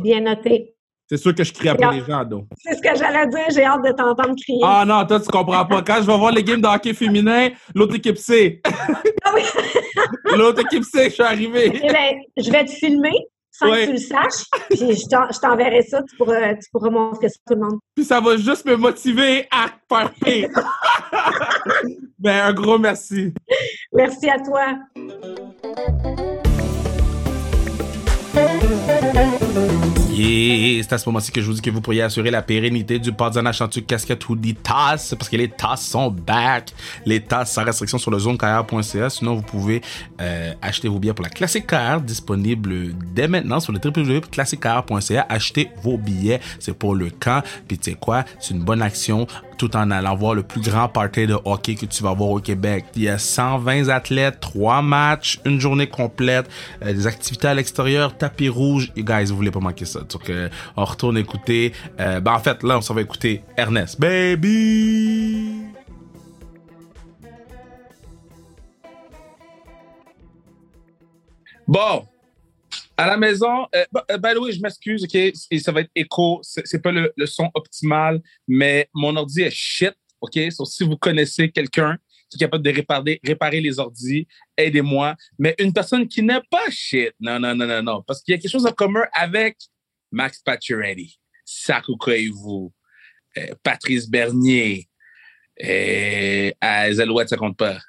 Bien 0.01 0.21
noté. 0.21 0.75
C'est 1.07 1.17
sûr 1.17 1.35
que 1.35 1.43
je 1.43 1.53
crie 1.53 1.69
après 1.69 1.99
les 1.99 2.03
gens, 2.03 2.25
donc. 2.25 2.47
C'est 2.57 2.75
ce 2.75 2.81
que 2.81 2.97
j'allais 2.97 3.27
dire, 3.27 3.45
j'ai 3.53 3.63
hâte 3.63 3.83
de 3.83 3.91
t'entendre 3.91 4.35
crier. 4.41 4.61
Ah 4.63 4.83
non, 4.87 5.05
toi, 5.05 5.19
tu 5.19 5.27
comprends 5.27 5.65
pas. 5.65 5.83
Quand 5.83 5.97
je 6.01 6.07
vais 6.07 6.17
voir 6.17 6.31
les 6.31 6.43
games 6.43 6.61
de 6.61 6.67
hockey 6.67 6.93
féminin, 6.93 7.49
l'autre 7.75 7.95
équipe 7.95 8.17
C. 8.17 8.61
Ah 9.23 9.33
l'autre 10.35 10.61
équipe 10.61 10.83
C, 10.83 11.05
je 11.05 11.13
suis 11.13 11.23
arrivé. 11.23 11.79
Eh 11.83 11.87
ben, 11.87 12.19
je 12.37 12.49
vais 12.49 12.65
te 12.65 12.71
filmer 12.71 13.13
sans 13.51 13.71
que 13.71 13.85
tu 13.85 13.91
le 13.91 13.97
saches. 13.97 14.45
Puis 14.69 14.95
je 14.95 15.39
t'enverrai 15.39 15.83
ça, 15.83 16.01
tu 16.01 16.15
pourras, 16.17 16.55
tu 16.55 16.69
pourras 16.71 16.89
montrer 16.89 17.29
ça 17.29 17.37
à 17.45 17.53
tout 17.53 17.59
le 17.59 17.65
monde. 17.67 17.79
Puis 17.95 18.05
ça 18.05 18.19
va 18.19 18.37
juste 18.37 18.65
me 18.65 18.75
motiver 18.75 19.47
à 19.51 19.67
faire 19.87 20.11
pire. 20.15 20.49
ben, 22.19 22.45
un 22.45 22.53
gros 22.53 22.79
merci. 22.79 23.33
Merci 23.93 24.29
à 24.29 24.39
toi. 24.39 24.75
Et 30.17 30.81
c'est 30.81 30.93
à 30.93 30.97
ce 30.97 31.07
moment-ci 31.07 31.31
que 31.31 31.41
je 31.41 31.45
vous 31.45 31.53
dis 31.53 31.61
que 31.61 31.69
vous 31.69 31.81
pourriez 31.81 32.01
assurer 32.01 32.31
la 32.31 32.41
pérennité 32.41 32.99
du 32.99 33.11
Padzana 33.11 33.51
Chantu 33.51 33.81
Casquette 33.81 34.27
ou 34.29 34.35
des 34.35 34.53
tasses, 34.53 35.13
parce 35.17 35.29
que 35.29 35.35
les 35.35 35.49
tasses 35.49 35.85
sont 35.85 36.09
back. 36.09 36.73
Les 37.05 37.21
tasses 37.21 37.51
sans 37.51 37.63
restriction 37.63 37.97
sur 37.97 38.11
le 38.11 38.19
zonekr.ca. 38.19 39.09
Sinon, 39.09 39.35
vous 39.35 39.41
pouvez 39.41 39.81
euh, 40.21 40.53
acheter 40.61 40.87
vos 40.87 40.99
billets 40.99 41.13
pour 41.13 41.23
la 41.23 41.29
Classique 41.29 41.67
KR, 41.67 42.01
disponible 42.01 42.93
dès 43.13 43.27
maintenant 43.27 43.59
sur 43.59 43.73
le 43.73 43.79
www.classiquekr.ca. 43.83 45.25
Achetez 45.29 45.69
vos 45.81 45.97
billets, 45.97 46.39
c'est 46.59 46.77
pour 46.77 46.95
le 46.95 47.09
camp. 47.09 47.43
Puis 47.67 47.77
tu 47.77 47.91
sais 47.91 47.97
quoi, 47.97 48.25
c'est 48.39 48.53
une 48.53 48.63
bonne 48.63 48.81
action 48.81 49.27
tout 49.57 49.75
en 49.75 49.91
allant 49.91 50.15
voir 50.15 50.33
le 50.33 50.43
plus 50.43 50.61
grand 50.61 50.87
party 50.87 51.27
de 51.27 51.37
hockey 51.45 51.75
que 51.75 51.85
tu 51.85 52.03
vas 52.03 52.13
voir 52.13 52.29
au 52.29 52.39
Québec. 52.39 52.85
Il 52.95 53.03
y 53.03 53.09
a 53.09 53.17
120 53.17 53.89
athlètes, 53.89 54.39
3 54.39 54.81
matchs, 54.81 55.39
une 55.45 55.59
journée 55.59 55.87
complète, 55.87 56.49
euh, 56.83 56.93
des 56.93 57.07
activités 57.07 57.47
à 57.47 57.53
l'extérieur, 57.53 58.17
tapis 58.17 58.49
rouge. 58.49 58.91
You 58.95 59.03
guys, 59.03 59.25
vous 59.25 59.35
voulez 59.35 59.51
pas 59.51 59.59
manquer 59.59 59.85
ça. 59.85 60.01
Donc, 60.01 60.29
euh, 60.29 60.49
on 60.75 60.85
retourne 60.85 61.17
écouter. 61.17 61.73
Euh, 61.99 62.19
ben, 62.19 62.33
en 62.33 62.39
fait, 62.39 62.63
là, 62.63 62.77
on 62.77 62.81
s'en 62.81 62.93
va 62.93 63.01
écouter 63.01 63.43
Ernest. 63.57 63.99
Baby! 63.99 65.65
Bon, 71.67 72.05
à 72.97 73.07
la 73.07 73.17
maison, 73.17 73.67
euh, 73.75 73.85
euh, 74.11 74.17
by 74.17 74.33
the 74.33 74.37
way, 74.37 74.51
je 74.51 74.61
m'excuse, 74.61 75.03
OK? 75.03 75.59
Ça 75.59 75.71
va 75.71 75.81
être 75.81 75.91
écho. 75.95 76.39
C'est 76.43 76.81
pas 76.81 76.91
le, 76.91 77.11
son 77.25 77.49
optimal, 77.53 78.21
mais 78.47 78.89
mon 78.93 79.15
ordi 79.15 79.41
est 79.41 79.51
shit, 79.51 79.93
OK? 80.21 80.39
So, 80.51 80.65
si 80.65 80.83
vous 80.83 80.97
connaissez 80.97 81.51
quelqu'un 81.51 81.97
qui 82.29 82.37
est 82.37 82.39
capable 82.39 82.63
de 82.63 82.71
réparer, 82.71 83.19
réparer 83.23 83.61
les 83.61 83.79
ordis, 83.79 84.27
aidez-moi. 84.57 85.15
Mais 85.37 85.55
une 85.59 85.73
personne 85.73 86.07
qui 86.07 86.21
n'est 86.23 86.41
pas 86.49 86.69
shit, 86.69 87.13
non, 87.19 87.39
non, 87.39 87.55
non, 87.55 87.67
non, 87.67 87.83
non. 87.83 88.03
Parce 88.05 88.21
qu'il 88.21 88.33
y 88.33 88.35
a 88.35 88.41
quelque 88.41 88.51
chose 88.51 88.65
en 88.65 88.71
commun 88.71 89.05
avec 89.13 89.57
Max 90.11 90.39
Pacioretty, 90.39 91.19
Saku 91.43 91.97
vous 92.31 92.73
euh, 93.37 93.53
Patrice 93.61 94.09
Bernier, 94.09 94.87
euh, 95.63 96.51
à 96.61 96.93
ça 96.93 97.37
compte 97.37 97.57
pas. 97.57 97.79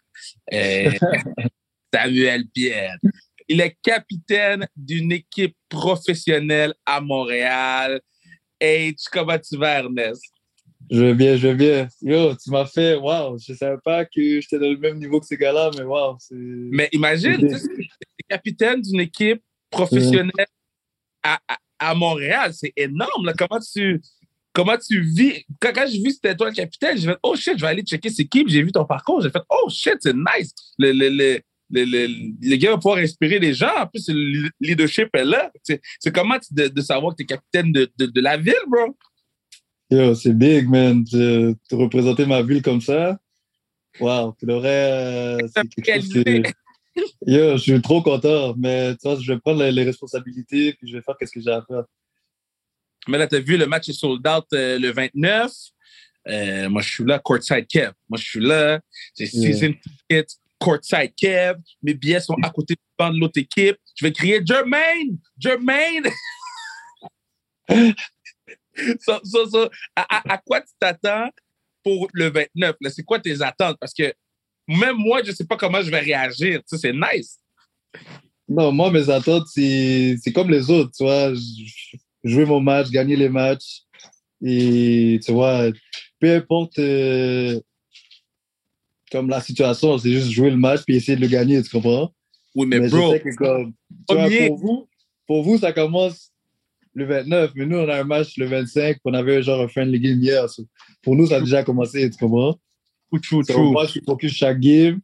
Euh, 0.53 0.91
Samuel 1.95 2.47
Pierre 2.53 2.99
il 3.49 3.61
est 3.61 3.77
capitaine 3.83 4.67
d'une 4.77 5.13
équipe 5.13 5.57
professionnelle 5.69 6.75
à 6.85 7.01
Montréal. 7.01 8.01
H, 8.61 9.05
comment 9.13 9.39
tu 9.39 9.57
vas, 9.57 9.79
Ernest? 9.81 10.23
Je 10.91 11.03
vais 11.03 11.15
bien, 11.15 11.37
je 11.37 11.49
vais 11.49 11.55
bien. 11.55 11.89
Yo, 12.01 12.35
tu 12.37 12.51
m'as 12.51 12.67
fait, 12.67 12.95
waouh, 12.95 13.39
je 13.39 13.55
savais 13.55 13.79
pas 13.85 14.05
que 14.05 14.41
j'étais 14.41 14.59
dans 14.59 14.71
le 14.71 14.79
même 14.79 14.99
niveau 14.99 15.21
que 15.21 15.27
ces 15.27 15.37
gars-là, 15.37 15.71
mais 15.77 15.83
waouh. 15.83 16.17
Mais 16.31 16.89
imagine, 16.93 17.39
tu 17.39 17.83
es 17.83 17.89
capitaine 18.29 18.81
d'une 18.81 19.01
équipe 19.01 19.43
professionnelle 19.71 20.47
à, 21.23 21.41
à, 21.79 21.95
Montréal, 21.95 22.53
c'est 22.55 22.73
énorme. 22.77 23.27
Là. 23.27 23.33
Comment 23.37 23.61
tu 23.61 24.01
comment 24.53 24.77
tu 24.79 25.03
vis? 25.03 25.45
Quand, 25.61 25.73
quand 25.75 25.87
j'ai 25.89 26.01
vu 26.01 26.11
c'était 26.13 26.37
toi 26.37 26.49
le 26.49 26.55
capitaine, 26.55 26.97
j'ai 26.97 27.09
fait 27.09 27.19
Oh 27.23 27.35
shit, 27.35 27.59
je 27.59 27.63
vais 27.63 27.71
aller 27.71 27.83
checker 27.83 28.09
ces 28.09 28.23
équipes. 28.23 28.49
J'ai 28.49 28.63
vu 28.63 28.71
ton 28.73 28.85
parcours. 28.85 29.21
J'ai 29.21 29.31
fait 29.31 29.43
Oh 29.49 29.69
shit, 29.69 29.97
c'est 30.01 30.15
nice. 30.15 30.53
Le, 30.79 30.93
le, 30.93 31.09
le, 31.09 31.41
les 31.71 32.59
gars 32.59 32.73
vont 32.73 32.79
pouvoir 32.79 32.99
inspirer 32.99 33.39
les 33.39 33.55
gens. 33.55 33.75
En 33.77 33.87
plus, 33.87 34.09
le 34.09 34.49
leadership 34.61 35.09
est 35.15 35.25
là. 35.25 35.51
C'est 35.63 36.15
comment 36.15 36.37
de, 36.51 36.81
savoir 36.81 37.13
que 37.13 37.17
tu 37.19 37.23
es 37.25 37.27
capitaine 37.27 37.73
de, 37.73 37.91
de, 37.99 38.21
la 38.21 38.37
ville, 38.37 38.55
bro? 38.69 38.97
Yo, 39.91 40.15
c'est 40.15 40.33
big, 40.33 40.69
man. 40.69 41.05
De, 41.05 41.57
représenter 41.73 42.27
ma 42.27 42.43
ville 42.43 42.63
comme 42.63 42.81
ça? 42.81 43.19
Wow, 44.01 44.35
tu 44.39 44.47
l'aurais. 44.47 45.39
Yo, 47.27 47.57
je 47.57 47.63
suis 47.63 47.83
trop 47.83 48.03
content, 48.03 48.55
mais 48.57 48.95
tu 48.97 49.09
vois, 49.09 49.19
je 49.21 49.33
vais 49.33 49.39
prendre 49.39 49.63
les, 49.65 49.85
responsabilités 49.85 50.73
puis 50.75 50.89
je 50.89 50.97
vais 50.97 51.03
faire 51.03 51.15
ce 51.21 51.27
que 51.27 51.41
j'ai 51.41 51.51
à 51.51 51.63
faire. 51.63 51.85
Mais 53.09 53.19
là, 53.19 53.27
tu 53.27 53.37
as 53.37 53.41
vu, 53.41 53.57
le 53.57 53.67
match 53.67 53.89
est 53.89 53.93
sold 53.93 54.27
out 54.27 54.47
euh, 54.53 54.79
le 54.79 54.91
29. 54.91 55.53
Euh, 56.29 56.69
moi, 56.69 56.83
je 56.83 56.91
suis 56.91 57.05
là, 57.05 57.19
courtside 57.19 57.67
Kev. 57.67 57.93
Moi, 58.09 58.19
je 58.19 58.25
suis 58.25 58.41
là. 58.41 58.81
J'ai 59.17 59.27
season 59.27 59.75
tickets 60.09 60.37
courtside 60.59 61.15
Kev. 61.17 61.59
Mes 61.83 61.95
billets 61.95 62.21
sont 62.21 62.37
à 62.43 62.51
côté 62.51 62.75
de 62.75 63.21
l'autre 63.21 63.39
équipe. 63.39 63.77
Je 63.95 64.05
vais 64.07 64.13
crier 64.13 64.41
Jermaine! 64.45 65.19
Jermaine! 65.39 66.09
so, 69.01 69.21
so, 69.25 69.69
à, 69.95 70.39
quoi 70.39 70.61
tu 70.61 70.73
t'attends 70.79 71.31
pour 71.83 72.09
le 72.13 72.31
29? 72.31 72.77
C'est 72.91 73.05
quoi 73.05 73.19
tes 73.21 73.43
attentes? 73.43 73.77
Parce 73.81 73.95
que 73.95 74.13
même 74.69 74.97
moi, 74.97 75.23
je 75.23 75.31
ne 75.31 75.35
sais 75.35 75.47
pas 75.47 75.57
comment 75.57 75.83
je 75.83 75.91
vais 75.91 76.01
réagir. 76.01 76.61
C'est 76.67 76.93
nice. 76.93 77.39
Non, 78.49 78.73
moi, 78.73 78.91
mes 78.91 79.09
attentes, 79.11 79.47
c'est 79.49 80.33
comme 80.35 80.51
les 80.51 80.71
autres. 80.71 80.93
Tu 80.97 81.05
jouer 82.25 82.45
mon 82.45 82.61
match, 82.61 82.91
gagner 82.91 83.17
les 83.17 83.29
matchs. 83.29 83.83
Et 84.45 85.21
tu 85.25 85.33
vois, 85.33 85.71
peu 86.21 86.35
importe 86.37 86.79
euh, 86.79 87.61
comme 89.11 89.29
la 89.29 89.41
situation, 89.41 89.99
c'est 89.99 90.11
juste 90.11 90.31
jouer 90.31 90.51
le 90.51 90.57
match 90.57 90.83
puis 90.85 90.97
essayer 90.97 91.17
de 91.17 91.23
le 91.23 91.29
gagner, 91.29 91.63
tu 91.63 91.71
comprends? 91.71 92.13
Oui, 92.55 92.67
mais, 92.67 92.89
bro, 92.89 93.15
pour, 94.07 94.57
vous, 94.57 94.89
pour 95.27 95.43
vous, 95.43 95.59
ça 95.59 95.73
commence 95.73 96.33
le 96.95 97.05
29, 97.05 97.53
mais 97.55 97.67
nous, 97.67 97.77
on 97.77 97.89
a 97.89 98.01
un 98.01 98.05
match 98.05 98.37
le 98.39 98.47
25, 98.47 98.99
on 99.05 99.13
avait 99.13 99.43
genre 99.43 99.61
un 99.61 99.69
friendly 99.69 100.01
game 100.01 100.19
hier. 100.21 100.47
pour 101.03 101.15
nous, 101.15 101.27
ça 101.27 101.37
a 101.37 101.41
déjà 101.41 101.63
commencé, 101.63 102.09
tu 102.09 102.17
comprends? 102.17 102.59
True, 103.23 103.45
true, 103.45 103.71
Moi, 103.71 103.85
je 103.85 103.91
suis 103.93 104.03
focus 104.05 104.33
chaque 104.33 104.59
game, 104.59 105.01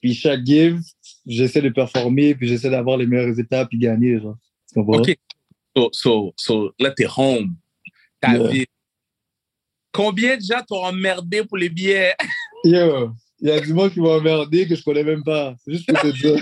puis 0.00 0.14
chaque 0.14 0.42
game, 0.44 0.80
j'essaie 1.26 1.60
de 1.60 1.68
performer, 1.68 2.34
puis 2.34 2.48
j'essaie 2.48 2.70
d'avoir 2.70 2.96
les 2.96 3.06
meilleurs 3.06 3.26
résultats, 3.26 3.66
puis 3.66 3.78
gagner, 3.78 4.20
genre. 4.20 4.36
Tu 4.68 4.74
comprends? 4.74 4.98
OK. 4.98 5.16
So, 5.76 5.88
so, 5.92 6.34
so 6.36 6.72
là, 6.78 6.90
t'es 6.90 7.06
home. 7.16 7.56
Ta 8.20 8.38
vie. 8.48 8.66
Combien 9.90 10.38
gens 10.38 10.62
t'ont 10.66 10.84
emmerdé 10.84 11.44
pour 11.44 11.56
les 11.56 11.68
billets? 11.68 12.14
Yo, 12.64 13.10
il 13.42 13.48
y 13.48 13.52
a 13.52 13.60
du 13.60 13.74
monde 13.74 13.92
qui 13.92 14.00
m'a 14.00 14.10
emmerdé 14.10 14.68
que 14.68 14.76
je 14.76 14.84
connais 14.84 15.02
même 15.02 15.24
pas. 15.24 15.54
C'est 15.64 15.72
juste 15.72 15.86
pour 15.86 16.00
te 16.00 16.06
dire. 16.08 16.36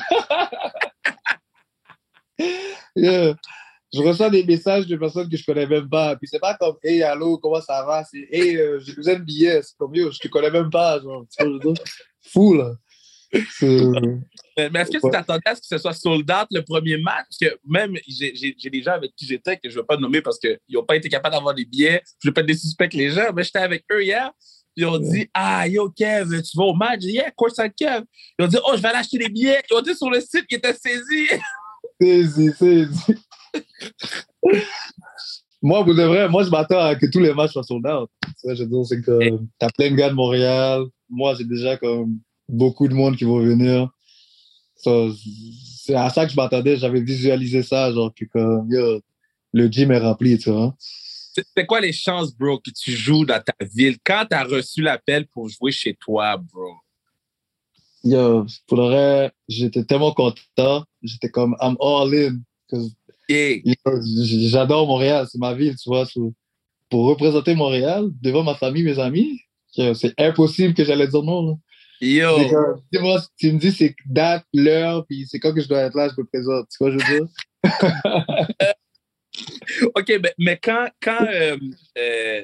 Je 3.92 4.02
reçois 4.02 4.30
des 4.30 4.44
messages 4.44 4.86
de 4.86 4.96
personnes 4.96 5.28
que 5.28 5.36
je 5.36 5.44
connais 5.44 5.66
même 5.66 5.88
pas. 5.88 6.14
Puis 6.16 6.28
c'est 6.28 6.38
pas 6.38 6.54
comme 6.54 6.76
Hey, 6.82 7.02
allô, 7.02 7.38
comment 7.38 7.60
ça 7.60 7.84
va? 7.84 8.04
C'est 8.04 8.28
Hey, 8.30 8.56
euh, 8.56 8.78
j'ai 8.80 8.92
besoin 8.92 9.14
de 9.14 9.24
billets. 9.24 9.62
C'est 9.62 9.76
comme 9.76 9.94
yo, 9.94 10.12
je 10.12 10.18
te 10.18 10.28
connais 10.28 10.50
même 10.50 10.70
pas. 10.70 11.00
Genre, 11.00 11.24
Fou, 12.22 12.54
là. 12.54 12.74
Mais, 13.32 13.40
est-ce 14.80 14.90
que 14.90 14.98
tu 14.98 15.10
t'attendais 15.10 15.42
à 15.46 15.54
ce 15.54 15.60
que 15.60 15.66
ce 15.66 15.78
soit 15.78 15.92
sold 15.92 16.30
out 16.30 16.46
le 16.50 16.62
premier 16.62 16.98
match? 16.98 17.28
Que 17.40 17.56
même, 17.66 17.96
j'ai 18.06 18.70
des 18.70 18.82
gens 18.82 18.92
avec 18.92 19.14
qui 19.16 19.26
j'étais 19.26 19.56
que 19.56 19.70
je 19.70 19.76
ne 19.76 19.80
vais 19.80 19.86
pas 19.86 19.96
nommer 19.96 20.20
parce 20.20 20.38
qu'ils 20.38 20.58
n'ont 20.70 20.84
pas 20.84 20.96
été 20.96 21.08
capables 21.08 21.34
d'avoir 21.34 21.54
des 21.54 21.64
billets. 21.64 22.02
Je 22.22 22.28
ne 22.28 22.30
vais 22.30 22.34
pas 22.34 22.42
des 22.42 22.54
suspects 22.54 22.92
les 22.92 23.10
gens, 23.10 23.32
mais 23.34 23.42
j'étais 23.42 23.60
avec 23.60 23.84
eux 23.90 24.02
hier. 24.02 24.30
Ils 24.76 24.86
ont 24.86 24.98
dit, 24.98 25.28
ah, 25.34 25.66
yo, 25.66 25.90
Kev, 25.90 26.42
tu 26.42 26.56
vas 26.56 26.64
au 26.64 26.74
match? 26.74 27.00
Dit, 27.00 27.12
yeah, 27.12 27.30
course 27.30 27.56
Kev. 27.76 28.04
Ils 28.38 28.44
ont 28.44 28.48
dit, 28.48 28.56
oh, 28.64 28.72
je 28.76 28.82
vais 28.82 28.88
aller 28.88 28.98
acheter 28.98 29.18
des 29.18 29.28
billets. 29.28 29.62
Ils 29.70 29.74
ont 29.74 29.82
dit 29.82 29.94
sur 29.94 30.10
le 30.10 30.20
site 30.20 30.46
qu'il 30.46 30.58
était 30.58 30.74
saisi. 30.74 31.28
Saisi, 32.00 32.50
saisi. 32.52 33.14
moi, 35.62 35.82
vous 35.82 35.94
devrez, 35.94 36.28
moi, 36.28 36.44
je 36.44 36.50
m'attends 36.50 36.80
à 36.80 36.94
que 36.94 37.06
tous 37.06 37.18
les 37.18 37.34
matchs 37.34 37.52
soient 37.52 37.62
sold 37.62 37.86
out. 37.86 38.08
je 38.44 38.62
veux 38.62 38.66
dire, 38.68 38.84
c'est 38.86 39.00
que 39.00 39.38
t'as 39.58 39.70
plein 39.70 39.90
de 39.90 39.96
gars 39.96 40.10
de 40.10 40.14
Montréal. 40.14 40.84
Moi, 41.08 41.34
j'ai 41.34 41.44
déjà 41.44 41.76
comme 41.76 42.18
beaucoup 42.48 42.88
de 42.88 42.94
monde 42.94 43.16
qui 43.16 43.24
vont 43.24 43.40
venir. 43.40 43.90
So, 44.76 45.12
c'est 45.76 45.94
à 45.94 46.08
ça 46.08 46.24
que 46.24 46.32
je 46.32 46.36
m'attendais. 46.36 46.76
J'avais 46.76 47.00
visualisé 47.00 47.62
ça, 47.62 47.92
genre, 47.92 48.12
que 48.14 48.24
comme, 48.26 48.70
yo, 48.70 49.00
le 49.52 49.66
gym 49.66 49.90
est 49.90 49.98
rempli, 49.98 50.38
tu 50.38 50.50
vois. 50.50 50.74
C'est 51.32 51.66
quoi 51.66 51.80
les 51.80 51.92
chances, 51.92 52.34
bro, 52.34 52.58
que 52.58 52.70
tu 52.70 52.92
joues 52.92 53.24
dans 53.24 53.40
ta 53.40 53.64
ville 53.64 53.96
quand 54.04 54.26
tu 54.28 54.36
as 54.36 54.44
reçu 54.44 54.82
l'appel 54.82 55.26
pour 55.28 55.48
jouer 55.48 55.72
chez 55.72 55.94
toi, 55.94 56.36
bro? 56.36 56.74
Yo, 58.02 58.46
pour 58.66 58.78
le 58.78 58.84
vrai, 58.84 59.32
j'étais 59.46 59.84
tellement 59.84 60.12
content. 60.12 60.84
J'étais 61.02 61.28
comme, 61.28 61.54
I'm 61.60 61.76
all 61.80 62.14
in. 62.14 62.40
Yeah. 63.28 63.58
J'adore 64.48 64.86
Montréal, 64.86 65.26
c'est 65.30 65.38
ma 65.38 65.54
ville, 65.54 65.76
tu 65.76 65.88
vois. 65.88 66.06
Pour 66.88 67.06
représenter 67.06 67.54
Montréal 67.54 68.08
devant 68.20 68.42
ma 68.42 68.54
famille, 68.54 68.82
mes 68.82 68.98
amis, 68.98 69.40
c'est 69.68 70.18
impossible 70.18 70.74
que 70.74 70.84
j'allais 70.84 71.06
dire 71.06 71.22
non. 71.22 71.46
là. 71.46 71.54
Yo. 72.00 72.48
Comme, 72.48 72.80
dis-moi, 72.90 73.20
tu 73.36 73.52
me 73.52 73.58
dis 73.58 73.70
c'est 73.70 73.94
date, 74.06 74.44
l'heure, 74.54 75.04
puis 75.06 75.26
c'est 75.28 75.38
quand 75.38 75.52
que 75.52 75.60
je 75.60 75.68
dois 75.68 75.80
être 75.80 75.94
là, 75.94 76.08
je 76.08 76.20
me 76.20 76.26
présente. 76.26 76.66
Tu 76.70 76.78
vois, 76.80 76.90
ce 76.90 76.96
que 76.96 77.04
je 77.04 77.12
veux 77.12 77.20
dire? 77.20 77.28
OK, 79.94 80.08
mais, 80.22 80.34
mais 80.38 80.58
quand, 80.62 80.88
quand, 81.02 81.26
euh, 81.32 81.56
euh, 81.98 82.42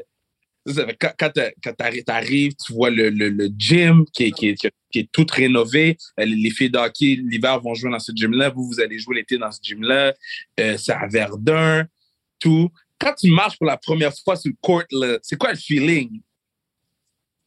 quand, 1.00 1.12
quand 1.18 1.30
t'a- 1.30 1.52
quand 1.62 1.72
t'arri- 1.72 2.04
t'arrives, 2.04 2.54
tu 2.56 2.72
vois 2.72 2.90
le, 2.90 3.10
le, 3.10 3.28
le 3.28 3.48
gym 3.56 4.04
qui 4.12 4.24
est, 4.24 4.30
qui, 4.32 4.48
est, 4.48 4.54
qui 4.90 4.98
est- 5.00 5.12
tout 5.12 5.26
rénové. 5.32 5.96
Euh, 6.20 6.24
Les 6.24 6.36
les 6.36 6.50
filles 6.50 6.70
d'hockey, 6.70 7.18
l'hiver, 7.22 7.60
vont 7.60 7.74
jouer 7.74 7.90
dans 7.90 7.98
ce 7.98 8.12
gym-là. 8.14 8.50
Vous, 8.50 8.66
vous 8.66 8.80
allez 8.80 8.98
jouer 8.98 9.16
l'été 9.16 9.38
dans 9.38 9.50
ce 9.52 9.60
gym-là. 9.62 10.14
Euh, 10.60 10.76
c'est 10.78 10.92
à 10.92 11.06
Verdun, 11.06 11.86
tout. 12.38 12.68
Quand 12.98 13.14
tu 13.14 13.30
marches 13.30 13.58
pour 13.58 13.66
la 13.66 13.76
première 13.76 14.12
fois 14.24 14.36
sur 14.36 14.50
le 14.50 14.56
court, 14.60 14.82
c'est 15.22 15.36
quoi 15.36 15.50
le 15.52 15.58
feeling? 15.58 16.20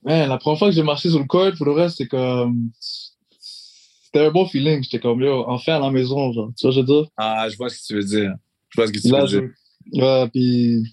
Ouais, 0.04 0.28
la 0.28 0.38
première 0.38 0.60
fois 0.60 0.70
que 0.70 0.76
j'ai 0.76 0.84
marché 0.84 1.10
sur 1.10 1.20
le 1.20 1.26
court, 1.26 1.52
pour 1.58 1.66
le 1.66 1.74
reste, 1.74 1.98
c'est 1.98 2.08
comme. 2.08 2.70
C'était 3.40 4.26
un 4.26 4.32
bon 4.32 4.48
feeling. 4.48 4.82
J'étais 4.84 5.00
comme, 5.00 5.22
yo, 5.22 5.44
enfin 5.48 5.76
à 5.76 5.80
la 5.80 5.92
maison, 5.92 6.32
genre. 6.32 6.52
Tu 6.58 6.66
vois, 6.66 6.72
ce 6.74 6.80
que 6.80 6.86
je 6.88 6.94
veux 6.94 7.02
dire? 7.02 7.10
Ah, 7.18 7.48
je 7.50 7.58
vois 7.58 7.70
ce 7.70 7.80
que 7.80 7.86
tu 7.88 7.94
veux 7.96 8.04
dire. 8.04 8.34
Je 8.70 8.86
ce 8.86 8.92
que 8.92 9.00
tu 9.00 9.10
Là, 9.10 9.26
je... 9.26 9.40
Ouais, 9.94 10.30
puis. 10.30 10.84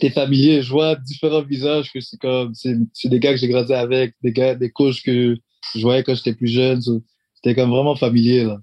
T'es 0.00 0.08
familier, 0.08 0.62
je 0.62 0.70
vois 0.70 0.96
différents 0.96 1.42
visages 1.42 1.92
que 1.92 2.00
c'est 2.00 2.18
comme. 2.18 2.54
C'est 2.54 2.74
c'est 2.94 3.10
des 3.10 3.20
gars 3.20 3.32
que 3.32 3.36
j'ai 3.36 3.48
grandi 3.48 3.74
avec, 3.74 4.14
des 4.22 4.32
gars, 4.32 4.54
des 4.54 4.70
coachs 4.70 5.02
que 5.02 5.36
je 5.74 5.82
voyais 5.82 6.02
quand 6.02 6.14
j'étais 6.14 6.34
plus 6.34 6.48
jeune. 6.48 6.80
so, 6.80 7.02
C'était 7.34 7.54
comme 7.54 7.70
vraiment 7.70 7.94
familier, 7.94 8.44
là. 8.44 8.58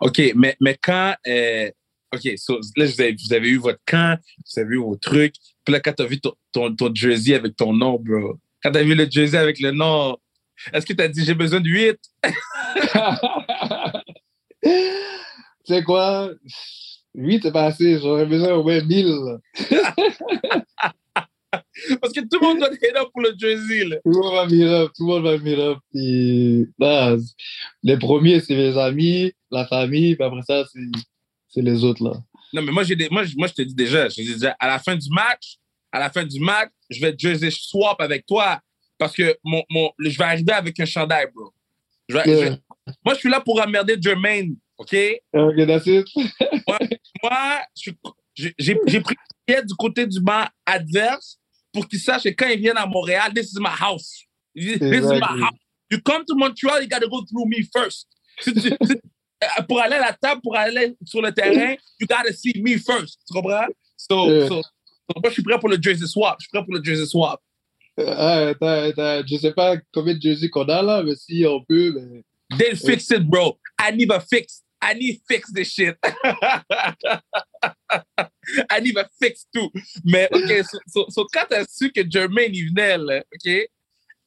OK, 0.00 0.22
mais, 0.36 0.56
mais 0.60 0.78
quand. 0.80 1.14
euh, 1.26 1.68
OK, 2.14 2.32
so, 2.36 2.60
là, 2.76 2.86
vous 2.86 3.00
avez, 3.00 3.12
vous 3.12 3.32
avez 3.32 3.48
eu 3.48 3.58
votre 3.58 3.80
camp, 3.84 4.18
vous 4.38 4.60
avez 4.60 4.74
eu 4.74 4.78
vos 4.78 4.96
trucs. 4.96 5.34
Puis 5.64 5.72
là, 5.72 5.80
quand 5.80 5.92
tu 5.92 6.02
as 6.02 6.06
vu 6.06 6.20
ton, 6.20 6.32
ton, 6.52 6.74
ton 6.74 6.94
jersey 6.94 7.34
avec 7.34 7.56
ton 7.56 7.72
nom, 7.72 7.98
bro, 7.98 8.38
quand 8.62 8.70
tu 8.70 8.78
as 8.78 8.84
vu 8.84 8.94
le 8.94 9.10
jersey 9.10 9.36
avec 9.36 9.58
le 9.60 9.72
nom, 9.72 10.16
est-ce 10.72 10.86
que 10.86 10.92
tu 10.92 11.02
as 11.02 11.08
dit 11.08 11.24
j'ai 11.24 11.34
besoin 11.34 11.60
de 11.60 11.68
8? 11.68 11.98
tu 14.62 14.70
sais 15.64 15.82
quoi? 15.82 16.30
8 17.14 17.42
c'est 17.42 17.52
pas 17.52 17.66
assez, 17.66 17.98
j'aurais 18.00 18.26
besoin 18.26 18.54
au 18.54 18.62
moins 18.62 18.80
1000. 18.82 19.06
là. 19.06 19.38
Parce 22.00 22.12
que 22.12 22.20
tout 22.20 22.38
le 22.40 22.46
monde 22.46 22.58
doit 22.58 22.72
être 22.72 22.94
là 22.94 23.04
pour 23.12 23.20
le 23.22 23.32
jersey. 23.38 23.84
Là. 23.84 23.96
Tout 24.04 24.10
le 24.10 24.18
monde 24.18 24.34
va 24.34 24.46
me 24.46 24.64
up, 24.84 24.92
tout 24.96 25.06
le 25.06 25.20
monde 25.20 25.24
va. 25.24 25.80
Puis, 25.92 26.66
là, 26.78 27.16
les 27.82 27.96
premiers, 27.96 28.40
c'est 28.40 28.56
mes 28.56 28.76
amis, 28.76 29.32
la 29.50 29.66
famille, 29.66 30.16
puis 30.16 30.24
après 30.24 30.42
ça, 30.42 30.64
c'est 31.48 31.62
les 31.62 31.84
autres, 31.84 32.02
là. 32.04 32.12
Non, 32.52 32.62
mais 32.62 32.72
moi, 32.72 32.84
des, 32.84 33.08
moi, 33.10 33.24
je- 33.24 33.34
moi, 33.36 33.46
je 33.48 33.52
te 33.54 33.62
dis 33.62 33.74
déjà, 33.74 34.08
je 34.08 34.16
te 34.16 34.20
dis 34.22 34.32
déjà, 34.34 34.56
à 34.58 34.66
la 34.68 34.78
fin 34.78 34.96
du 34.96 35.08
match, 35.10 35.56
à 35.92 35.98
la 36.00 36.10
fin 36.10 36.24
du 36.24 36.40
match, 36.40 36.70
je 36.90 37.00
vais 37.00 37.14
jersey 37.16 37.50
swap 37.50 38.00
avec 38.00 38.26
toi 38.26 38.60
parce 38.98 39.12
que 39.14 39.36
mon, 39.44 39.62
mon, 39.70 39.90
je 40.00 40.16
vais 40.16 40.24
arriver 40.24 40.52
avec 40.52 40.78
un 40.80 40.84
chandail, 40.84 41.26
bro. 41.34 41.52
Je 42.08 42.16
vais- 42.16 42.22
je 42.26 42.30
vais- 42.30 42.40
Yeah. 42.46 42.58
moi, 43.04 43.14
je 43.14 43.18
suis 43.20 43.30
là 43.30 43.40
pour 43.40 43.60
emmerder 43.60 43.96
Jermaine, 44.00 44.56
OK? 44.78 44.94
Ok, 45.32 45.66
that's 45.66 45.86
it. 45.86 46.06
moi, 47.22 47.60
suis- 47.74 47.96
j'ai 48.34 48.74
pris 48.74 49.14
le 49.48 49.62
du 49.66 49.74
côté 49.74 50.06
du 50.06 50.20
banc 50.20 50.44
adverse 50.66 51.38
pour 51.72 51.86
qu'ils 51.88 52.00
sachent 52.00 52.24
que 52.24 52.28
quand 52.30 52.48
ils 52.48 52.58
viennent 52.60 52.76
à 52.78 52.86
Montréal, 52.86 53.32
this 53.34 53.52
is 53.52 53.58
my 53.60 53.68
house. 53.80 54.24
This 54.54 54.76
is 54.76 54.80
my 54.80 54.96
Exactly. 54.96 55.42
house. 55.42 55.58
You 55.90 56.00
come 56.00 56.24
to 56.26 56.34
Montreal, 56.34 56.82
you 56.82 56.88
gotta 56.88 57.06
go 57.08 57.22
through 57.24 57.46
me 57.46 57.62
first. 57.72 58.06
Si 58.40 58.52
tu- 58.52 58.60
si- 58.60 58.72
euh, 59.42 59.62
pour 59.68 59.80
aller 59.80 59.96
à 59.96 60.00
la 60.00 60.12
table, 60.12 60.40
pour 60.42 60.56
aller 60.56 60.96
sur 61.04 61.22
le 61.22 61.30
terrain, 61.32 61.74
you 62.00 62.06
gotta 62.08 62.32
see 62.32 62.60
me 62.60 62.76
first. 62.78 63.20
Tu 63.28 63.34
comprends? 63.34 63.66
So, 63.96 64.28
Yeah. 64.30 64.48
so- 64.48 64.62
so 64.62 65.20
moi, 65.22 65.28
je 65.28 65.34
suis 65.34 65.42
prêt 65.42 65.58
pour 65.60 65.68
le 65.68 65.78
jersey 65.80 66.06
swap. 66.06 66.36
Je 66.40 66.44
suis 66.44 66.50
prêt 66.50 66.64
pour 66.64 66.74
le 66.74 66.82
jersey 66.82 67.06
swap. 67.06 67.40
Ah, 67.96 68.48
attends, 68.48 68.66
attends, 68.90 69.22
je 69.24 69.36
sais 69.36 69.52
pas 69.52 69.76
combien 69.92 70.14
de 70.14 70.20
jerseys 70.20 70.50
qu'on 70.50 70.64
a, 70.64 70.82
là, 70.82 71.02
mais 71.04 71.14
si 71.14 71.44
on 71.46 71.62
peut, 71.62 71.92
ben... 71.92 72.22
They'll 72.58 72.76
fix 72.76 73.08
it, 73.10 73.22
bro. 73.22 73.56
I 73.80 73.92
need 73.94 74.10
a 74.10 74.18
fix. 74.20 74.63
I 74.90 74.94
need 74.98 75.20
fix 75.28 75.50
this 75.52 75.68
shit. 75.72 75.96
I 78.70 78.80
need 78.80 78.96
a 78.98 79.08
fix 79.20 79.46
tout. 79.54 79.70
Mais, 80.04 80.28
OK, 80.32 80.64
so, 80.64 80.78
so, 80.86 81.06
so 81.08 81.26
quand 81.32 81.46
t'as 81.48 81.64
su 81.68 81.90
que 81.90 82.02
Jermaine, 82.08 82.54
il 82.54 82.68
venait, 82.68 82.98
là, 82.98 83.18
OK, 83.34 83.46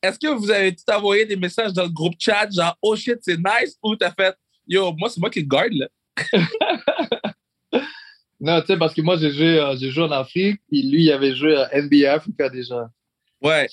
est-ce 0.02 0.20
que 0.20 0.28
vous 0.28 0.50
avez 0.50 0.74
tout 0.76 0.92
envoyé 0.92 1.26
des 1.26 1.36
messages 1.36 1.74
dans 1.74 1.84
le 1.84 1.90
groupe 1.90 2.16
chat, 2.20 2.50
genre, 2.52 2.76
oh 2.82 2.96
shit, 2.96 3.18
c'est 3.22 3.38
nice, 3.38 3.78
ou 3.84 3.96
t'as 3.96 4.12
fait, 4.12 4.36
yo, 4.68 4.92
moi, 4.94 5.10
c'est 5.10 5.20
moi 5.20 5.30
qui 5.30 5.42
le 5.42 5.48
garde, 5.48 5.74
là? 5.74 5.88
Non, 8.40 8.62
tu 8.62 8.68
sais, 8.68 8.78
parce 8.78 8.94
que 8.94 9.02
moi, 9.02 9.18
j'ai 9.18 9.32
joué, 9.32 9.60
euh, 9.60 9.76
j'ai 9.78 9.90
joué 9.90 10.04
en 10.04 10.12
Afrique, 10.12 10.62
puis 10.70 10.84
lui, 10.84 11.06
il 11.06 11.12
avait 11.12 11.34
joué 11.34 11.56
à 11.58 11.72
NBA 11.82 12.14
Africa 12.14 12.48
déjà. 12.50 12.88
Ouais. 13.42 13.68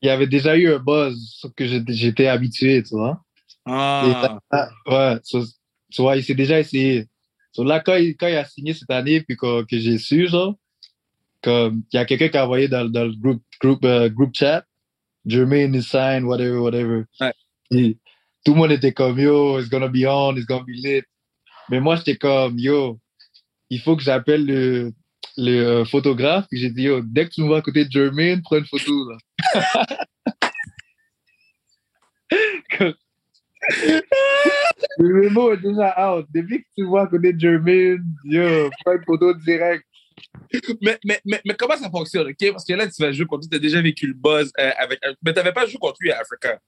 Il 0.00 0.08
avait 0.08 0.26
déjà 0.26 0.56
eu 0.56 0.72
un 0.72 0.78
buzz, 0.78 1.36
sauf 1.38 1.52
que 1.54 1.66
j'étais- 1.66 2.26
habitué, 2.26 2.82
tu 2.82 2.94
vois. 2.94 3.22
Ah. 3.66 4.38
Ah, 4.50 4.68
ouais, 4.86 5.18
so- 5.22 5.44
tu 5.90 6.02
vois, 6.02 6.16
il 6.16 6.24
s'est 6.24 6.34
déjà 6.34 6.58
essayé. 6.58 7.06
So 7.52 7.64
là, 7.64 7.80
quand 7.80 7.96
il, 7.96 8.16
quand 8.16 8.28
il 8.28 8.36
a 8.36 8.44
signé 8.44 8.74
cette 8.74 8.90
année, 8.90 9.20
puis 9.22 9.36
que, 9.36 9.62
que 9.64 9.78
j'ai 9.78 9.98
su, 9.98 10.28
genre, 10.28 10.54
comme, 11.42 11.82
il 11.92 11.96
y 11.96 11.98
a 11.98 12.04
quelqu'un 12.04 12.28
qui 12.28 12.36
a 12.36 12.44
envoyé 12.44 12.68
dans, 12.68 12.90
dans 12.90 13.04
le 13.04 13.14
groupe, 13.14 13.42
group, 13.60 13.84
euh, 13.84 14.08
group 14.08 14.34
chat, 14.34 14.64
Jermaine 15.24 15.74
is 15.74 15.84
signed, 15.84 16.24
whatever, 16.24 16.58
whatever. 16.58 17.04
Ouais. 17.20 17.32
Et 17.70 17.96
tout 18.44 18.52
le 18.52 18.58
monde 18.58 18.72
était 18.72 18.92
comme, 18.92 19.18
yo, 19.18 19.58
it's 19.58 19.68
gonna 19.68 19.88
be 19.88 20.04
on, 20.06 20.36
it's 20.36 20.46
gonna 20.46 20.64
be 20.64 20.74
lit. 20.74 21.02
Mais 21.68 21.80
moi, 21.80 21.96
j'étais 21.96 22.16
comme, 22.16 22.58
yo, 22.58 22.98
il 23.70 23.80
faut 23.80 23.96
que 23.96 24.02
j'appelle 24.02 24.46
le, 24.46 24.92
le 25.36 25.52
euh, 25.52 25.84
photographe. 25.84 26.46
Puis 26.50 26.60
j'ai 26.60 26.70
dit, 26.70 26.82
yo, 26.82 27.00
dès 27.02 27.24
que 27.24 27.30
tu 27.30 27.42
me 27.42 27.48
vois 27.48 27.58
à 27.58 27.62
côté 27.62 27.84
de 27.84 27.90
Jermaine, 27.90 28.42
prends 28.42 28.58
une 28.58 28.66
photo, 28.66 29.10
là. 29.10 29.18
Le 34.98 35.28
mot 35.30 35.52
est 35.52 35.58
déjà 35.58 36.12
out. 36.12 36.26
Depuis 36.32 36.62
que 36.62 36.68
tu 36.76 36.84
vois 36.84 37.06
côté 37.06 37.32
de 37.32 37.40
Jermaine, 37.40 38.04
yo, 38.24 38.70
prends 38.84 38.94
une 38.94 39.04
photo 39.04 39.34
direct. 39.34 39.84
Mais, 40.80 40.98
mais, 41.04 41.20
mais, 41.24 41.40
mais 41.44 41.54
comment 41.54 41.76
ça 41.76 41.90
fonctionne, 41.90 42.28
OK? 42.28 42.52
Parce 42.52 42.64
que 42.64 42.72
là, 42.72 42.86
tu 42.86 43.02
vas 43.02 43.12
jouer 43.12 43.26
contre 43.26 43.42
lui, 43.42 43.50
t'as 43.50 43.58
déjà 43.58 43.82
vécu 43.82 44.06
le 44.06 44.14
buzz 44.14 44.50
euh, 44.58 44.70
avec... 44.78 44.98
Mais 45.22 45.32
t'avais 45.32 45.52
pas 45.52 45.66
joué 45.66 45.78
contre 45.78 45.96
lui 46.00 46.10
à 46.10 46.20
Africa, 46.20 46.58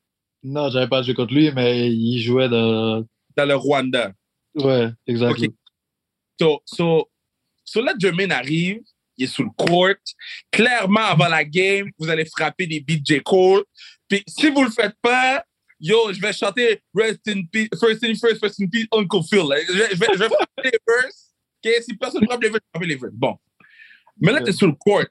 Non, 0.42 0.68
j'avais 0.70 0.88
pas 0.88 1.02
joué 1.02 1.14
contre 1.14 1.32
lui, 1.32 1.50
mais 1.52 1.90
il 1.90 2.20
jouait 2.20 2.48
dans. 2.48 3.04
dans 3.36 3.44
le 3.46 3.54
Rwanda. 3.54 4.12
Ouais, 4.54 4.90
exactement. 5.06 5.46
Ok. 5.46 5.54
So, 6.40 6.60
so, 6.64 7.08
so 7.64 7.82
là, 7.82 7.94
Jermaine 7.98 8.32
arrive, 8.32 8.80
il 9.16 9.24
est 9.24 9.28
sous 9.28 9.44
le 9.44 9.50
court. 9.56 9.94
Clairement, 10.50 11.00
avant 11.00 11.28
la 11.28 11.44
game, 11.44 11.90
vous 11.98 12.08
allez 12.08 12.24
frapper 12.24 12.66
des 12.66 12.80
beats 12.80 13.02
J. 13.04 13.20
Cole. 13.24 13.64
Puis 14.08 14.22
si 14.26 14.50
vous 14.50 14.62
le 14.62 14.70
faites 14.70 14.94
pas, 15.02 15.44
yo, 15.80 16.12
je 16.12 16.20
vais 16.20 16.32
chanter 16.32 16.82
Rest 16.94 17.26
in 17.28 17.42
peace, 17.50 17.68
First 17.78 18.04
in 18.04 18.14
First, 18.14 18.40
First 18.40 18.60
in 18.60 18.66
Peace, 18.68 18.86
Uncle 18.92 19.22
Phil. 19.28 19.46
là. 19.48 19.56
Je 19.66 19.72
vais, 19.72 19.88
je 19.94 19.98
vais, 19.98 20.06
je 20.14 20.18
vais 20.18 20.28
frapper 20.28 20.70
les 20.72 20.78
verses. 20.86 21.34
Si 21.84 21.96
personne 21.96 22.22
ne 22.22 22.26
frappe 22.26 22.42
les 22.42 22.50
verses, 22.50 22.60
je 22.74 22.78
vais 22.78 22.86
frapper 22.86 22.86
les 22.86 22.96
verses. 22.96 23.14
Bon. 23.14 23.36
Mais 24.20 24.32
là, 24.32 24.42
tu 24.42 24.50
es 24.50 24.52
sur 24.52 24.66
le 24.66 24.74
court. 24.74 25.04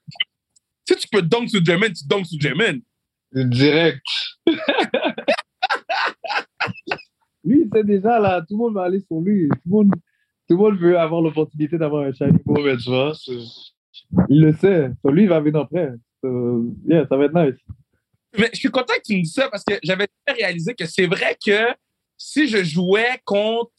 Si 0.88 0.96
tu 0.96 1.08
peux 1.10 1.22
dunk 1.22 1.50
sur 1.50 1.64
Jermaine, 1.64 1.94
tu 1.94 2.06
dunk 2.06 2.26
sur 2.26 2.40
Jermaine. 2.40 2.82
Direct. 3.34 4.02
lui, 7.44 7.64
il 7.64 7.70
sait 7.74 7.84
déjà, 7.84 8.20
là, 8.20 8.42
tout 8.42 8.56
le 8.56 8.58
monde 8.58 8.74
va 8.74 8.84
aller 8.84 9.02
sur 9.02 9.20
lui. 9.20 9.50
Tout 9.50 9.60
le 9.66 9.72
monde, 9.72 9.92
tout 10.50 10.56
le 10.56 10.58
monde 10.58 10.78
veut 10.80 10.98
avoir 10.98 11.22
l'opportunité 11.22 11.78
d'avoir 11.78 12.04
un 12.06 12.14
shiny 12.14 12.40
moment, 12.46 12.78
tu 12.78 12.90
vois. 12.90 13.14
Il 14.30 14.42
le 14.42 14.54
sait. 14.54 14.92
So, 15.02 15.12
lui, 15.12 15.24
il 15.24 15.30
va 15.30 15.40
venir 15.40 15.62
après. 15.62 15.94
So, 16.24 16.74
yeah, 16.88 17.06
ça 17.08 17.18
va 17.18 17.26
être 17.26 17.34
nice. 17.34 17.60
Mais 18.38 18.50
je 18.54 18.60
suis 18.60 18.70
content 18.70 18.94
que 18.96 19.02
tu 19.06 19.14
me 19.16 19.22
dises 19.22 19.34
ça 19.34 19.50
parce 19.50 19.64
que 19.64 19.76
j'avais 19.84 20.08
réalisé 20.28 20.74
que 20.76 20.86
c'est 20.86 21.08
vrai 21.08 21.38
que 21.44 21.74
si 22.18 22.48
je 22.48 22.64
jouais 22.64 23.20
contre 23.26 23.72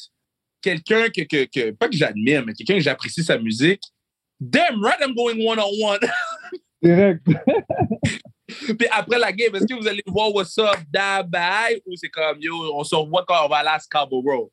quelqu'un 0.60 1.08
que, 1.08 1.22
que, 1.22 1.44
que 1.44 1.70
pas 1.70 1.88
que 1.88 1.96
j'admire, 1.96 2.44
mais 2.44 2.52
quelqu'un 2.52 2.74
que 2.74 2.80
j'apprécie 2.80 3.22
sa 3.22 3.38
musique, 3.38 3.82
damn 4.40 4.82
right 4.82 5.00
I'm 5.00 5.14
going 5.14 5.40
one-on-one. 5.40 6.00
Direct. 6.82 7.26
Puis 8.46 8.88
après 8.90 9.18
la 9.18 9.32
game, 9.32 9.54
est-ce 9.54 9.66
que 9.66 9.74
vous 9.74 9.86
allez 9.86 10.02
voir 10.06 10.32
What's 10.34 10.56
Up, 10.58 10.76
da, 10.90 11.22
bye, 11.22 11.82
ou 11.86 11.94
c'est 11.96 12.08
comme, 12.08 12.38
yo, 12.40 12.54
on 12.74 12.84
se 12.84 12.94
revoit 12.94 13.24
quand 13.26 13.44
on 13.44 13.48
va 13.48 13.56
aller 13.56 13.70
à 13.70 13.78
Scarborough? 13.78 14.50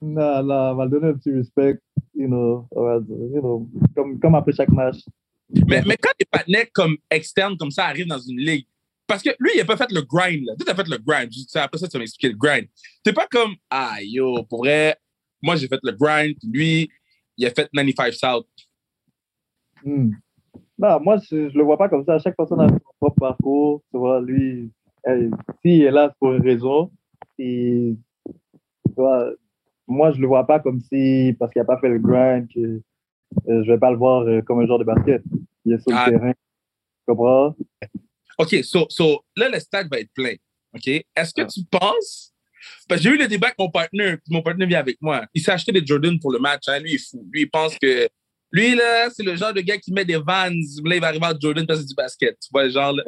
Non, 0.00 0.42
non, 0.42 0.72
on 0.72 0.74
va 0.74 0.86
donner 0.86 1.08
un 1.08 1.14
petit 1.14 1.32
respect. 1.32 1.78
You 2.14 2.26
know, 2.26 2.66
va 2.72 2.98
you 3.08 3.40
know, 3.40 3.68
comme, 3.94 4.18
comme 4.18 4.34
après 4.34 4.52
chaque 4.52 4.70
match. 4.70 4.98
Mais, 5.66 5.82
mais 5.86 5.96
quand 5.96 6.10
des 6.18 6.26
partenaires 6.30 6.66
comme 6.72 6.96
externes 7.10 7.56
comme 7.56 7.70
ça 7.70 7.86
arrivent 7.86 8.08
dans 8.08 8.18
une 8.18 8.38
ligue, 8.38 8.66
Parce 9.08 9.22
que 9.22 9.30
lui, 9.40 9.50
il 9.56 9.60
a 9.60 9.64
pas 9.64 9.76
fait 9.78 9.90
le 9.90 10.02
grind, 10.02 10.44
là. 10.46 10.52
Tu 10.60 10.70
as 10.70 10.74
fait 10.74 10.86
le 10.88 10.98
grind. 10.98 11.30
Après 11.54 11.78
ça, 11.78 11.88
tu 11.88 11.96
m'as 11.96 12.04
expliqué 12.04 12.28
le 12.32 12.38
grind. 12.38 12.66
T'es 13.02 13.12
pas 13.12 13.26
comme, 13.28 13.54
ah, 13.70 13.96
yo, 14.02 14.42
pour 14.44 14.58
vrai, 14.64 14.96
moi, 15.42 15.56
j'ai 15.56 15.66
fait 15.66 15.80
le 15.82 15.92
grind, 15.92 16.36
lui, 16.44 16.90
il 17.38 17.46
a 17.46 17.50
fait 17.50 17.68
95 17.72 18.14
South. 18.16 18.46
Hmm. 19.84 20.10
Non, 20.78 21.00
moi, 21.00 21.16
je, 21.18 21.48
je 21.48 21.56
le 21.58 21.64
vois 21.64 21.78
pas 21.78 21.88
comme 21.88 22.04
ça. 22.04 22.18
Chaque 22.18 22.36
personne 22.36 22.60
a 22.60 22.68
son 22.68 22.78
propre 23.00 23.16
parcours. 23.18 23.82
Tu 23.90 23.98
vois, 23.98 24.20
lui, 24.20 24.70
s'il 25.62 25.82
est 25.82 25.90
là, 25.90 26.14
pour 26.20 26.32
une 26.34 26.42
raison. 26.42 26.90
Et, 27.38 27.94
tu 28.26 28.94
vois, 28.96 29.30
moi, 29.86 30.12
je 30.12 30.20
le 30.20 30.26
vois 30.26 30.46
pas 30.46 30.60
comme 30.60 30.80
si, 30.80 31.34
parce 31.38 31.52
qu'il 31.52 31.62
a 31.62 31.64
pas 31.64 31.78
fait 31.78 31.88
le 31.88 31.98
grind, 31.98 32.46
que 32.52 32.60
euh, 33.48 33.64
je 33.64 33.72
vais 33.72 33.78
pas 33.78 33.90
le 33.90 33.96
voir 33.96 34.22
euh, 34.22 34.42
comme 34.42 34.60
un 34.60 34.66
joueur 34.66 34.78
de 34.78 34.84
basket. 34.84 35.22
Il 35.64 35.72
est 35.72 35.78
sur 35.78 35.96
Ah. 35.96 36.10
le 36.10 36.18
terrain. 36.18 36.32
Tu 36.32 37.04
comprends? 37.06 37.56
OK, 38.38 38.56
so, 38.64 38.86
so 38.88 39.24
là, 39.36 39.48
le 39.48 39.58
stade 39.60 39.88
va 39.90 39.98
être 40.00 40.12
plein. 40.14 40.34
OK? 40.74 40.86
Est-ce 40.86 41.34
que 41.34 41.42
Ah. 41.42 41.46
tu 41.46 41.64
penses. 41.70 42.32
Parce 42.88 43.00
que 43.00 43.08
j'ai 43.08 43.14
eu 43.14 43.18
le 43.18 43.28
débat 43.28 43.48
avec 43.48 43.58
mon 43.58 43.70
partenaire, 43.70 44.18
mon 44.28 44.42
partenaire 44.42 44.68
vient 44.68 44.80
avec 44.80 44.98
moi. 45.00 45.26
Il 45.34 45.42
s'est 45.42 45.52
acheté 45.52 45.72
des 45.72 45.84
Jordan 45.84 46.18
pour 46.18 46.32
le 46.32 46.38
match. 46.38 46.64
Hein. 46.68 46.80
Lui, 46.80 46.92
il 46.92 46.94
est 46.96 46.98
fou. 47.10 47.26
Lui, 47.32 47.42
il 47.42 47.50
pense 47.50 47.76
que. 47.78 48.08
Lui, 48.50 48.74
là, 48.74 49.10
c'est 49.10 49.22
le 49.22 49.36
genre 49.36 49.52
de 49.52 49.60
gars 49.60 49.76
qui 49.78 49.92
met 49.92 50.04
des 50.04 50.16
vans. 50.16 50.48
Là, 50.84 50.94
il 50.94 51.00
va 51.00 51.08
arriver 51.08 51.26
à 51.26 51.34
Jordan 51.38 51.66
parce 51.66 51.80
que 51.80 51.82
c'est 51.84 51.88
du 51.88 51.94
basket. 51.94 52.38
Tu 52.40 52.48
vois, 52.50 52.64
le 52.64 52.70
genre, 52.70 52.92
là. 52.92 53.04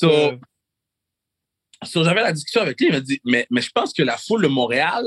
So, 0.00 0.32
so, 1.84 2.04
j'avais 2.04 2.22
la 2.22 2.32
discussion 2.32 2.62
avec 2.62 2.78
lui. 2.80 2.88
Il 2.88 2.92
m'a 2.92 3.00
dit, 3.00 3.20
mais, 3.24 3.46
mais 3.50 3.60
je 3.60 3.70
pense 3.70 3.92
que 3.92 4.02
la 4.02 4.16
foule 4.16 4.42
de 4.42 4.48
Montréal 4.48 5.04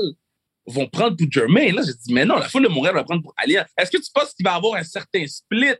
vont 0.66 0.86
prendre 0.88 1.16
pour 1.16 1.30
Jermaine. 1.30 1.74
Là, 1.74 1.82
j'ai 1.86 1.92
dit, 1.92 2.12
mais 2.12 2.24
non, 2.24 2.36
la 2.36 2.48
foule 2.48 2.62
de 2.64 2.68
Montréal 2.68 2.94
va 2.94 3.04
prendre 3.04 3.22
pour 3.22 3.34
Alien. 3.36 3.64
Est-ce 3.76 3.90
que 3.90 3.98
tu 3.98 4.10
penses 4.12 4.32
qu'il 4.34 4.44
va 4.44 4.54
avoir 4.54 4.74
un 4.76 4.84
certain 4.84 5.26
split? 5.26 5.76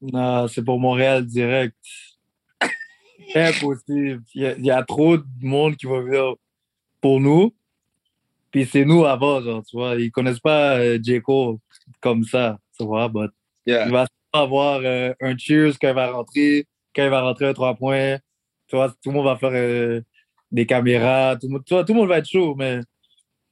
Non, 0.00 0.46
c'est 0.48 0.62
pour 0.62 0.78
Montréal 0.78 1.24
direct. 1.26 1.74
Impossible. 3.34 4.22
Il 4.34 4.42
y, 4.42 4.46
a, 4.46 4.56
il 4.56 4.64
y 4.64 4.70
a 4.70 4.82
trop 4.82 5.16
de 5.16 5.24
monde 5.40 5.76
qui 5.76 5.86
va 5.86 6.00
venir 6.00 6.34
pour 7.00 7.20
nous. 7.20 7.54
Puis 8.50 8.66
c'est 8.66 8.84
nous 8.84 9.04
avant, 9.04 9.40
genre, 9.42 9.64
tu 9.64 9.76
vois. 9.76 9.96
Ils 9.96 10.10
connaissent 10.10 10.40
pas 10.40 10.78
euh, 10.78 10.98
comme 12.00 12.24
ça, 12.24 12.58
tu 12.78 12.84
vois. 12.84 13.08
But 13.08 13.30
Yeah. 13.68 13.86
il 13.86 13.90
va 13.92 14.06
avoir 14.32 14.80
euh, 14.84 15.12
un 15.20 15.36
cheers 15.36 15.72
quand 15.80 15.88
il 15.88 15.94
va 15.94 16.12
rentrer, 16.12 16.66
quand 16.94 17.02
il 17.02 17.10
va 17.10 17.20
rentrer 17.22 17.48
un 17.48 17.52
trois 17.52 17.74
points. 17.74 18.16
Tu 18.68 18.76
vois, 18.76 18.90
tout 18.90 19.10
le 19.10 19.12
monde 19.12 19.24
va 19.24 19.36
faire 19.36 19.50
euh, 19.52 20.00
des 20.52 20.66
caméras. 20.66 21.36
Tout 21.36 21.48
le, 21.48 21.54
monde, 21.54 21.64
tu 21.64 21.74
vois, 21.74 21.84
tout 21.84 21.92
le 21.92 21.98
monde 21.98 22.08
va 22.08 22.18
être 22.18 22.28
chaud, 22.28 22.54
mais 22.56 22.78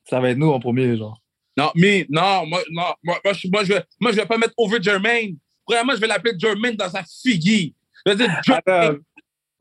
ça 0.08 0.20
va 0.20 0.30
être 0.30 0.38
nous 0.38 0.50
en 0.50 0.60
premier, 0.60 0.96
genre. 0.96 1.20
Non, 1.56 1.70
mais 1.74 2.06
non, 2.08 2.46
moi, 2.46 2.62
non, 2.70 2.94
moi, 3.02 3.18
moi, 3.24 3.32
je, 3.32 3.48
moi, 3.48 3.64
je, 3.64 3.72
vais- 3.72 3.84
moi, 4.00 4.12
je 4.12 4.16
vais 4.16 4.26
pas 4.26 4.38
mettre 4.38 4.54
over 4.56 4.80
Jermaine. 4.80 5.36
Vraiment, 5.68 5.94
je 5.94 6.00
vais 6.00 6.06
l'appeler 6.06 6.34
Jermaine 6.38 6.76
dans 6.76 6.88
sa 6.90 7.02
figure. 7.02 7.70
Je 8.06 8.12
vais 8.12 8.16
dire 8.16 8.30
Jermaine. 8.44 9.00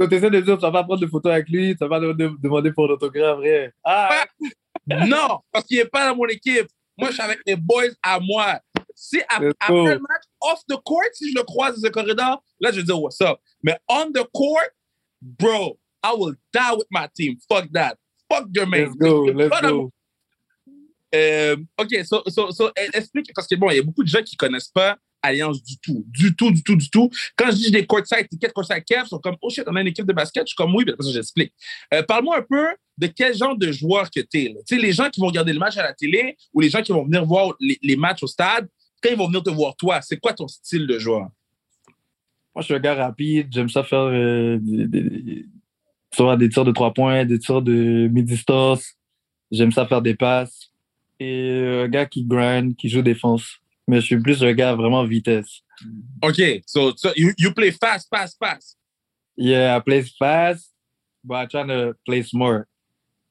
Quand 0.04 0.10
tu 0.10 0.16
essaies 0.16 0.30
de 0.30 0.41
dire 0.41 0.56
tu 0.58 0.62
vas 0.62 0.72
pas 0.72 0.84
prendre 0.84 0.99
de 1.01 1.08
photos 1.08 1.32
avec 1.32 1.47
lui, 1.49 1.72
tu 1.72 1.78
vas 1.80 1.89
pas 1.89 1.99
de- 1.99 2.12
de- 2.14 2.36
demander 2.41 2.72
pour 2.72 2.88
l'autographe, 2.88 3.38
vrai. 3.38 3.72
Ah, 3.84 4.26
Non, 4.88 5.39
parce 5.51 5.66
qu'il 5.66 5.78
n'est 5.78 5.86
pas 5.86 6.10
dans 6.10 6.16
mon 6.16 6.26
équipe. 6.28 6.68
Moi, 6.97 7.10
je 7.10 7.14
suis 7.14 7.22
avec 7.22 7.39
les 7.45 7.56
boys 7.56 7.86
à 8.01 8.20
moi. 8.20 8.60
Si 8.95 9.22
après 9.30 9.47
le 9.70 9.99
match, 9.99 10.24
off 10.41 10.60
the 10.70 10.76
court, 10.84 11.04
si 11.14 11.32
je 11.32 11.38
le 11.38 11.43
croise 11.43 11.80
dans 11.80 11.88
le 11.88 11.91
corridor, 11.91 12.43
là, 12.60 12.72
je 12.72 12.78
vais 12.78 12.84
dire 12.84 13.01
what's 13.01 13.20
up? 13.22 13.38
Mais 13.64 13.78
on 13.89 14.12
the 14.12 14.24
court, 14.34 14.70
bro, 15.22 15.80
I 16.04 16.14
will 16.18 16.36
die 16.54 16.76
with 16.78 16.88
my 16.91 17.08
team. 17.16 17.38
Fuck 17.49 17.72
that. 17.74 17.95
Fuck 18.30 18.49
Jermaine. 18.51 18.88
let's 18.88 18.95
go, 18.95 19.24
let's 19.32 19.62
go. 19.62 19.91
Euh, 21.16 21.56
OK, 21.78 22.04
so, 22.06 22.24
so, 22.28 22.51
so, 22.51 22.72
eh, 22.76 22.89
explique, 22.93 23.32
parce 23.36 23.47
que 23.47 23.56
bon, 23.56 23.70
il 23.70 23.78
y 23.78 23.80
a 23.80 23.84
beaucoup 23.84 24.04
de 24.04 24.08
gens 24.10 24.24
qui 24.24 24.36
connaissent 24.36 24.70
pas 24.70 24.97
Alliance 25.24 25.63
du 25.63 25.78
tout. 25.80 26.05
Du 26.09 26.36
tout, 26.36 26.51
du 26.51 26.61
tout, 26.61 26.76
du 26.76 26.89
tout. 26.89 27.09
Quand 27.36 27.49
je 27.49 27.55
dis 27.55 27.71
des 27.71 27.86
courtside 27.86 28.28
tickets, 28.30 28.53
courtside 28.53 28.84
ils 28.88 29.07
sont 29.07 29.19
comme, 29.19 29.38
oh 29.41 29.49
shit, 29.49 29.63
on 29.67 29.76
a 29.76 29.82
une 29.82 29.88
équipe 29.88 30.05
de 30.05 30.13
basket. 30.13 30.43
Je 30.43 30.49
suis 30.49 30.55
comme, 30.55 30.76
oui, 30.76 30.84
après 30.88 31.03
ça, 31.03 31.11
j'explique. 31.11 31.53
Euh, 31.93 32.03
Parle-moi 32.03 32.38
un 32.38 32.41
peu 32.41 32.67
de 32.97 33.07
quel 33.07 33.36
genre 33.36 33.57
de 33.57 33.71
joueur 33.71 34.09
que 34.11 34.19
tu 34.19 34.38
es. 34.39 34.55
Tu 34.67 34.78
les 34.78 34.91
gens 34.91 35.09
qui 35.09 35.19
vont 35.19 35.28
regarder 35.28 35.53
le 35.53 35.59
match 35.59 35.78
à 35.78 35.84
la 35.84 35.93
télé 35.93 36.38
ou 36.53 36.59
les 36.59 36.69
gens 36.69 36.82
qui 36.82 36.91
vont 36.91 37.05
venir 37.05 37.26
voir 37.26 37.53
les, 37.59 37.95
matchs 37.95 38.24
au 38.24 38.28
stade, 38.28 38.67
quand 39.01 39.09
ils 39.09 39.17
vont 39.17 39.28
venir 39.28 39.41
te 39.41 39.49
voir 39.49 39.76
toi, 39.76 40.01
c'est 40.01 40.17
quoi 40.17 40.34
ton 40.34 40.47
style 40.47 40.86
de 40.86 40.99
joueur? 40.99 41.30
Moi, 42.53 42.61
je 42.61 42.65
suis 42.65 42.74
un 42.76 42.80
gars 42.80 42.93
rapide. 42.95 43.47
J'aime 43.51 43.69
ça 43.69 43.84
faire 43.84 43.99
euh, 43.99 44.59
des, 44.61 44.88
des- 44.88 46.49
tirs 46.49 46.65
de 46.65 46.71
trois 46.71 46.93
points, 46.93 47.26
des 47.26 47.39
tirs 47.39 47.61
de 47.61 48.07
mi-distance. 48.11 48.93
J'aime 49.51 49.71
ça 49.71 49.88
faire 49.88 50.01
des 50.01 50.15
passes. 50.15 50.71
Et 51.19 51.82
un 51.84 51.88
gars 51.88 52.05
qui 52.05 52.24
grind, 52.24 52.76
qui 52.76 52.89
joue 52.89 53.01
défense. 53.01 53.62
Mais 53.88 54.00
je 54.00 54.06
suis 54.06 54.20
plus 54.20 54.42
un 54.44 54.54
gars 54.54 54.76
vraiment 54.76 55.04
vitesse. 55.04 55.62
OK, 56.22 56.62
so, 56.66 56.94
so 56.96 57.10
you, 57.16 57.32
you 57.38 57.54
play 57.54 57.72
fast, 57.72 58.08
fast, 58.10 58.38
fast. 58.40 58.78
Yeah, 59.36 59.76
I 59.76 59.82
play 59.82 60.04
fast, 60.18 60.72
but 61.24 61.36
I 61.36 61.46
try 61.48 61.68
to 61.68 61.94
play 62.06 62.24
smart. 62.24 62.68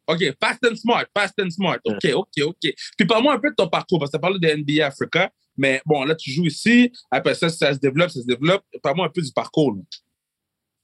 OK, 0.08 0.34
fast 0.40 0.64
and 0.64 0.76
smart, 0.76 1.08
fast 1.16 1.34
and 1.38 1.50
smart. 1.50 1.80
OK, 1.84 2.12
OK, 2.14 2.42
OK. 2.44 2.74
Puis 2.98 3.06
parle-moi 3.06 3.34
un 3.34 3.38
peu 3.38 3.50
de 3.50 3.54
ton 3.54 3.68
parcours, 3.68 3.98
parce 3.98 4.10
que 4.10 4.16
tu 4.16 4.20
parlé 4.20 4.38
de 4.38 4.48
NBA 4.48 4.84
Africa, 4.84 5.30
mais 5.56 5.80
bon, 5.86 6.04
là, 6.04 6.14
tu 6.14 6.30
joues 6.30 6.46
ici, 6.46 6.90
après 7.10 7.34
ça, 7.34 7.48
ça 7.48 7.72
se 7.72 7.78
développe, 7.78 8.10
ça 8.10 8.20
se 8.20 8.26
développe. 8.26 8.62
Parle-moi 8.82 9.06
un 9.06 9.10
peu 9.10 9.22
du 9.22 9.32
parcours. 9.32 9.74
là. 9.74 9.82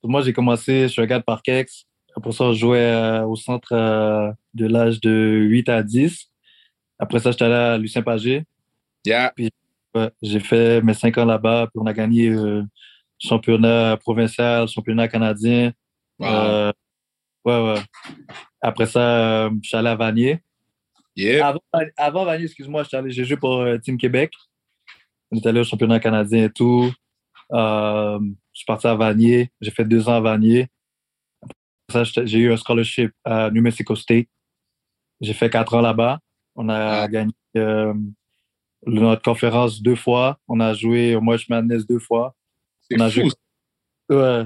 Moi, 0.05 0.23
j'ai 0.23 0.33
commencé, 0.33 0.83
je 0.83 0.89
suis 0.89 1.03
un 1.03 1.07
gars 1.07 1.19
de 1.19 1.25
Parkex. 1.25 1.85
Après 2.17 2.33
ça, 2.33 2.53
je 2.53 2.59
jouais 2.59 2.79
euh, 2.79 3.25
au 3.27 3.37
centre 3.37 3.73
euh, 3.73 4.31
de 4.55 4.67
l'âge 4.67 5.01
de 5.01 5.11
8 5.11 5.69
à 5.69 5.83
10. 5.83 6.31
Après 6.99 7.19
ça, 7.19 7.31
j'étais 7.31 7.45
allé 7.45 7.55
à 7.55 7.79
Lucien 7.79 8.03
Pagé. 8.03 8.45
Yeah. 9.09 9.33
Ouais, 9.95 10.11
j'ai 10.21 10.41
fait 10.41 10.83
mes 10.83 10.93
cinq 10.95 11.17
ans 11.19 11.25
là-bas, 11.25 11.69
puis 11.73 11.81
on 11.83 11.87
a 11.87 11.93
gagné 11.95 12.29
euh, 12.29 12.63
championnat 13.19 13.97
provincial, 13.97 14.69
championnat 14.69 15.09
canadien. 15.09 15.73
Wow. 16.19 16.27
Euh, 16.29 16.73
ouais, 17.45 17.73
ouais. 17.73 17.81
Après 18.61 18.87
ça, 18.87 19.01
euh, 19.47 19.51
je 19.63 19.69
suis 19.69 19.77
allé 19.77 19.89
à 19.89 19.95
Vanier. 19.97 20.41
Yeah. 21.17 21.49
Avant, 21.49 21.61
avant 21.97 22.25
Vanier, 22.27 22.45
excuse-moi, 22.45 22.85
j'ai 23.07 23.25
joué 23.25 23.37
pour 23.37 23.61
euh, 23.61 23.79
Team 23.79 23.97
Québec. 23.97 24.33
On 25.31 25.39
est 25.39 25.47
allé 25.47 25.61
au 25.61 25.65
championnat 25.65 26.01
canadien 26.01 26.45
et 26.45 26.51
tout. 26.51 26.93
Euh, 27.53 28.19
je 28.53 28.59
suis 28.59 28.67
parti 28.67 28.87
à 28.87 28.95
Vanier. 28.95 29.51
J'ai 29.61 29.71
fait 29.71 29.85
deux 29.85 30.09
ans 30.09 30.15
à 30.15 30.21
Vanier. 30.21 30.69
Après 31.89 32.05
ça, 32.05 32.25
j'ai 32.27 32.39
eu 32.39 32.53
un 32.53 32.57
scholarship 32.59 33.11
à 33.25 33.51
New 33.51 33.63
Mexico 33.63 33.95
State. 33.97 34.29
J'ai 35.21 35.33
fait 35.33 35.49
quatre 35.49 35.73
ans 35.75 35.81
là-bas. 35.81 36.19
On 36.55 36.69
a 36.69 37.03
Ah. 37.03 37.09
gagné 37.09 37.33
notre 38.87 39.23
conférence 39.23 39.83
deux 39.83 39.97
fois. 39.97 40.39
On 40.49 40.61
a 40.61 40.73
joué 40.75 41.15
au 41.15 41.21
March 41.21 41.49
Madness 41.49 41.87
deux 41.87 41.99
fois. 41.99 42.35
on 42.97 43.01
a 43.01 43.11
C'est 43.11 43.21
joué- 43.23 43.31
fou. 43.31 44.15
Ouais, 44.15 44.45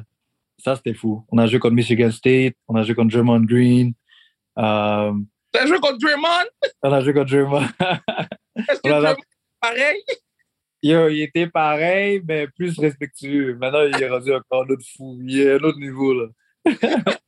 ça 0.58 0.76
c'était 0.76 0.94
fou. 0.94 1.24
On 1.30 1.38
a 1.38 1.46
joué 1.46 1.58
contre 1.58 1.74
Michigan 1.74 2.10
State. 2.10 2.54
On 2.68 2.74
a 2.76 2.82
joué 2.82 2.94
contre 2.94 3.12
Draymond 3.12 3.44
Green. 3.44 3.92
Euh, 4.58 5.12
T'as 5.52 5.66
joué 5.66 5.78
contre 5.78 5.98
Draymond? 5.98 6.48
on 6.82 6.92
a 6.92 7.00
joué 7.00 7.12
contre 7.14 7.30
Draymond. 7.30 7.62
Est-ce 8.68 8.80
que 8.80 8.88
a- 8.90 9.00
Draymond 9.00 9.22
pareil? 9.60 10.02
Yo, 10.84 11.08
il 11.08 11.22
était 11.22 11.46
pareil, 11.46 12.20
mais 12.26 12.48
plus 12.48 12.76
respectueux. 12.76 13.54
Maintenant, 13.54 13.82
il 13.82 14.02
est 14.02 14.08
rendu 14.08 14.34
encore 14.34 14.64
un 14.64 14.68
autre 14.72 14.84
fou. 14.96 15.16
Il 15.24 15.38
est 15.40 15.52
à 15.52 15.54
un 15.54 15.58
autre 15.60 15.78
niveau, 15.78 16.12
là. 16.12 16.26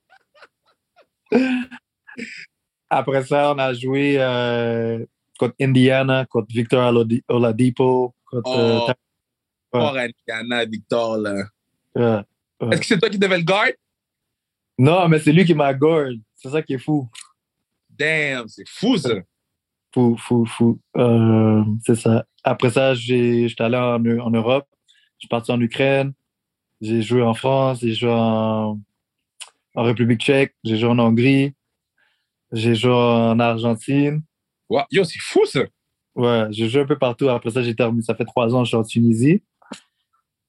Après 2.90 3.22
ça, 3.24 3.52
on 3.54 3.58
a 3.58 3.72
joué 3.74 4.16
euh, 4.18 5.04
contre 5.38 5.54
Indiana, 5.60 6.26
contre 6.26 6.48
Victor 6.50 6.92
Oladi- 6.92 7.22
Oladipo, 7.28 8.14
contre... 8.26 8.50
Oh. 8.50 8.88
euh, 8.88 8.92
Fort 9.72 9.96
Indiana, 9.96 10.64
Victor, 10.64 11.16
là. 11.18 11.44
Est-ce 12.70 12.80
que 12.80 12.86
c'est 12.86 12.98
toi 12.98 13.10
qui 13.10 13.18
devais 13.18 13.38
le 13.38 13.44
guard? 13.44 13.70
non, 14.78 15.08
mais 15.08 15.18
c'est 15.18 15.32
lui 15.32 15.44
qui 15.44 15.54
m'a 15.54 15.72
guard. 15.74 16.12
C'est 16.36 16.50
ça 16.50 16.62
qui 16.62 16.74
est 16.74 16.78
fou. 16.78 17.08
Damn, 17.90 18.48
c'est 18.48 18.68
fou, 18.68 18.96
ça. 18.96 19.10
Fou, 19.92 20.16
fou, 20.18 20.44
fou. 20.46 20.80
Euh, 20.96 21.62
c'est 21.86 21.94
ça. 21.94 22.24
Après 22.42 22.70
ça, 22.70 22.94
j'étais 22.94 23.62
allé 23.62 23.76
en, 23.76 24.04
en 24.04 24.30
Europe. 24.30 24.66
Je 25.16 25.20
suis 25.20 25.28
parti 25.28 25.52
en 25.52 25.60
Ukraine. 25.60 26.12
J'ai 26.80 27.02
joué 27.02 27.22
en 27.22 27.34
France. 27.34 27.78
J'ai 27.80 27.94
joué 27.94 28.10
en, 28.10 28.80
en 29.74 29.82
République 29.82 30.20
tchèque. 30.20 30.54
J'ai 30.64 30.76
joué 30.76 30.90
en 30.90 30.98
Hongrie. 30.98 31.54
J'ai 32.52 32.74
joué 32.74 32.92
en 32.92 33.38
Argentine. 33.38 34.22
Wow. 34.74 34.82
Yo, 34.90 35.04
c'est 35.04 35.20
fou, 35.20 35.46
ça. 35.46 35.60
Ouais, 36.16 36.46
j'ai 36.50 36.68
joué 36.68 36.82
un 36.82 36.86
peu 36.86 36.98
partout. 36.98 37.28
Après 37.28 37.50
ça, 37.50 37.62
j'ai 37.62 37.76
terminé. 37.76 38.02
Ça 38.02 38.16
fait 38.16 38.24
trois 38.24 38.52
ans 38.52 38.58
que 38.58 38.64
je 38.64 38.70
suis 38.70 38.76
en 38.76 38.82
Tunisie. 38.82 39.40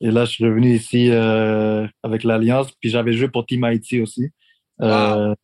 Et 0.01 0.09
là, 0.09 0.25
je 0.25 0.31
suis 0.31 0.45
revenu 0.45 0.73
ici 0.73 1.11
euh, 1.11 1.87
avec 2.01 2.23
l'Alliance. 2.23 2.71
Puis 2.81 2.89
j'avais 2.89 3.13
joué 3.13 3.27
pour 3.27 3.45
Team 3.45 3.63
Haïti 3.63 4.01
aussi. 4.01 4.31
Euh, 4.81 5.35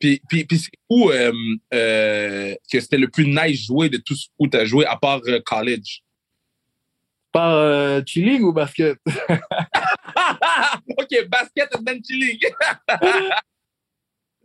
Puis, 0.00 0.20
puis, 0.28 0.44
puis 0.44 0.58
c'est 0.58 0.72
où 0.90 1.08
euh, 1.12 1.32
que 1.70 2.80
c'était 2.80 2.98
le 2.98 3.06
plus 3.06 3.28
nice 3.28 3.64
joué 3.64 3.88
de 3.88 3.98
tout 3.98 4.16
ce 4.16 4.26
où 4.40 4.48
tu 4.48 4.56
as 4.56 4.64
joué, 4.64 4.84
à 4.86 4.96
part 4.96 5.20
college? 5.46 6.02
Par 7.30 8.04
chilling 8.06 8.42
ou 8.42 8.52
basket? 8.52 8.98
OK, 10.98 11.28
basket 11.28 11.76
and 11.76 11.84
then 11.84 12.02
chilling. 12.02 12.40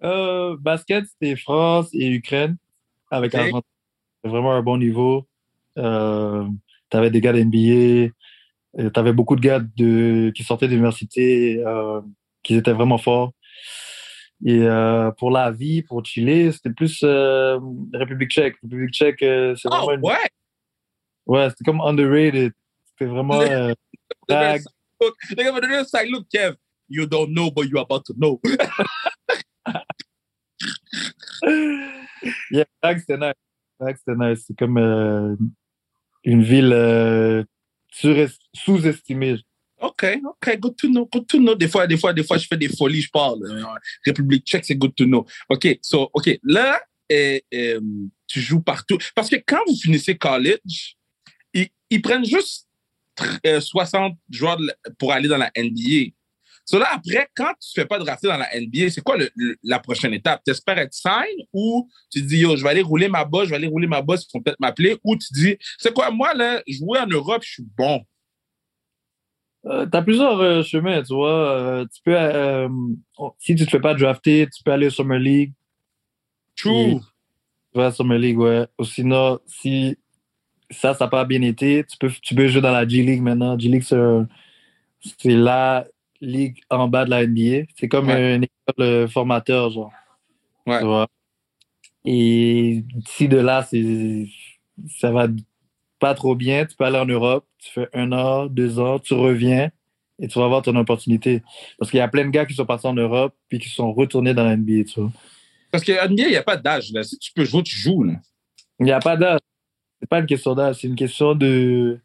Basket, 0.62 1.06
c'était 1.08 1.36
France 1.36 1.90
et 1.94 2.08
Ukraine 2.10 2.56
avec 3.12 3.34
vraiment 4.24 4.54
un 4.54 4.62
bon 4.62 4.78
niveau. 4.78 5.28
Euh, 5.78 6.46
tu 6.90 6.98
avais 6.98 7.10
des 7.12 7.22
gars 7.22 7.34
d'NBA. 7.34 8.12
Tu 8.78 8.92
avais 9.00 9.14
beaucoup 9.14 9.36
de 9.36 9.42
gars 9.42 9.60
de, 9.78 10.32
qui 10.36 10.44
sortaient 10.44 10.68
de 10.68 10.72
l'université. 10.72 11.64
Euh, 11.66 12.02
qu'ils 12.44 12.58
étaient 12.58 12.72
vraiment 12.74 12.98
forts. 12.98 13.34
Et 14.46 14.62
euh, 14.62 15.12
pour 15.12 15.30
la 15.32 15.52
vie, 15.52 15.82
pour 15.82 16.06
chiller, 16.06 16.54
c'était 16.54 16.70
plus 16.70 17.02
euh, 17.04 17.60
République 17.94 18.32
tchèque. 18.32 18.56
République 18.64 18.94
tchèque, 18.94 19.22
euh, 19.24 19.54
c'est 19.58 19.68
Oh, 19.70 19.86
vraiment. 19.86 19.92
une- 19.96 20.06
ouais! 20.06 20.30
Ouais, 21.26 21.50
c'était 21.50 21.66
comme 21.66 21.82
underrated. 21.82 22.54
C'était 22.86 23.12
vraiment. 23.12 23.42
euh. 23.42 23.74
Look, 25.02 25.16
They're 25.36 25.46
gonna 25.52 25.60
do 25.62 25.68
this 25.68 25.92
like, 25.94 26.10
look, 26.10 26.28
Kev, 26.30 26.56
you 26.88 27.06
don't 27.06 27.34
know, 27.34 27.52
but 27.52 27.68
you're 27.70 27.82
about 27.82 28.04
to 28.06 28.14
know. 28.18 28.40
Yeah, 32.52 32.66
Prague, 32.82 33.04
nice. 33.10 34.02
Nice. 34.08 34.44
C'est 34.46 34.58
comme 34.58 34.78
euh, 34.78 35.36
une 36.24 36.44
ville 36.44 36.74
euh, 36.74 37.44
sous-estimée. 37.92 39.38
OK, 39.82 40.06
OK, 40.26 40.60
good 40.60 40.76
to 40.76 40.88
know, 40.90 41.08
good 41.12 41.26
to 41.28 41.38
know. 41.38 41.56
Des 41.56 41.70
fois, 41.70 41.88
des 41.88 41.98
fois, 41.98 42.12
des 42.12 42.24
fois, 42.24 42.38
je 42.38 42.46
fais 42.46 42.58
des 42.58 42.68
folies, 42.68 43.02
je 43.02 43.10
parle. 43.10 43.40
Euh, 43.50 43.64
République 44.06 44.46
tchèque, 44.46 44.66
c'est 44.66 44.76
good 44.76 44.94
to 44.96 45.06
know. 45.06 45.26
OK, 45.48 45.80
so, 45.82 46.10
OK, 46.14 46.38
là, 46.44 46.82
euh, 47.12 47.40
euh, 47.54 47.80
tu 48.28 48.42
joues 48.42 48.62
partout. 48.62 48.98
Parce 49.16 49.30
que 49.30 49.38
quand 49.38 49.62
vous 49.68 49.76
finissez 49.76 50.18
college, 50.18 50.98
ils, 51.54 51.70
ils 51.90 52.02
prennent 52.02 52.26
juste 52.26 52.68
euh, 53.46 53.62
60 53.62 54.18
joueurs 54.30 54.60
pour 54.98 55.12
aller 55.14 55.28
dans 55.28 55.38
la 55.38 55.52
NBA. 55.58 56.12
So 56.70 56.78
là, 56.78 56.90
après, 56.94 57.28
quand 57.36 57.52
tu 57.60 57.80
ne 57.80 57.82
fais 57.82 57.88
pas 57.88 57.98
drafter 57.98 58.28
dans 58.28 58.38
la 58.38 58.56
NBA, 58.56 58.92
c'est 58.92 59.02
quoi 59.02 59.18
le- 59.18 59.32
le- 59.36 59.56
la 59.64 59.80
prochaine 59.80 60.14
étape? 60.14 60.44
Tu 60.46 60.52
espères 60.52 60.78
être 60.78 60.94
sign 60.94 61.48
ou 61.52 61.90
tu 62.12 62.22
dis, 62.22 62.38
yo, 62.38 62.56
je 62.56 62.62
vais 62.62 62.70
aller 62.70 62.84
rouler 62.84 63.08
ma 63.10 63.26
bosse, 63.26 63.46
je 63.46 63.50
vais 63.50 63.56
aller 63.56 63.66
rouler 63.66 63.88
ma 63.88 64.04
bosse, 64.04 64.28
ils 64.32 64.38
vont 64.38 64.44
peut-être 64.44 64.60
m'appeler, 64.60 64.96
ou 65.04 65.16
tu 65.18 65.34
dis, 65.34 65.58
c'est 65.80 65.92
quoi, 65.92 66.12
moi, 66.12 66.36
là, 66.36 66.62
jouer 66.68 67.00
en 67.00 67.08
Europe, 67.08 67.42
je 67.44 67.54
suis 67.54 67.66
bon. 67.76 68.04
Euh, 69.66 69.88
T'as 69.88 70.04
plusieurs 70.04 70.40
euh, 70.40 70.62
chemins, 70.62 71.02
tu 71.02 71.12
vois. 71.16 71.50
Euh, 71.58 71.86
tu 71.92 72.02
peux, 72.04 72.16
euh, 72.16 72.70
si 73.40 73.56
tu 73.56 73.66
te 73.66 73.72
fais 73.72 73.80
pas 73.80 73.96
drafter, 73.96 74.48
tu 74.56 74.62
peux 74.62 74.72
aller 74.72 74.86
au 74.86 74.92
Summer 74.92 75.18
League. 75.18 75.54
True. 76.56 77.00
Tu 77.74 77.80
vas 77.80 77.88
à 77.88 77.92
Summer 77.92 78.20
League, 78.20 78.38
ouais. 78.38 78.68
Ou 78.78 78.84
sinon, 78.84 79.40
si 79.48 79.98
ça, 80.70 80.94
ça 80.94 81.06
n'a 81.06 81.10
pas 81.10 81.26
bien 81.26 81.42
été, 81.42 81.84
tu 81.90 81.98
peux, 81.98 82.12
tu 82.22 82.36
peux 82.36 82.48
jouer 82.48 82.62
dans 82.62 82.72
la 82.72 82.88
G 82.88 83.02
League 83.02 83.24
maintenant. 83.24 83.58
G 83.58 83.70
League, 83.70 83.82
c'est 83.84 85.30
la 85.30 85.88
ligue 86.22 86.62
en 86.70 86.88
bas 86.88 87.06
de 87.06 87.10
la 87.10 87.26
NBA. 87.26 87.66
C'est 87.76 87.88
comme 87.88 88.08
Ouais. 88.10 88.36
une 88.36 88.44
école 88.44 88.86
euh, 88.86 89.08
formateur, 89.08 89.70
genre. 89.70 89.92
Ouais. 90.66 90.80
Tu 90.80 90.86
vois? 90.86 91.08
Et 92.06 92.84
d'ici 92.96 93.28
de 93.28 93.38
là, 93.38 93.68
ça 95.00 95.12
va 95.12 95.28
pas 96.00 96.14
trop 96.14 96.36
bien. 96.36 96.66
Tu 96.66 96.76
peux 96.76 96.86
aller 96.86 96.98
en 96.98 97.06
Europe, 97.06 97.46
tu 97.58 97.72
fais 97.72 97.88
un 97.94 98.12
an, 98.12 98.46
deux 98.48 98.80
ans, 98.80 99.00
tu 99.00 99.14
reviens 99.14 99.70
et 100.22 100.28
tu 100.28 100.40
vas 100.40 100.46
avoir 100.46 100.62
ton 100.62 100.76
opportunité. 100.76 101.42
Parce 101.78 101.92
qu'il 101.92 101.98
y 101.98 102.02
a 102.02 102.08
plein 102.08 102.26
de 102.26 102.30
gars 102.30 102.46
qui 102.46 102.54
sont 102.54 102.66
partis 102.66 102.88
en 102.88 102.94
Europe 102.94 103.36
puis 103.50 103.60
qui 103.60 103.70
sont 103.70 103.92
retournés 103.94 104.34
dans 104.34 104.44
la 104.44 104.56
NBA, 104.56 104.86
tu 104.86 105.02
vois. 105.02 105.12
Parce 105.72 105.84
qu'en 105.84 105.94
NBA, 106.10 106.24
il 106.24 106.30
n'y 106.32 106.36
a 106.36 106.44
pas 106.44 106.58
d'âge. 106.58 106.92
Si 107.04 107.18
tu 107.20 107.32
peux 107.34 107.46
jouer, 107.46 107.64
tu 107.64 107.76
joues. 107.76 108.04
Là. 108.04 108.14
Il 108.80 108.86
n'y 108.86 108.92
a 108.92 109.00
pas 109.00 109.16
d'âge. 109.18 109.40
C'est 110.02 110.10
pas 110.10 110.20
une 110.20 110.26
question 110.26 110.56
d'âge, 110.56 110.78
c'est 110.78 110.88
une 110.88 110.96
question 110.96 111.36
de 111.36 112.00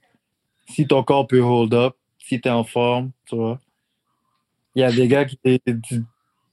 si 0.68 0.86
ton 0.86 1.04
corps 1.04 1.26
peut 1.28 1.40
hold 1.40 1.72
up, 1.74 1.94
si 2.18 2.40
tu 2.40 2.48
es 2.48 2.50
en 2.50 2.64
forme, 2.64 3.12
tu 3.28 3.36
vois. 3.36 3.60
Il 4.74 4.80
y 4.80 4.84
a 4.84 4.92
des 4.92 5.08
gars 5.08 5.24
qui. 5.24 5.38
tu- 5.38 6.04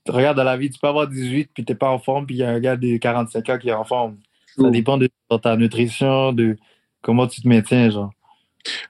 regarde, 0.08 0.36
dans 0.36 0.44
la 0.44 0.56
vie, 0.56 0.70
tu 0.70 0.78
peux 0.78 0.88
avoir 0.88 1.06
18 1.08 1.50
puis 1.54 1.64
tu 1.64 1.72
n'es 1.72 1.76
pas 1.78 1.90
en 1.90 1.98
forme, 1.98 2.26
puis 2.26 2.36
il 2.36 2.38
y 2.38 2.42
a 2.44 2.50
un 2.50 2.60
gars 2.60 2.76
de 2.76 2.96
45 2.96 3.48
ans 3.50 3.58
qui 3.58 3.68
est 3.68 3.72
en 3.72 3.84
forme. 3.84 4.18
Ça 4.56 4.68
dépend 4.70 4.98
de 4.98 5.08
ta 5.42 5.56
nutrition, 5.56 6.32
de 6.32 6.56
comment 7.00 7.26
tu 7.26 7.40
te 7.40 7.48
maintiens, 7.48 7.90
genre. 7.90 8.12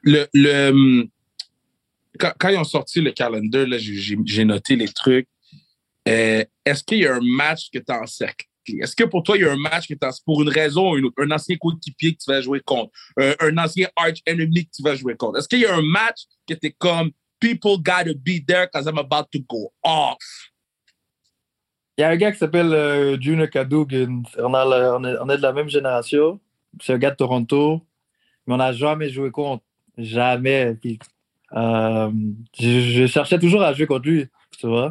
Le, 0.03 0.27
le, 0.35 0.71
hum, 0.71 1.09
quand, 2.19 2.33
quand 2.39 2.49
ils 2.49 2.59
ont 2.59 2.65
sorti 2.65 3.01
le 3.01 3.13
calendar, 3.13 3.67
là, 3.67 3.77
j'ai- 3.79 4.45
noté 4.45 4.77
les 4.77 4.89
trucs. 4.89 5.29
Euh, 6.09 6.45
Est-ce 6.65 6.83
qu'il 6.83 6.99
y 6.99 7.07
a 7.07 7.15
un 7.15 7.21
match 7.23 7.71
que 7.73 7.79
tu 7.79 7.93
as 7.93 8.01
encerclé? 8.01 8.47
Est-ce 8.81 8.95
que 8.95 9.05
pour 9.05 9.23
toi, 9.23 9.37
il 9.37 9.43
y 9.43 9.45
a 9.45 9.53
un 9.53 9.57
match 9.57 9.89
que 9.89 9.95
tu 9.95 10.07
as, 10.07 10.21
pour 10.25 10.43
une 10.43 10.49
raison 10.49 10.93
ou 10.93 10.97
une 10.99 11.07
autre, 11.07 11.21
un 11.23 11.31
ancien 11.31 11.57
coéquipier 11.57 12.15
que 12.15 12.19
tu 12.25 12.31
vas 12.31 12.41
jouer 12.41 12.61
contre, 12.61 12.93
un, 13.17 13.35
un 13.41 13.59
ancien 13.59 13.89
arch 13.97 14.21
enemy 14.27 14.67
que 14.67 14.71
tu 14.77 14.83
vas 14.83 14.95
jouer 14.95 15.17
contre? 15.17 15.39
Est-ce 15.39 15.49
qu'il 15.49 15.61
y 15.61 15.67
a 15.67 15.75
un 15.75 15.83
match 15.83 16.23
que 16.47 16.55
tu 16.55 16.67
es 16.67 16.73
comme 16.73 17.11
People 17.43 17.77
gotta 17.83 18.15
be 18.15 18.39
there 18.47 18.69
because 18.69 18.87
I'm 18.87 18.99
about 18.99 19.33
to 19.33 19.41
go 19.41 19.73
off? 19.83 20.17
Il 21.99 22.03
y 22.03 22.05
a 22.05 22.11
un 22.11 22.17
gars 22.17 22.31
qui 22.31 22.39
s'appelle 22.39 22.73
euh, 22.73 23.21
Junior 23.21 23.51
Cadogan. 23.51 24.23
On, 24.39 24.55
a 24.55 24.65
la- 24.65 24.95
on, 24.97 25.05
est, 25.05 25.17
on 25.21 25.29
est 25.29 25.37
de 25.39 25.43
la 25.43 25.53
même 25.53 25.69
génération. 25.69 26.39
C'est 26.81 26.93
un 26.95 26.99
gars 26.99 27.11
de 27.11 27.17
Toronto. 27.17 27.83
Mais 28.47 28.55
on 28.55 28.59
n'a 28.59 28.73
jamais 28.73 29.11
joué 29.11 29.31
contre. 29.33 29.65
Jamais. 29.99 30.75
Puis, 30.81 30.99
euh, 31.55 32.11
je, 32.59 32.81
je 32.81 33.07
cherchais 33.07 33.39
toujours 33.41 33.63
à 33.63 33.73
jouer 33.75 33.87
contre 33.87 34.09
lui. 34.09 34.27
Tu 34.59 34.67
vois? 34.69 34.89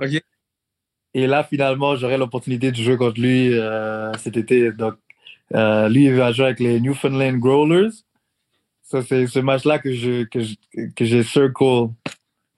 Et 1.14 1.28
là, 1.28 1.44
finalement, 1.44 1.96
j'aurai 1.96 2.18
l'opportunité 2.18 2.72
de 2.72 2.76
jouer 2.76 2.98
contre 2.98 3.20
lui 3.20 3.54
euh, 3.54 4.12
cet 4.18 4.36
été. 4.38 4.72
Donc, 4.74 4.96
euh, 5.56 5.88
lui, 5.90 6.06
il 6.06 6.16
va 6.16 6.32
jouer 6.34 6.46
avec 6.48 6.60
les 6.60 6.80
Newfoundland 6.82 7.38
Growlers. 7.40 7.92
Ça, 8.84 9.02
c'est 9.02 9.26
ce 9.28 9.40
match-là 9.40 9.80
que 9.80 9.94
je, 9.94 10.24
que 10.26 10.42
je- 10.42 10.56
que 10.96 11.06
j'ai 11.06 11.24
circle. 11.24 11.90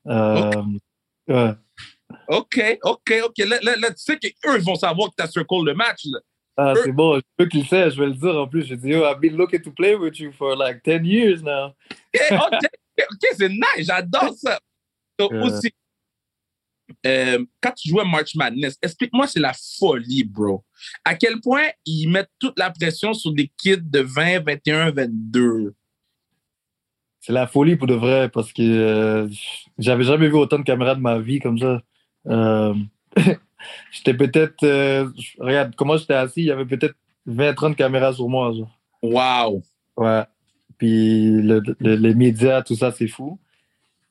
Euh. 0.08 1.54
OK, 2.28 2.80
OK, 2.84 3.14
OK. 3.26 3.38
Là, 3.40 3.60
là, 3.62 3.76
là, 3.78 3.90
tu 3.90 4.04
sais 4.04 4.18
qu'eux, 4.18 4.58
ils 4.58 4.64
vont 4.64 4.76
savoir 4.76 5.10
que 5.10 5.16
tu 5.18 5.24
as 5.24 5.28
circle 5.28 5.64
le 5.66 5.74
match. 5.74 6.02
Là. 6.06 6.20
Ah, 6.56 6.74
c'est 6.84 6.92
bon, 6.92 7.18
je 7.18 7.22
veux 7.40 7.50
qu'il 7.50 7.66
sait, 7.66 7.90
je 7.90 8.00
vais 8.00 8.08
le 8.08 8.14
dire 8.14 8.36
en 8.38 8.48
plus. 8.48 8.66
Je 8.66 8.76
dis, 8.76 8.90
yo, 8.90 9.04
I've 9.06 9.20
been 9.20 9.36
looking 9.36 9.62
to 9.62 9.72
play 9.72 9.96
with 9.96 10.20
you 10.20 10.32
for 10.32 10.56
like 10.56 10.84
10 10.84 11.04
years 11.04 11.42
now. 11.42 11.74
OK, 12.32 13.28
c'est 13.36 13.50
nice, 13.50 13.88
j'adore 13.88 14.34
ça. 14.36 14.60
Donc, 15.18 15.32
Euh. 15.34 15.46
aussi, 15.46 15.72
euh, 17.08 17.44
quand 17.60 17.72
tu 17.72 17.90
jouais 17.90 18.06
March 18.06 18.36
Madness, 18.36 18.78
explique-moi, 18.82 19.26
c'est 19.26 19.40
la 19.40 19.54
folie, 19.80 20.24
bro. 20.24 20.64
À 21.04 21.16
quel 21.16 21.42
point 21.42 21.70
ils 21.86 22.08
mettent 22.08 22.32
toute 22.40 22.60
la 22.60 22.70
pression 22.70 23.14
sur 23.14 23.32
des 23.34 23.52
kids 23.58 23.82
de 23.82 24.02
20, 24.02 24.42
21, 24.46 24.92
22. 24.92 25.74
C'est 27.26 27.32
la 27.32 27.48
folie 27.48 27.78
pour 27.78 27.88
de 27.88 27.94
vrai 27.94 28.28
parce 28.28 28.52
que 28.52 28.62
euh, 28.62 29.30
j'avais 29.80 30.04
jamais 30.04 30.28
vu 30.28 30.34
autant 30.36 30.60
de 30.60 30.64
caméras 30.64 30.96
de 30.96 31.00
ma 31.00 31.20
vie 31.20 31.40
comme 31.40 31.58
ça. 31.58 31.82
Euh, 32.28 32.74
j'étais 33.92 34.14
peut-être. 34.14 34.62
euh, 34.64 35.08
regarde, 35.40 35.74
comment 35.78 35.96
j'étais 35.96 36.16
assis, 36.16 36.42
il 36.42 36.46
y 36.48 36.52
avait 36.52 36.66
peut-être 36.66 36.96
20-30 37.26 37.76
caméras 37.76 38.12
sur 38.12 38.28
moi. 38.28 38.52
Genre. 38.52 38.78
Wow. 39.02 39.64
Ouais. 39.96 40.24
Puis 40.78 41.30
le- 41.42 41.62
le- 41.80 41.96
les 41.96 42.14
médias, 42.14 42.62
tout 42.62 42.76
ça, 42.76 42.92
c'est 42.92 43.08
fou. 43.08 43.40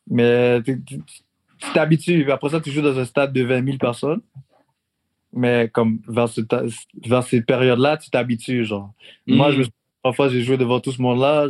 Mais 0.09 0.63
tu 0.63 0.83
tu- 0.83 1.03
tu 1.03 1.73
t'habitues. 1.75 2.31
Après 2.33 2.49
ça, 2.49 2.63
tu 2.63 2.71
joues 2.71 2.81
dans 2.81 2.99
un 2.99 3.05
stade 3.05 3.35
de 3.35 3.43
20 3.43 3.63
000 3.63 3.77
personnes. 3.77 4.23
Mais 5.35 5.69
comme 5.71 5.99
vers, 6.09 6.29
ce 6.31 6.41
vers 7.07 7.23
ces 7.25 7.43
périodes-là, 7.43 7.99
tu 7.99 8.09
t'habitues. 8.09 8.65
Genre. 8.65 8.91
Moi, 9.27 9.51
je 9.53 9.59
me 9.59 9.63
suis- 9.65 9.73
parfois, 10.03 10.31
j'ai 10.31 10.43
joué 10.43 10.57
devant 10.57 10.81
tout 10.81 10.93
ce 10.93 11.03
monde-là. 11.03 11.49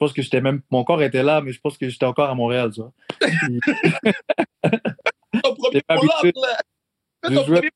Je, 0.00 0.06
pense 0.06 0.14
que 0.14 0.22
j'étais 0.22 0.40
même. 0.40 0.62
Mon 0.70 0.82
corps 0.82 1.02
était 1.02 1.22
là, 1.22 1.42
mais 1.42 1.52
je 1.52 1.60
pense 1.60 1.76
que 1.76 1.86
j'étais 1.86 2.06
encore 2.06 2.30
à 2.30 2.34
Montréal. 2.34 2.70
Tu 2.72 2.80
vois. 2.80 2.92
Puis, 3.20 3.60
Ton 5.42 5.54
premier 5.54 5.82
pull-up, 5.82 6.34
là. 6.36 6.62
Ton 7.22 7.44
jouais- 7.44 7.58
premier 7.58 7.70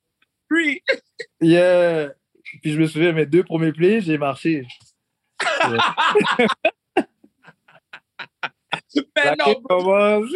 free. 0.50 0.82
yeah. 1.42 2.14
Puis 2.62 2.72
je 2.72 2.80
me 2.80 2.86
souviens, 2.86 3.12
mes 3.12 3.26
deux 3.26 3.44
premiers 3.44 3.72
plays, 3.72 4.00
j'ai 4.00 4.16
marché. 4.16 4.66
Mais 5.70 5.78
La 9.24 9.36
non, 9.36 9.54
commence, 9.62 10.30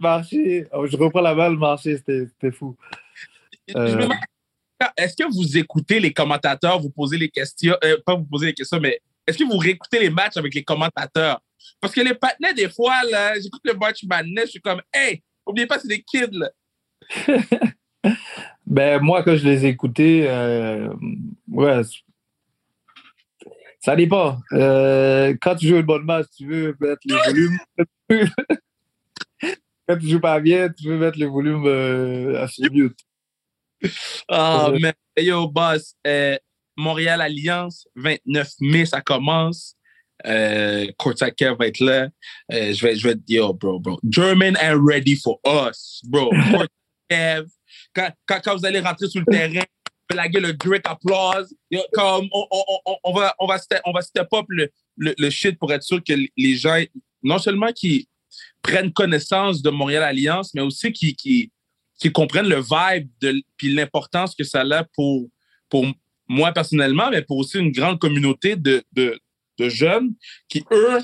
marché. 0.00 0.66
Oh, 0.72 0.86
je 0.86 0.96
reprends 0.96 1.20
la 1.20 1.34
balle, 1.34 1.58
marcher, 1.58 1.98
c'était 1.98 2.52
fou. 2.52 2.74
Euh. 3.76 4.08
Est-ce 4.96 5.14
que 5.16 5.24
vous 5.30 5.58
écoutez 5.58 6.00
les 6.00 6.12
commentateurs, 6.12 6.80
vous 6.80 6.90
posez 6.90 7.18
les 7.18 7.28
questions, 7.28 7.76
euh, 7.84 7.98
pas 8.04 8.14
vous 8.14 8.24
posez 8.24 8.46
les 8.46 8.54
questions, 8.54 8.80
mais 8.80 9.00
est-ce 9.26 9.38
que 9.38 9.44
vous 9.44 9.56
réécoutez 9.58 10.00
les 10.00 10.10
matchs 10.10 10.36
avec 10.36 10.54
les 10.54 10.62
commentateurs? 10.64 11.40
Parce 11.80 11.94
que 11.94 12.00
les 12.00 12.14
patinets, 12.14 12.54
des 12.54 12.68
fois, 12.68 13.02
là, 13.10 13.34
j'écoute 13.40 13.62
le 13.64 13.74
match 13.74 14.04
Madness, 14.04 14.46
je 14.46 14.50
suis 14.52 14.60
comme, 14.60 14.82
hey, 14.92 15.22
oubliez 15.46 15.66
pas, 15.66 15.78
c'est 15.78 15.88
des 15.88 16.02
kids, 16.02 16.30
là. 16.32 16.50
Ben, 18.66 19.00
moi, 19.00 19.22
quand 19.22 19.36
je 19.36 19.44
les 19.44 19.64
ai 19.66 19.68
écoutés, 19.68 20.24
euh, 20.28 20.88
ouais, 21.48 21.80
ça 23.80 23.94
dépend. 23.96 24.38
Euh, 24.52 25.34
quand 25.40 25.54
tu 25.56 25.68
joues 25.68 25.76
une 25.76 25.82
bonne 25.82 26.04
match, 26.04 26.26
tu 26.36 26.46
veux 26.46 26.76
mettre 26.80 27.02
le 27.06 27.16
volume. 27.26 27.58
quand 29.86 29.98
tu 29.98 30.08
joues 30.08 30.20
pas 30.20 30.40
bien, 30.40 30.68
tu 30.70 30.88
veux 30.88 30.98
mettre 30.98 31.18
le 31.18 31.26
volume 31.26 31.64
euh, 31.66 32.42
assez 32.42 32.68
mute. 32.70 32.98
Ah, 34.28 34.70
Ouais. 34.70 34.78
mais 34.80 35.24
yo, 35.24 35.46
boss, 35.48 35.94
euh, 36.06 36.36
Montréal 36.76 37.20
Alliance, 37.20 37.86
29 37.96 38.52
mai, 38.60 38.86
ça 38.86 39.00
commence. 39.00 39.76
Euh, 40.26 40.86
Courtside 40.98 41.34
Kev 41.34 41.56
va 41.58 41.66
être 41.66 41.80
là. 41.80 42.08
Euh, 42.52 42.72
je 42.72 42.86
vais, 42.86 42.96
je 42.96 43.08
vais 43.08 43.14
dire, 43.14 43.42
yo, 43.42 43.52
bro, 43.52 43.78
bro. 43.78 43.98
German 44.08 44.56
and 44.62 44.80
ready 44.86 45.16
for 45.16 45.38
us, 45.44 46.00
bro. 46.04 46.30
Courtside 46.50 46.68
Kev. 47.08 47.46
Quand, 47.94 48.10
quand, 48.26 48.40
quand 48.44 48.56
vous 48.56 48.66
allez 48.66 48.80
rentrer 48.80 49.08
sur 49.08 49.20
le 49.20 49.26
terrain, 49.26 49.64
blaguer 50.08 50.40
le 50.40 50.52
Drake 50.52 50.86
applause. 50.86 51.54
Comme 51.92 52.28
on, 52.32 52.46
on, 52.50 52.64
on, 52.86 52.96
on 53.04 53.12
va, 53.12 53.34
on 53.38 53.46
va 53.46 53.58
step, 53.58 53.80
on 53.84 53.92
va 53.92 54.02
step 54.02 54.28
up 54.32 54.46
le, 54.48 54.70
le, 54.96 55.14
le 55.16 55.30
shit 55.30 55.58
pour 55.58 55.72
être 55.72 55.82
sûr 55.82 56.02
que 56.02 56.14
les 56.36 56.56
gens, 56.56 56.80
non 57.22 57.38
seulement 57.38 57.72
qui 57.72 58.08
prennent 58.62 58.92
connaissance 58.92 59.62
de 59.62 59.70
Montréal 59.70 60.02
Alliance, 60.02 60.54
mais 60.54 60.62
aussi 60.62 60.92
qui, 60.92 61.14
qui, 61.14 61.50
qui 61.98 62.10
comprennent 62.10 62.48
le 62.48 62.60
vibe 62.60 63.08
de, 63.20 63.42
puis 63.56 63.72
l'importance 63.72 64.34
que 64.34 64.44
ça 64.44 64.62
a 64.62 64.84
pour, 64.94 65.28
pour 65.68 65.86
moi 66.28 66.52
personnellement, 66.52 67.10
mais 67.10 67.22
pour 67.22 67.38
aussi 67.38 67.58
une 67.58 67.72
grande 67.72 67.98
communauté 67.98 68.56
de, 68.56 68.82
de, 68.92 69.18
jeunes 69.68 70.14
qui, 70.48 70.64
eux, 70.72 70.98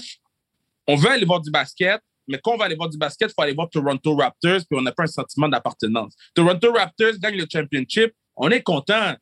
on 0.87 0.97
veut 0.97 1.11
aller 1.11 1.25
voir 1.25 1.41
du 1.41 1.51
basket, 1.51 2.01
mais 2.27 2.39
quand 2.43 2.55
on 2.55 2.57
va 2.57 2.64
aller 2.64 2.75
voir 2.75 2.89
du 2.89 2.99
basket, 2.99 3.31
il 3.31 3.35
faut 3.35 3.43
aller 3.43 3.55
voir 3.55 3.71
Toronto 3.71 4.16
Raptors, 4.16 4.61
puis 4.68 4.79
on 4.79 4.83
n'a 4.83 4.93
pas 4.93 5.05
un 5.05 5.09
sentiment 5.09 5.49
d'appartenance. 5.49 6.14
Toronto 6.35 6.73
Raptors 6.73 7.18
gagne 7.18 7.37
le 7.37 7.47
championship, 7.51 8.12
on 8.37 8.51
est 8.51 8.62
content, 8.62 9.14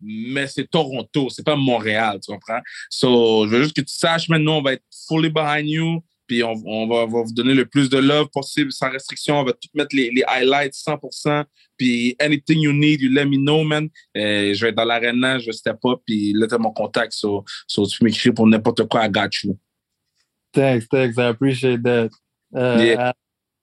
mais 0.00 0.46
c'est 0.46 0.68
Toronto, 0.68 1.28
c'est 1.30 1.44
pas 1.44 1.56
Montréal, 1.56 2.18
tu 2.22 2.32
comprends? 2.32 2.60
So, 2.90 3.46
je 3.46 3.50
veux 3.56 3.62
juste 3.62 3.76
que 3.76 3.80
tu 3.80 3.94
saches, 3.94 4.28
maintenant, 4.28 4.58
on 4.58 4.62
va 4.62 4.74
être 4.74 4.84
fully 5.08 5.30
behind 5.30 5.68
you, 5.68 6.02
puis 6.26 6.42
on, 6.42 6.54
on 6.66 6.86
va, 6.86 7.06
va, 7.06 7.22
vous 7.22 7.32
donner 7.32 7.54
le 7.54 7.66
plus 7.66 7.88
de 7.88 7.98
love 7.98 8.28
possible, 8.32 8.72
sans 8.72 8.90
restriction. 8.90 9.40
On 9.40 9.44
va 9.44 9.52
tout 9.52 9.68
mettre 9.74 9.94
les, 9.94 10.10
les 10.10 10.24
highlights 10.26 10.74
100%. 10.74 11.44
Puis 11.76 12.16
anything 12.20 12.60
you 12.60 12.72
need, 12.72 13.00
you 13.00 13.10
let 13.10 13.26
me 13.26 13.36
know, 13.36 13.64
man. 13.64 13.88
Et 14.14 14.54
je 14.54 14.60
vais 14.62 14.70
être 14.70 14.76
dans 14.76 14.84
l'arena, 14.84 15.38
je 15.38 15.50
step 15.52 15.78
up, 15.84 16.00
puis 16.06 16.32
là, 16.34 16.46
t'as 16.46 16.58
mon 16.58 16.72
contact, 16.72 17.12
so, 17.12 17.44
so 17.66 17.86
tu 17.86 17.98
peux 17.98 18.06
m'écrire 18.06 18.34
pour 18.34 18.46
n'importe 18.46 18.86
quoi, 18.88 19.06
I 19.06 19.10
got 19.10 19.30
you. 19.44 19.58
Thanks, 20.52 20.88
thanks, 20.88 21.18
I 21.18 21.28
appreciate 21.28 21.82
that. 21.82 22.10
Uh, 22.54 22.80
Yeah. 22.80 23.12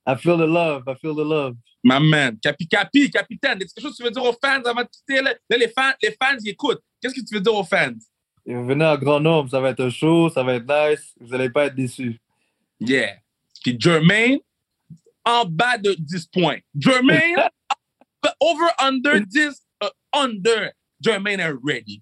I, 0.06 0.14
I 0.14 0.16
feel 0.16 0.38
the 0.38 0.48
love, 0.48 0.84
I 0.88 0.96
feel 0.96 1.16
the 1.16 1.26
love. 1.26 1.56
My 1.84 2.00
man. 2.00 2.38
Capi, 2.42 2.68
capi, 2.68 3.10
capitaine. 3.10 3.62
Est-ce 3.62 3.74
quelque 3.74 3.84
chose 3.84 3.98
que 3.98 3.98
tu 3.98 4.04
veux 4.04 4.12
dire 4.12 4.24
aux 4.24 4.34
fans 4.42 4.62
avant 4.64 4.82
de 4.82 4.88
quitter? 4.88 5.22
Là, 5.22 5.34
les 5.58 5.68
fans, 5.68 5.94
les 6.02 6.12
fans, 6.12 6.38
ils 6.40 6.50
écoutent. 6.50 6.82
Qu'est-ce 7.02 7.14
que 7.14 7.26
tu 7.26 7.36
veux 7.36 7.42
dire 7.42 7.54
aux 7.54 7.64
fans? 7.64 7.92
Venez 8.46 8.86
en 8.86 8.98
grand 8.98 9.20
nombre, 9.20 9.50
ça 9.50 9.60
va 9.60 9.70
être 9.70 9.80
un 9.80 9.90
show, 9.90 10.30
ça 10.30 10.44
va 10.44 10.56
être 10.56 10.68
nice, 10.68 11.14
vous 11.20 11.30
n'allez 11.30 11.50
pas 11.50 11.66
être 11.66 11.76
déçus. 11.76 12.20
Yeah. 12.80 13.20
Puis 13.64 13.78
Jermaine, 13.80 14.40
en 15.26 15.46
bas 15.46 15.78
de 15.78 15.94
10 15.94 16.28
points. 16.28 16.60
Jermaine, 16.78 17.38
over, 18.42 18.70
under 18.80 19.20
10, 19.20 19.62
uh, 19.82 19.90
under. 20.14 20.72
Jermaine 21.02 21.40
est 21.40 21.54
ready. 21.64 22.02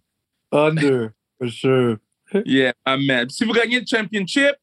Under, 0.51 1.13
for 1.39 1.49
sure. 1.49 1.99
Yeah, 2.45 2.71
man. 2.87 3.29
Si 3.29 3.43
vous 3.43 3.51
gagnez 3.53 3.81
le 3.81 3.85
championship, 3.85 4.55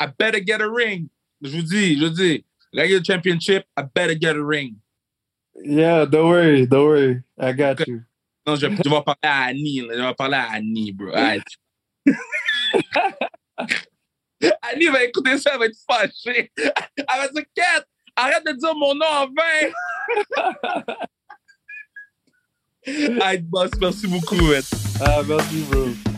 I 0.00 0.06
better 0.06 0.40
get 0.40 0.62
a 0.62 0.68
ring. 0.68 1.10
Je 1.42 1.50
vous 1.50 1.62
dis, 1.62 1.98
je 1.98 2.06
vous 2.06 2.14
dis. 2.14 2.44
Gagner 2.72 2.98
le 2.98 3.04
championship, 3.04 3.66
I 3.76 3.82
better 3.82 4.14
get 4.14 4.36
a 4.36 4.42
ring. 4.42 4.76
Yeah, 5.62 6.06
don't 6.06 6.28
worry, 6.30 6.66
don't 6.66 6.86
worry. 6.86 7.22
I 7.38 7.52
got 7.52 7.86
you. 7.86 8.02
Non, 8.46 8.56
je, 8.56 8.68
je 8.70 8.88
vais 8.88 9.02
parler 9.02 9.18
à 9.22 9.44
Annie. 9.48 9.82
là. 9.82 9.94
Je 9.96 10.02
vais 10.02 10.14
parler 10.14 10.36
à 10.36 10.50
Annie, 10.52 10.92
bro. 10.92 11.12
Annie 14.62 14.86
va 14.86 15.04
écouter 15.04 15.38
ça, 15.38 15.50
elle 15.54 15.58
va 15.58 15.66
être 15.66 15.78
fâchée. 15.88 16.52
Elle 16.56 17.04
va 17.06 17.28
dire, 17.28 17.44
Kat, 17.54 17.84
arrête 18.16 18.44
de 18.46 18.52
dire 18.52 18.74
mon 18.74 18.94
nom 18.94 19.06
en 19.06 19.26
vain. 19.26 19.72
Arrête, 23.20 23.46
boss, 23.46 23.70
merci 23.78 24.06
beaucoup, 24.06 24.36
man. 24.36 24.62
Ah, 25.00 25.20
merci, 25.26 25.64
bro. 25.70 26.09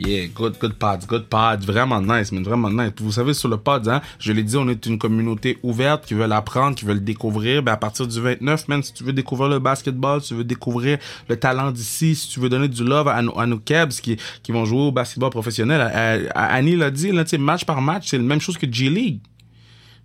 Yeah, 0.00 0.26
good, 0.32 0.58
good 0.60 0.74
pods, 0.74 1.06
good 1.08 1.24
pods. 1.28 1.64
Vraiment 1.66 2.00
nice, 2.00 2.30
man, 2.30 2.44
vraiment 2.44 2.70
nice. 2.70 2.92
Vous 3.00 3.10
savez, 3.10 3.34
sur 3.34 3.48
le 3.48 3.56
pod, 3.56 3.88
hein, 3.88 4.00
je 4.20 4.32
l'ai 4.32 4.44
dit, 4.44 4.56
on 4.56 4.68
est 4.68 4.86
une 4.86 4.96
communauté 4.96 5.58
ouverte 5.64 6.06
qui 6.06 6.14
veut 6.14 6.26
l'apprendre, 6.26 6.76
qui 6.76 6.84
veut 6.84 6.94
le 6.94 7.00
découvrir. 7.00 7.64
Ben, 7.64 7.72
à 7.72 7.76
partir 7.76 8.06
du 8.06 8.20
29, 8.20 8.68
man, 8.68 8.80
si 8.80 8.92
tu 8.92 9.02
veux 9.02 9.12
découvrir 9.12 9.48
le 9.48 9.58
basketball, 9.58 10.20
si 10.20 10.28
tu 10.28 10.34
veux 10.34 10.44
découvrir 10.44 10.98
le 11.28 11.36
talent 11.36 11.72
d'ici, 11.72 12.14
si 12.14 12.28
tu 12.28 12.38
veux 12.38 12.48
donner 12.48 12.68
du 12.68 12.84
love 12.84 13.08
à, 13.08 13.20
nos- 13.22 13.36
à 13.36 13.46
nos 13.46 13.58
qui, 14.00 14.16
qui 14.44 14.52
vont 14.52 14.64
jouer 14.64 14.82
au 14.82 14.92
basketball 14.92 15.30
professionnel, 15.30 15.80
à- 15.80 16.12
à- 16.38 16.54
Annie 16.54 16.76
l'a 16.76 16.92
dit, 16.92 17.10
là, 17.10 17.24
match 17.38 17.64
par 17.64 17.80
match, 17.82 18.04
c'est 18.10 18.18
la 18.18 18.22
même 18.24 18.40
chose 18.40 18.56
que 18.56 18.70
G-League. 18.70 19.18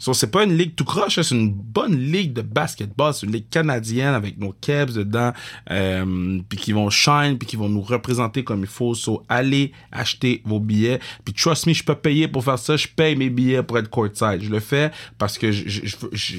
So, 0.03 0.13
c'est 0.13 0.27
pas 0.31 0.43
une 0.43 0.57
ligue 0.57 0.75
tout 0.75 0.83
croche, 0.83 1.17
hein, 1.17 1.23
c'est 1.23 1.33
une 1.33 1.53
bonne 1.53 1.97
ligue 1.97 2.33
de 2.33 2.41
basketball, 2.41 3.13
c'est 3.13 3.25
une 3.25 3.31
ligue 3.31 3.47
canadienne 3.49 4.13
avec 4.13 4.37
nos 4.37 4.51
Kebs 4.51 4.91
dedans, 4.95 5.31
euh, 5.71 6.41
puis 6.49 6.57
qui 6.57 6.73
vont 6.73 6.89
shine, 6.89 7.37
puis 7.39 7.47
qui 7.47 7.55
vont 7.55 7.69
nous 7.69 7.79
représenter 7.81 8.43
comme 8.43 8.59
il 8.61 8.67
faut. 8.67 8.95
So, 8.95 9.23
allez 9.29 9.71
acheter 9.93 10.41
vos 10.43 10.59
billets. 10.59 10.99
Puis 11.23 11.33
trust 11.33 11.67
me, 11.67 11.73
je 11.73 11.85
peux 11.85 11.95
payer 11.95 12.27
pour 12.27 12.43
faire 12.43 12.59
ça, 12.59 12.75
je 12.75 12.87
paye 12.89 13.15
mes 13.15 13.29
billets 13.29 13.63
pour 13.63 13.77
être 13.77 13.89
courtside. 13.89 14.39
Je 14.41 14.49
le 14.49 14.59
fais 14.59 14.91
parce 15.17 15.37
que 15.37 15.53
je, 15.53 15.69
je- 15.69 15.95
je- 16.11 16.35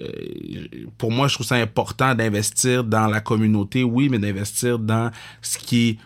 euh, 0.00 0.86
pour 0.98 1.10
moi, 1.10 1.26
je 1.26 1.34
trouve 1.34 1.46
ça 1.46 1.56
important 1.56 2.14
d'investir 2.14 2.84
dans 2.84 3.08
la 3.08 3.20
communauté, 3.20 3.82
oui, 3.82 4.08
mais 4.08 4.20
d'investir 4.20 4.78
dans 4.78 5.10
ce 5.42 5.58
qui 5.58 5.98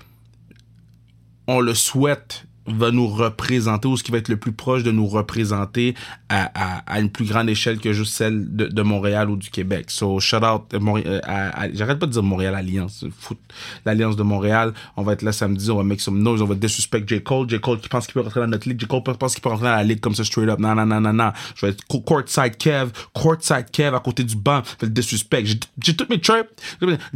on 1.46 1.60
le 1.60 1.74
souhaite 1.74 2.46
va 2.66 2.90
nous 2.90 3.08
représenter 3.08 3.88
ou 3.88 3.96
ce 3.96 4.02
qui 4.02 4.12
va 4.12 4.18
être 4.18 4.28
le 4.28 4.36
plus 4.36 4.52
proche 4.52 4.82
de 4.82 4.92
nous 4.92 5.06
représenter 5.06 5.94
à, 6.28 6.50
à, 6.54 6.78
à 6.86 7.00
une 7.00 7.10
plus 7.10 7.24
grande 7.24 7.48
échelle 7.50 7.78
que 7.78 7.92
juste 7.92 8.14
celle 8.14 8.54
de, 8.54 8.66
de 8.66 8.82
Montréal 8.82 9.30
ou 9.30 9.36
du 9.36 9.50
Québec. 9.50 9.90
So, 9.90 10.20
shout 10.20 10.36
out, 10.36 10.62
euh, 10.74 10.78
euh, 11.06 11.20
à, 11.24 11.72
j'arrête 11.72 11.98
pas 11.98 12.06
de 12.06 12.12
dire 12.12 12.22
Montréal 12.22 12.54
Alliance, 12.54 13.04
foot, 13.18 13.38
l'Alliance 13.84 14.16
de 14.16 14.22
Montréal. 14.22 14.72
On 14.96 15.02
va 15.02 15.14
être 15.14 15.22
là 15.22 15.32
samedi, 15.32 15.70
on 15.70 15.76
va 15.76 15.82
make 15.82 16.00
some 16.00 16.22
noise, 16.22 16.40
on 16.40 16.46
va 16.46 16.54
disrespect 16.54 17.04
J. 17.06 17.22
Cole. 17.22 17.48
J. 17.48 17.60
Cole 17.60 17.80
qui 17.80 17.88
pense 17.88 18.06
qu'il 18.06 18.14
peut 18.14 18.20
rentrer 18.20 18.40
dans 18.40 18.46
notre 18.46 18.68
ligue, 18.68 18.80
J. 18.80 18.86
Cole 18.86 19.02
pense 19.02 19.34
qu'il 19.34 19.42
peut 19.42 19.48
rentrer 19.48 19.66
dans 19.66 19.76
la 19.76 19.84
ligue 19.84 20.00
comme 20.00 20.14
ça 20.14 20.24
straight 20.24 20.48
up. 20.48 20.58
Non, 20.58 20.74
non, 20.74 20.86
non, 20.86 21.00
non, 21.00 21.12
non. 21.12 21.32
Je 21.54 21.66
vais 21.66 21.72
être 21.72 21.84
co- 21.86 22.00
courtside 22.00 22.56
Kev, 22.56 22.90
courtside 23.12 23.70
Kev 23.72 23.96
à 23.96 24.00
côté 24.00 24.24
du 24.24 24.36
banc, 24.36 24.62
je 24.64 24.86
vais 24.86 24.88
le 24.88 24.94
disrespect. 24.94 25.44
J'ai, 25.46 25.60
j'ai 25.82 25.96
toutes 25.96 26.10
mes 26.10 26.20
trips. 26.20 26.48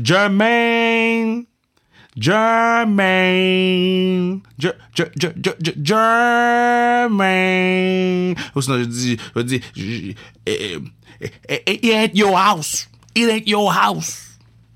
Jermaine! 0.03 1.44
Jermaine. 2.17 2.41
Je, 4.59 4.69
je, 4.95 5.05
je, 5.21 5.29
je, 5.45 5.51
je, 5.64 5.73
Jermaine. 7.07 8.35
Ou 8.55 8.62
sinon, 8.62 8.79
je 8.79 8.85
dis, 8.85 9.17
je 9.37 9.43
dis, 9.43 9.61
it 10.47 11.85
ain't 11.85 12.14
your 12.14 12.37
house. 12.37 12.89
It 13.14 13.29
ain't 13.29 13.47
your 13.49 13.71
house. 13.73 14.23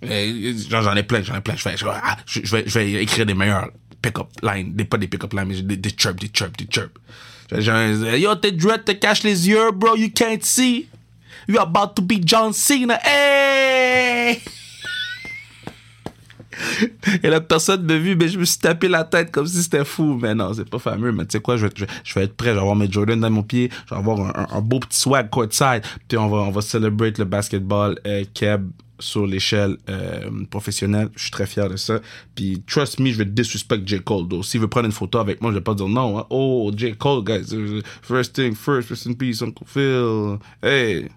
Eh, 0.03 0.55
J'en 0.69 0.97
ai 0.97 1.03
plein, 1.03 1.23
j'en 1.23 1.37
ai 1.37 1.41
plein. 1.43 1.57
Je 1.57 1.65
vais, 1.69 1.75
ah, 1.93 2.17
je- 2.27 2.41
vais, 2.41 2.65
je 2.67 2.79
vais 2.79 2.93
écrire 3.03 3.27
des 3.27 3.35
meilleurs 3.35 3.71
pick-up 4.01 4.29
lines. 4.43 4.73
Des, 4.75 4.85
pas 4.85 4.97
des 4.99 5.09
pick-up 5.09 5.33
lines, 5.35 5.47
mais 5.49 5.61
des, 5.63 5.77
des 5.77 5.91
chirp, 5.97 6.19
des 6.21 6.31
chirp, 6.33 6.57
des 6.57 6.67
chirp. 6.71 6.99
Je- 7.53 7.61
je- 7.61 8.17
Yo, 8.19 8.35
tes 8.37 8.53
dreads 8.53 8.85
te 8.85 8.93
cachent 8.93 9.25
les 9.25 9.49
yeux, 9.49 9.73
bro. 9.73 9.97
You 9.97 10.11
can't 10.11 10.43
see. 10.43 10.89
You're 11.49 11.63
about 11.63 11.95
to 11.97 12.03
be 12.03 12.21
John 12.25 12.53
Cena. 12.53 12.99
Hey! 13.03 14.41
Et 17.23 17.29
la 17.29 17.41
personne 17.41 17.85
me 17.85 17.97
vu, 17.97 18.17
mais 18.17 18.29
je 18.29 18.39
me 18.39 18.45
suis 18.45 18.59
tapé 18.59 18.89
la 18.89 19.05
tête 19.05 19.31
comme 19.31 19.47
si 19.47 19.63
c'était 19.63 19.85
fou. 19.85 20.19
Mais 20.21 20.35
non, 20.35 20.53
c'est 20.55 20.69
pas 20.69 20.79
fameux. 20.79 21.13
Mais 21.13 21.25
tu 21.25 21.33
sais 21.33 21.41
quoi, 21.41 21.57
je 21.57 21.67
vais, 21.67 21.73
je, 22.05 22.15
vais 22.15 22.25
être 22.25 22.37
prêt. 22.37 22.51
Je 22.51 22.55
vais 22.55 22.61
avoir 22.61 22.77
mes 22.77 22.91
Jordan 22.91 23.21
dans 23.21 23.31
mon 23.31 23.43
pied. 23.43 23.71
Je 23.89 23.95
vais 23.95 23.99
avoir 24.01 24.55
un 24.55 24.61
beau 24.61 24.79
petit 24.81 24.99
swag 24.99 25.31
courtside. 25.31 25.83
Puis 26.09 26.19
on 26.19 26.29
va, 26.29 26.39
on 26.39 26.51
va 26.51 26.61
celebrate 26.61 27.19
le 27.19 27.25
basketball 27.25 27.99
euh, 28.07 28.25
Keb 28.35 28.71
sur 28.99 29.27
l'échelle 29.27 29.77
euh, 29.89 30.29
professionnelle. 30.51 31.09
Je 31.17 31.23
suis 31.23 31.31
très 31.31 31.47
fier 31.47 31.69
de 31.69 31.77
ça. 31.77 32.01
Puis 32.35 32.63
trust 32.67 33.01
me, 33.01 33.11
je 33.11 33.17
vais 33.19 33.25
disrespect 33.25 33.83
J. 33.87 34.01
Cole. 34.01 34.29
Donc, 34.29 34.45
s'il 34.45 34.61
veut 34.61 34.69
prendre 34.69 34.87
une 34.87 34.93
photo 34.93 35.19
avec 35.19 35.41
moi, 35.41 35.51
je 35.51 35.57
vais 35.57 35.63
pas 35.63 35.75
dire 35.75 35.89
non. 35.89 36.19
hein. 36.19 36.27
Oh, 36.31 36.71
J. 36.77 36.95
Cole, 36.97 37.25
guys. 37.25 37.55
First 38.03 38.35
thing 38.35 38.55
first, 38.55 38.91
rest 38.91 39.07
in 39.07 39.15
peace, 39.15 39.43
Uncle 39.43 39.65
Phil. 39.67 40.39
Hey. 40.63 41.09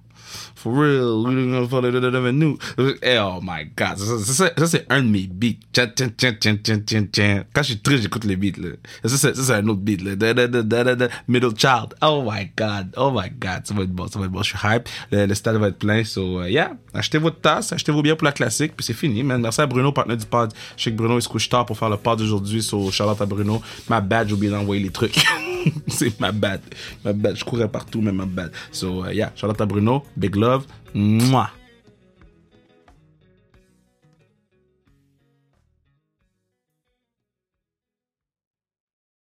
For 0.64 0.72
real, 0.72 1.26
we 1.26 1.36
don't 1.36 1.68
follow 1.68 1.92
the. 1.92 2.98
Eh, 3.04 3.18
oh 3.20 3.42
my 3.42 3.66
god, 3.76 3.98
ça, 3.98 4.50
c'est 4.66 4.86
un 4.90 5.04
de 5.04 5.10
mes 5.10 5.28
beats. 5.28 5.60
Tchan, 5.74 5.88
tchan, 5.94 6.12
tchan, 6.16 6.38
tchan, 6.40 6.58
tchan, 6.64 6.86
tchan, 6.86 7.08
tchan. 7.12 7.44
Quand 7.54 7.64
je 7.64 7.74
suis 7.74 7.80
triste, 7.80 8.04
j'écoute 8.04 8.24
les 8.24 8.38
beats. 8.38 8.62
Ça, 9.04 9.34
c'est, 9.34 9.52
un 9.52 9.68
autre 9.68 9.82
beat. 9.82 10.02
Là. 10.02 10.16
Da, 10.16 10.34
da, 10.34 10.48
da, 10.48 10.96
da. 10.96 11.08
Middle 11.28 11.52
Child. 11.58 11.96
Oh 12.02 12.24
my 12.26 12.50
god, 12.56 12.94
oh 12.96 13.12
my 13.12 13.30
god, 13.30 13.66
ça 13.66 13.74
va 13.74 13.84
être 13.84 13.92
bon, 13.92 14.08
ça 14.08 14.20
va 14.20 14.26
être 14.26 14.32
bon. 14.32 14.42
Je 14.42 14.56
suis 14.56 14.58
hype. 14.64 14.88
Le, 15.12 15.26
le 15.26 15.36
stade 15.36 15.58
va 15.58 15.68
être 15.68 15.80
plein. 15.80 16.06
So, 16.06 16.42
uh, 16.42 16.48
yeah, 16.50 16.72
achetez 16.94 17.18
votre 17.18 17.42
tasse, 17.42 17.74
achetez 17.74 17.92
vos 17.92 18.02
biens 18.02 18.16
pour 18.16 18.26
la 18.26 18.32
classique, 18.32 18.72
puis 18.78 18.86
c'est 18.86 18.94
fini. 18.94 19.22
Merci 19.22 19.60
à 19.60 19.68
Bruno, 19.68 19.92
partenaire 19.92 20.18
du 20.18 20.26
pod. 20.26 20.54
Je 20.78 20.84
sais 20.84 20.92
que 20.92 20.96
Bruno, 20.96 21.20
il 21.20 21.22
se 21.22 21.28
couche 21.28 21.50
tard 21.50 21.66
pour 21.66 21.78
faire 21.78 21.90
le 21.90 21.98
pod 21.98 22.20
d'aujourd'hui. 22.20 22.64
So, 22.64 22.88
out 22.88 23.22
à 23.22 23.26
Bruno. 23.26 23.62
Ma 23.90 24.00
bad, 24.00 24.30
j'ai 24.30 24.34
oublié 24.34 24.50
d'envoyer 24.50 24.82
les 24.82 24.92
trucs. 24.92 25.26
c'est 25.88 26.18
ma 26.22 26.32
bad. 26.32 26.62
Ma 27.04 27.12
bad. 27.12 27.36
Je 27.36 27.44
courais 27.44 27.68
partout, 27.68 28.02
mais 28.02 28.14
ma 28.14 28.26
bad. 28.26 28.52
So, 28.72 29.06
uh, 29.06 29.12
yeah, 29.12 29.34
out 29.44 29.60
à 29.60 29.66
Bruno. 29.66 30.06
Big 30.16 30.38
love. 30.38 30.53
love. 30.54 30.68
Mwah. 30.94 31.63